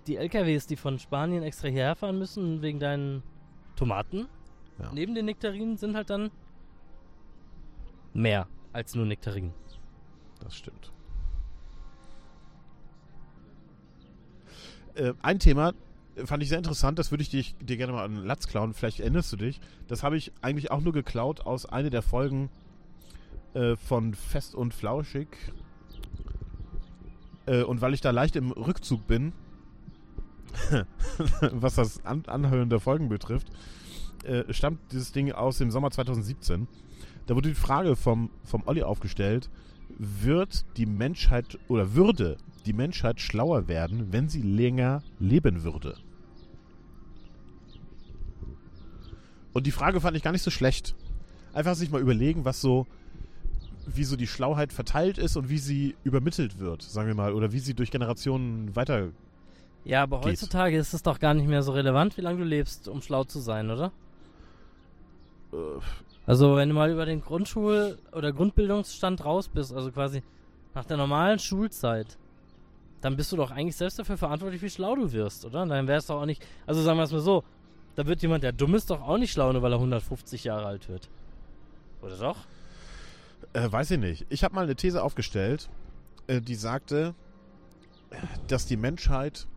[0.08, 3.24] die LKWs, die von Spanien extra hierher fahren müssen wegen deinen
[3.76, 4.28] Tomaten,
[4.80, 4.92] Ja.
[4.94, 6.32] neben den Nektarinen sind halt dann
[8.14, 9.54] mehr als nur Nektarinen.
[10.42, 10.92] Das stimmt.
[14.96, 15.74] Äh, ein Thema
[16.26, 19.00] fand ich sehr interessant, das würde ich dir, dir gerne mal an Latz klauen, vielleicht
[19.00, 19.62] erinnerst du dich.
[19.88, 22.50] Das habe ich eigentlich auch nur geklaut aus einer der Folgen
[23.54, 25.28] äh, von Fest und Flauschig.
[27.46, 29.32] Äh, und weil ich da leicht im Rückzug bin,
[31.52, 33.48] was das An Anhören der Folgen betrifft,
[34.24, 36.68] äh, stammt dieses Ding aus dem Sommer 2017.
[37.26, 39.50] Da wurde die Frage vom, vom Olli aufgestellt,
[39.98, 45.98] wird die Menschheit oder würde die Menschheit schlauer werden, wenn sie länger leben würde?
[49.54, 50.96] Und die Frage fand ich gar nicht so schlecht.
[51.54, 52.88] Einfach sich mal überlegen, was so,
[53.86, 57.52] wie so die Schlauheit verteilt ist und wie sie übermittelt wird, sagen wir mal, oder
[57.52, 59.10] wie sie durch Generationen weiter.
[59.84, 60.32] Ja, aber Geht.
[60.34, 63.24] heutzutage ist es doch gar nicht mehr so relevant, wie lange du lebst, um schlau
[63.24, 63.92] zu sein, oder?
[65.54, 65.58] Äh,
[66.28, 70.22] Also, wenn du mal über den Grundschul- oder Grundbildungsstand raus bist, also quasi
[70.76, 72.18] nach der normalen Schulzeit,
[73.02, 75.66] dann bist du doch eigentlich selbst dafür verantwortlich, wie schlau du wirst, oder?
[75.66, 76.46] Dann wäre es doch auch nicht.
[76.68, 77.44] Also sagen wir es mal so,
[77.96, 80.68] da wird jemand, der dumm ist, doch auch nicht schlau, nur weil er 150 Jahre
[80.68, 81.10] alt wird.
[82.04, 82.38] Oder doch?
[83.54, 84.26] Äh, weiß ich nicht.
[84.30, 85.70] Ich habe mal eine These aufgestellt,
[86.28, 87.16] äh, die sagte,
[88.48, 89.48] dass die Menschheit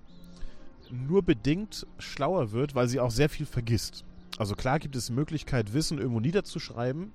[0.94, 4.04] nur bedingt schlauer wird, weil sie auch sehr viel vergisst.
[4.38, 7.12] Also klar gibt es Möglichkeit, Wissen irgendwo niederzuschreiben.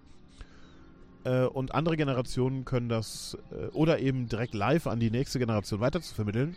[1.24, 5.80] Äh, und andere Generationen können das äh, oder eben direkt live an die nächste Generation
[5.80, 6.56] weiterzuvermitteln.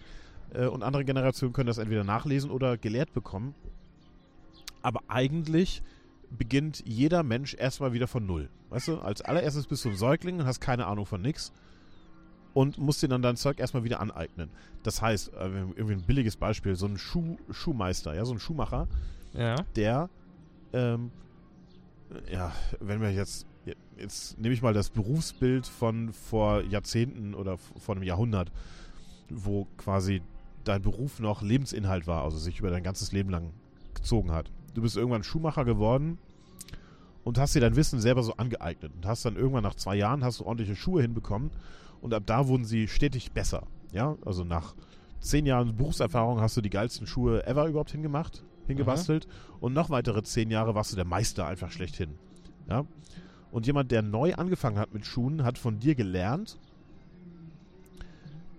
[0.54, 3.54] Äh, und andere Generationen können das entweder nachlesen oder gelehrt bekommen.
[4.82, 5.82] Aber eigentlich
[6.30, 8.48] beginnt jeder Mensch erstmal wieder von Null.
[8.70, 11.52] Weißt du, als allererstes bist du ein Säugling und hast keine Ahnung von nix
[12.54, 14.50] und musst dir dann dein Zeug erstmal wieder aneignen.
[14.82, 18.88] Das heißt, äh, irgendwie ein billiges Beispiel, so ein Schuh, Schuhmeister, ja, so ein Schuhmacher,
[19.32, 19.56] Ja.
[19.76, 20.10] der,
[20.72, 21.10] ähm,
[22.30, 23.46] ja, wenn wir jetzt,
[23.96, 28.52] jetzt nehme ich mal das Berufsbild von vor Jahrzehnten oder vor einem Jahrhundert,
[29.30, 30.20] wo quasi
[30.64, 33.50] dein Beruf noch Lebensinhalt war, also sich über dein ganzes Leben lang
[33.94, 34.50] gezogen hat.
[34.74, 36.18] Du bist irgendwann Schuhmacher geworden
[37.24, 40.22] und hast dir dein Wissen selber so angeeignet und hast dann irgendwann nach zwei Jahren
[40.24, 41.50] hast du ordentliche Schuhe hinbekommen
[42.02, 43.66] und ab da wurden sie stetig besser.
[43.92, 44.74] Ja, also nach
[45.20, 49.26] zehn Jahren Berufserfahrung hast du die geilsten Schuhe ever überhaupt hingemacht, hingebastelt
[49.60, 52.10] und noch weitere zehn Jahre warst du der Meister einfach schlechthin.
[52.68, 52.84] Ja,
[53.50, 56.58] und jemand, der neu angefangen hat mit Schuhen, hat von dir gelernt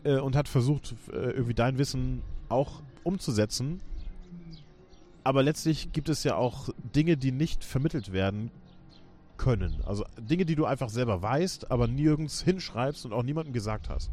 [0.03, 3.81] äh, und hat versucht, äh, irgendwie dein Wissen auch umzusetzen.
[5.23, 8.51] Aber letztlich gibt es ja auch Dinge, die nicht vermittelt werden
[9.43, 9.75] können.
[9.85, 14.09] Also Dinge, die du einfach selber weißt, aber nirgends hinschreibst und auch niemandem gesagt hast.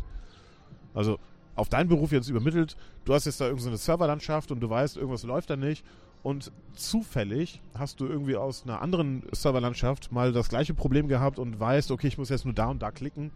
[0.92, 1.18] Also
[1.54, 5.22] auf deinen Beruf jetzt übermittelt, du hast jetzt da irgendeine Serverlandschaft und du weißt, irgendwas
[5.22, 5.84] läuft da nicht
[6.24, 11.60] und zufällig hast du irgendwie aus einer anderen Serverlandschaft mal das gleiche Problem gehabt und
[11.60, 13.30] weißt, okay, ich muss jetzt nur da und da klicken,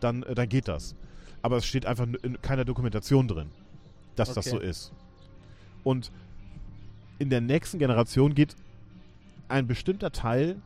[0.00, 0.96] dann, äh, dann geht das.
[1.40, 3.50] Aber es steht einfach in keiner Dokumentation drin,
[4.16, 4.56] dass das Okay.
[4.56, 4.92] so ist.
[5.84, 6.10] Und
[7.20, 8.56] in der nächsten Generation geht
[9.48, 10.56] ein bestimmter Teil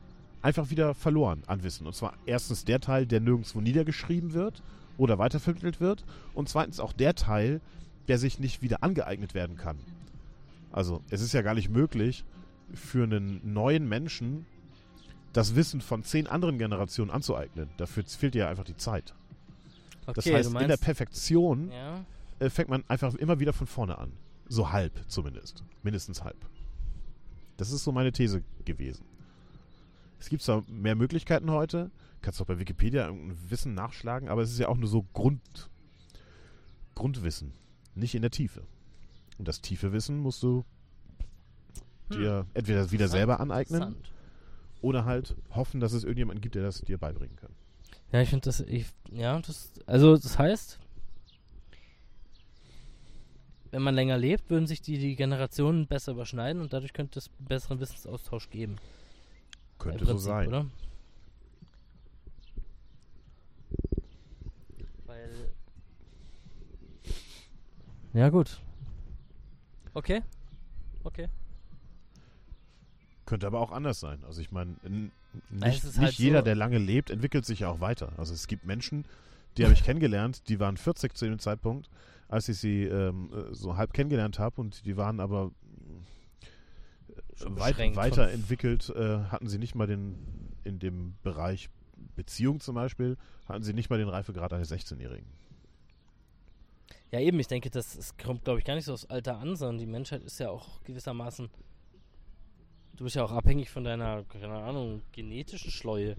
[0.42, 1.86] einfach wieder verloren an Wissen.
[1.86, 4.62] Und zwar erstens der Teil, der nirgendwo niedergeschrieben wird
[4.98, 6.04] oder weitervermittelt wird.
[6.34, 7.60] Und zweitens auch der Teil,
[8.08, 9.78] der sich nicht wieder angeeignet werden kann.
[10.72, 12.24] Also es ist ja gar nicht möglich
[12.74, 14.46] für einen neuen Menschen
[15.32, 17.70] das Wissen von zehn anderen Generationen anzueignen.
[17.76, 19.14] Dafür fehlt ja einfach die Zeit.
[20.06, 22.04] Okay, Das heißt, du in der meinst, Perfektion ja.
[22.38, 24.12] äh, fängt man einfach immer wieder von vorne an.
[24.48, 25.64] So halb zumindest.
[25.82, 26.36] Mindestens halb.
[27.56, 29.04] Das ist so meine These gewesen.
[30.22, 34.52] Es gibt zwar mehr Möglichkeiten heute, kannst auch bei Wikipedia irgendein Wissen nachschlagen, aber es
[34.52, 35.68] ist ja auch nur so Grund,
[36.94, 37.54] Grundwissen,
[37.96, 38.62] nicht in der Tiefe.
[39.38, 40.64] Und das tiefe Wissen musst du
[42.12, 43.96] dir entweder wieder selber aneignen
[44.80, 47.50] oder halt hoffen, dass es irgendjemanden gibt, der das dir beibringen kann.
[48.12, 50.78] Ja, ich finde das, ich, ja, das, also das heißt,
[53.72, 57.28] wenn man länger lebt, würden sich die, die Generationen besser überschneiden und dadurch könnte es
[57.40, 58.76] besseren Wissensaustausch geben.
[59.82, 60.48] Könnte Im so Prinzip, sein.
[60.48, 60.66] Oder?
[65.06, 65.30] Weil.
[68.12, 68.60] Ja, gut.
[69.94, 70.22] Okay.
[71.02, 71.28] Okay.
[73.26, 74.22] Könnte aber auch anders sein.
[74.24, 74.76] Also ich meine,
[75.50, 78.12] nicht, nicht halt jeder, so- der lange lebt, entwickelt sich ja auch weiter.
[78.18, 79.04] Also es gibt Menschen,
[79.56, 81.88] die habe ich kennengelernt, die waren 40 zu dem Zeitpunkt,
[82.28, 85.50] als ich sie ähm, äh, so halb kennengelernt habe und die waren aber
[87.40, 90.16] weit, weiterentwickelt, äh, hatten sie nicht mal den,
[90.64, 91.68] in dem Bereich
[92.14, 93.16] Beziehung zum Beispiel,
[93.46, 95.26] hatten sie nicht mal den Reifegrad eines 16-Jährigen.
[97.10, 99.54] Ja, eben, ich denke, das, das kommt, glaube ich, gar nicht so aufs Alter an,
[99.54, 101.50] sondern die Menschheit ist ja auch gewissermaßen.
[102.96, 106.16] Du bist ja auch abhängig von deiner, keine Ahnung, genetischen Schleue.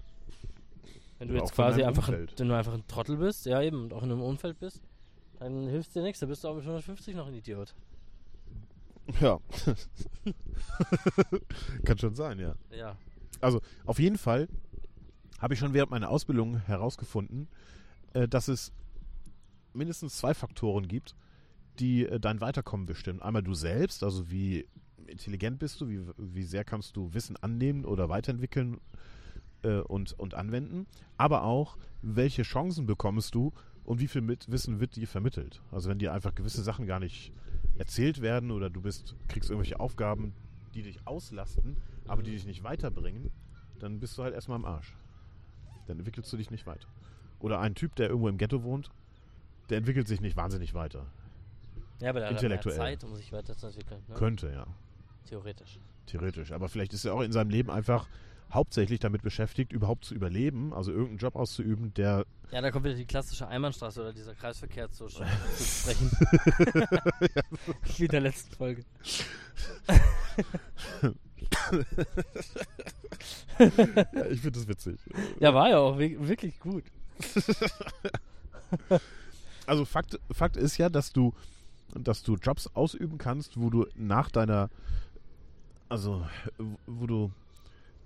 [1.18, 2.38] Wenn du jetzt quasi einfach, ein, Umfeld.
[2.38, 4.82] wenn du einfach ein Trottel bist, ja eben, und auch in einem Umfeld bist,
[5.38, 7.74] dann hilft dir nichts, dann bist du auch mit 150 noch ein Idiot.
[9.20, 9.38] Ja.
[11.84, 12.54] Kann schon sein, ja.
[12.76, 12.96] Ja.
[13.40, 14.48] Also auf jeden Fall
[15.38, 17.48] habe ich schon während meiner Ausbildung herausgefunden,
[18.14, 18.72] äh, dass es
[19.74, 21.14] mindestens zwei Faktoren gibt,
[21.78, 23.20] die äh, dein Weiterkommen bestimmen.
[23.20, 24.66] Einmal du selbst, also wie
[25.06, 28.80] intelligent bist du, wie, wie sehr kannst du Wissen annehmen oder weiterentwickeln
[29.62, 30.86] äh, und, und anwenden,
[31.16, 33.52] aber auch, welche Chancen bekommst du
[33.84, 35.60] und wie viel mit Wissen wird dir vermittelt.
[35.70, 37.32] Also wenn dir einfach gewisse Sachen gar nicht
[37.76, 40.34] erzählt werden oder du bist, kriegst irgendwelche Aufgaben,
[40.74, 43.30] die dich auslasten, aber die dich nicht weiterbringen,
[43.78, 44.96] dann bist du halt erstmal am Arsch.
[45.86, 46.88] Dann entwickelst du dich nicht weiter.
[47.40, 48.90] Oder ein Typ, der irgendwo im Ghetto wohnt,
[49.68, 51.06] der entwickelt sich nicht wahnsinnig weiter.
[52.00, 52.76] Ja, aber da hat er mehr Intellektuell.
[52.76, 54.02] Zeit, um sich weiterzuentwickeln.
[54.08, 54.14] Ne?
[54.14, 54.66] Könnte, ja.
[55.26, 55.78] Theoretisch.
[56.06, 56.52] Theoretisch.
[56.52, 58.08] Aber vielleicht ist er auch in seinem Leben einfach
[58.52, 62.94] hauptsächlich damit beschäftigt, überhaupt zu überleben, also irgendeinen Job auszuüben, der Ja, da kommt wieder
[62.94, 65.24] die klassische Einbahnstraße oder dieser Kreisverkehr zu, zu
[65.64, 66.10] sprechen.
[67.96, 68.84] Wie in der letzten Folge.
[73.58, 74.98] ja, ich finde das witzig.
[75.40, 76.84] Ja, war ja auch wi- wirklich gut.
[79.66, 81.32] Also Fakt, Fakt ist ja, dass du,
[81.94, 84.68] dass du Jobs ausüben kannst, wo du nach deiner,
[85.88, 86.26] also
[86.86, 87.30] wo du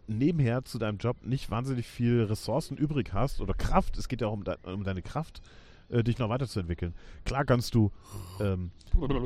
[0.09, 3.99] nebenher zu deinem Job nicht wahnsinnig viel Ressourcen übrig hast oder Kraft.
[3.99, 5.41] Es geht ja auch um, de um deine Kraft,
[5.89, 6.95] äh, dich noch weiterzuentwickeln.
[7.25, 7.93] Klar kannst du
[8.41, 8.71] ähm,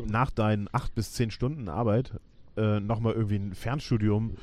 [0.07, 2.13] nach deinen acht bis zehn Stunden Arbeit
[2.57, 4.37] äh, nochmal irgendwie ein Fernstudium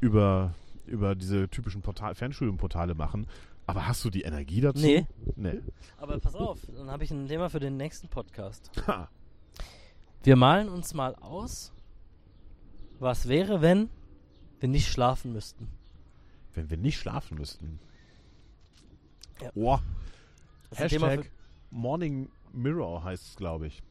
[0.00, 0.54] über,
[0.86, 3.26] über diese typischen Portal Fernstudiumportale machen.
[3.66, 4.80] Aber hast du die Energie dazu?
[4.80, 5.06] Nee.
[5.34, 5.60] Nee.
[5.96, 8.70] Aber pass auf, dann habe ich ein Thema für den nächsten Podcast.
[8.86, 9.08] Ha.
[10.22, 11.72] Wir malen uns mal aus,
[12.98, 13.90] was wäre, wenn
[14.60, 15.68] wir nicht schlafen müssten.
[16.56, 17.78] Wenn wir nicht schlafen müssten.
[19.40, 19.50] Ja.
[20.88, 21.30] Thema Hashtag
[21.70, 23.82] Morning Mirror heißt es, glaube ich.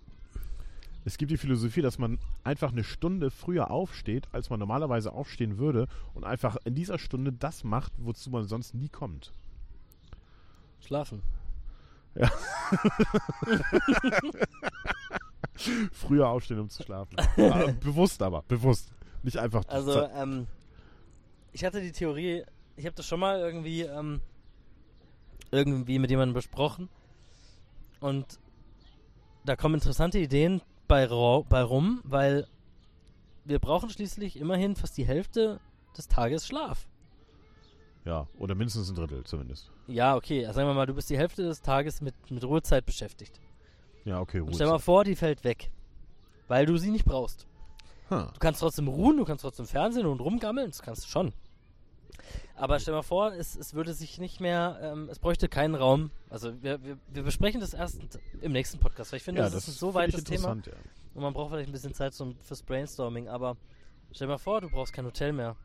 [1.06, 5.60] Es gibt die Philosophie, dass man einfach eine Stunde früher aufsteht, als man normalerweise aufstehen
[5.60, 9.32] würde und einfach in dieser Stunde das macht, wozu man sonst nie kommt.
[10.80, 11.22] Schlafen.
[15.92, 17.18] Früher aufstehen, um zu schlafen.
[17.38, 18.92] Ja, bewusst aber, bewusst.
[19.22, 19.64] Nicht einfach.
[19.68, 20.48] Also, ähm,
[21.52, 22.44] ich hatte die Theorie,
[22.76, 24.22] ich habe das schon mal irgendwie, ähm,
[25.52, 26.90] irgendwie mit jemandem besprochen.
[28.00, 28.40] Und
[29.46, 32.48] da kommen interessante Ideen bei, bei rum, weil
[33.46, 35.60] wir brauchen schließlich immerhin fast die Hälfte
[35.98, 36.88] des Tages Schlaf.
[38.06, 39.72] ja, oder mindestens ein Drittel zumindest.
[39.88, 42.86] Ja, okay, also sagen wir mal, du bist die Hälfte des Tages mit, mit Ruhezeit
[42.86, 43.40] beschäftigt.
[44.04, 44.56] Ja, okay, Und Ruhe.
[44.56, 45.72] stell mal vor, die fällt weg.
[46.48, 47.48] Weil du sie nicht brauchst.
[48.12, 48.30] Ha.
[48.34, 51.34] Du kannst trotzdem ruhen, du kannst trotzdem Fernsehen und rumgammeln, das kannst du schon.
[52.56, 56.12] Aber stell mal vor, es, es würde sich nicht mehr, ähm, es bräuchte keinen Raum.
[56.30, 58.00] Also wir, wir, wir besprechen das erst
[58.42, 60.74] im nächsten Podcast, weil ich finde, Ja, das, ist ein so weites Thema Ja.
[61.14, 63.28] und man braucht vielleicht ein bisschen Zeit zum, fürs Brainstorming.
[63.28, 63.58] Aber
[64.12, 65.56] stell mal vor, du brauchst kein Hotel mehr.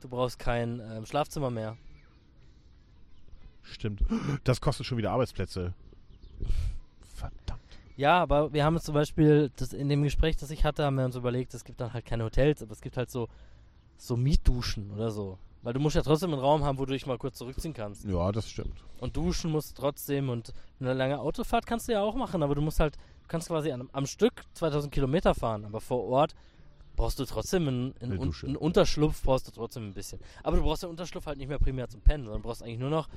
[0.00, 1.76] Du brauchst kein ähm, Schlafzimmer mehr.
[3.62, 4.02] Stimmt.
[4.44, 5.74] Das kostet schon wieder Arbeitsplätze.
[7.14, 7.60] Verdammt.
[7.96, 10.94] Ja, aber wir haben uns zum Beispiel, das in dem Gespräch, das ich hatte, haben
[10.96, 13.28] wir uns überlegt, es gibt dann halt keine Hotels, aber es gibt halt so,
[13.98, 15.38] so Mietduschen oder so.
[15.62, 18.04] Weil du musst ja trotzdem einen Raum haben, wo du dich mal kurz zurückziehen kannst.
[18.04, 18.84] Ja, das stimmt.
[19.00, 22.54] Und duschen musst du trotzdem und eine lange Autofahrt kannst du ja auch machen, aber
[22.54, 26.34] du musst halt, du kannst quasi am, am Stück 2000 Kilometer fahren, aber vor Ort
[26.94, 28.46] brauchst du trotzdem einen, einen, Eine Un- Dusche.
[28.46, 30.20] einen Unterschlupf, brauchst du trotzdem ein bisschen.
[30.44, 32.90] Aber du brauchst den Unterschlupf halt nicht mehr primär zum Pennen, sondern brauchst eigentlich nur
[32.90, 33.08] noch,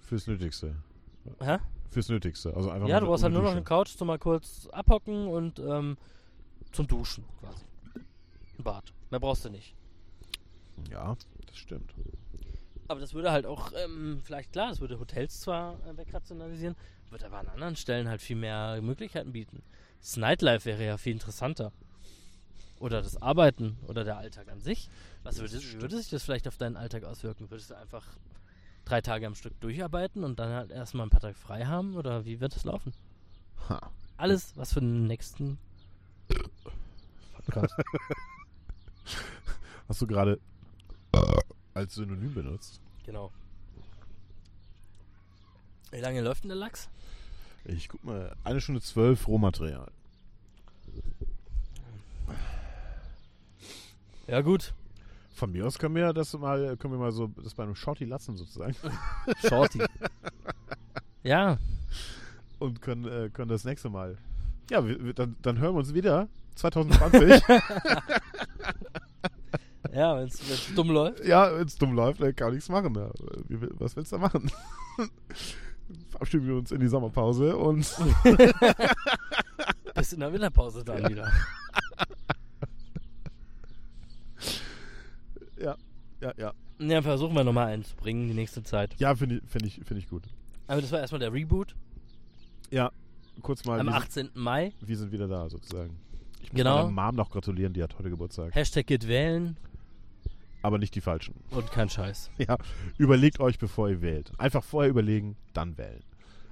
[0.00, 0.74] Fürs Nötigste.
[1.40, 1.58] hä?
[1.90, 2.54] Fürs Nötigste.
[2.56, 3.68] Also einfach Ja, du brauchst halt nur noch eine Dusche.
[3.68, 5.96] Couch zum mal kurz abhocken und ähm,
[6.72, 7.64] zum Duschen quasi.
[8.58, 8.92] Ein Bad.
[9.10, 9.74] Mehr brauchst du nicht.
[10.90, 11.16] Ja,
[11.46, 11.94] das stimmt.
[12.88, 16.76] Aber das würde halt auch, ähm, vielleicht klar, das würde Hotels zwar äh, wegrationalisieren,
[17.10, 19.62] würde aber an anderen Stellen halt viel mehr Möglichkeiten bieten.
[20.00, 21.72] Das Nightlife wäre ja viel interessanter.
[22.80, 24.90] Oder das Arbeiten oder der Alltag an sich.
[25.22, 27.48] Was würde, würde sich das vielleicht auf deinen Alltag auswirken?
[27.48, 28.04] Würdest du einfach
[28.84, 31.94] drei Tage am Stück durcharbeiten und dann halt erstmal ein paar Tage frei haben?
[31.94, 32.92] Oder wie wird das laufen?
[33.68, 33.92] Ha.
[34.16, 35.58] Alles, was für den nächsten
[37.34, 37.74] Podcast.
[39.88, 40.40] Hast du gerade
[41.74, 42.80] als Synonym benutzt?
[43.04, 43.30] genau.
[45.90, 46.88] Wie lange läuft denn der Lachs?
[47.64, 49.90] Ich guck mal, eine Stunde zwölf Rohmaterial.
[54.26, 54.72] Ja, gut.
[55.34, 58.04] Von mir aus können wir das mal, können wir mal so das bei einem Shorty
[58.06, 58.74] lassen sozusagen.
[59.48, 59.82] Shorty.
[61.22, 61.58] ja,
[62.58, 64.16] Und können, äh, können das nächste Mal.
[64.70, 67.42] Ja, wir, dann, dann hören wir uns wieder 2020.
[69.94, 70.40] ja, wenn es
[70.74, 71.24] dumm läuft.
[71.24, 72.94] ja, wenn es dumm läuft, dann kann nichts machen.
[72.94, 73.10] Ja.
[73.78, 74.50] Was willst du da machen?
[76.10, 77.78] Verabschieden wir uns in die Sommerpause und
[79.94, 81.30] Bis in der Winterpause dann wieder.
[85.58, 85.76] ja,
[86.20, 86.52] ja, ja.
[86.78, 88.94] Ja, versuchen wir nochmal einen zu bringen die nächste Zeit.
[88.98, 90.24] Ja, finde ich, find ich, find ich gut.
[90.66, 91.74] Aber das war erstmal der Reboot
[92.70, 92.90] Ja,
[93.42, 94.30] kurz mal, am wir, 18.
[94.34, 94.72] Mai.
[94.78, 95.96] sind, wir sind wieder da sozusagen.
[96.40, 96.88] Ich muss Genau.
[96.88, 98.54] meiner Mom noch gratulieren, die hat heute Geburtstag.
[98.54, 99.56] Hashtag geht wählen
[100.62, 101.34] Aber nicht die falschen.
[101.50, 102.30] und kein Scheiß.
[102.38, 102.56] Ja,
[102.98, 104.32] überlegt euch, bevor ihr wählt.
[104.38, 106.02] Einfach vorher überlegen, dann wählen.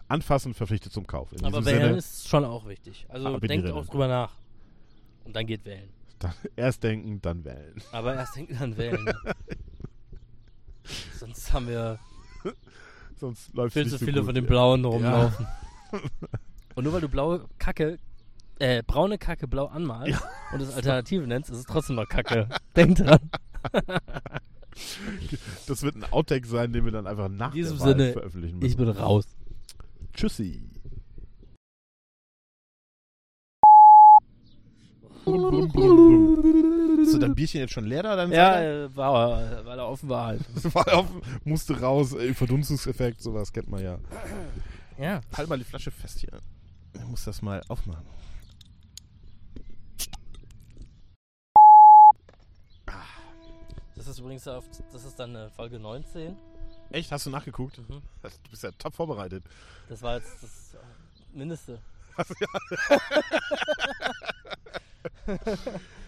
[0.09, 1.33] Anfassen verpflichtet zum Kauf.
[1.33, 3.07] In Aber wählen Sinne, ist schon auch wichtig.
[3.09, 4.33] Also denkt auch drüber nach.
[5.25, 5.89] Und dann geht wählen.
[6.19, 7.81] dann, erst denken, dann wählen.
[7.93, 9.09] Aber erst denken, dann wählen.
[11.17, 11.99] Sonst haben wir
[13.21, 14.27] Sonst läuft viel zu so viele gut.
[14.27, 15.47] von den Blauen rumlaufen.
[16.75, 17.99] Und nur weil du blaue Kacke,
[18.59, 20.21] äh, braune Kacke blau anmalst
[20.53, 22.49] und es Alternative nennst, ist es trotzdem noch Kacke.
[22.75, 23.19] Denk dran.
[25.67, 28.13] Das wird ein Outtake sein, den wir dann einfach nach In diesem der Wahl Sinne,
[28.13, 28.95] veröffentlichen Ich müssen.
[28.95, 29.25] bin raus.
[30.15, 30.63] Tschüssi.
[37.03, 38.17] Ist dein Bierchen jetzt schon leer da?
[38.17, 40.41] Dann Ja, äh, war, weil er offen war halt.
[40.75, 41.07] war auf,
[41.45, 43.99] musste raus, ey, Verdunstungseffekt, sowas kennt man ja.
[44.99, 45.21] Ja.
[45.37, 46.31] Halt mal die Flasche fest hier.
[46.95, 48.05] Ich muss das mal aufmachen.
[54.01, 54.65] Das ist übrigens auf,
[54.95, 56.35] das ist dann äh, Folge 19.
[56.89, 57.13] Echt?
[57.13, 57.77] Hast du nachgeguckt?
[57.77, 58.01] Mhm.
[58.23, 59.45] Du bist ja top vorbereitet.
[59.91, 60.79] Das war jetzt das äh,
[61.37, 61.79] Mindeste.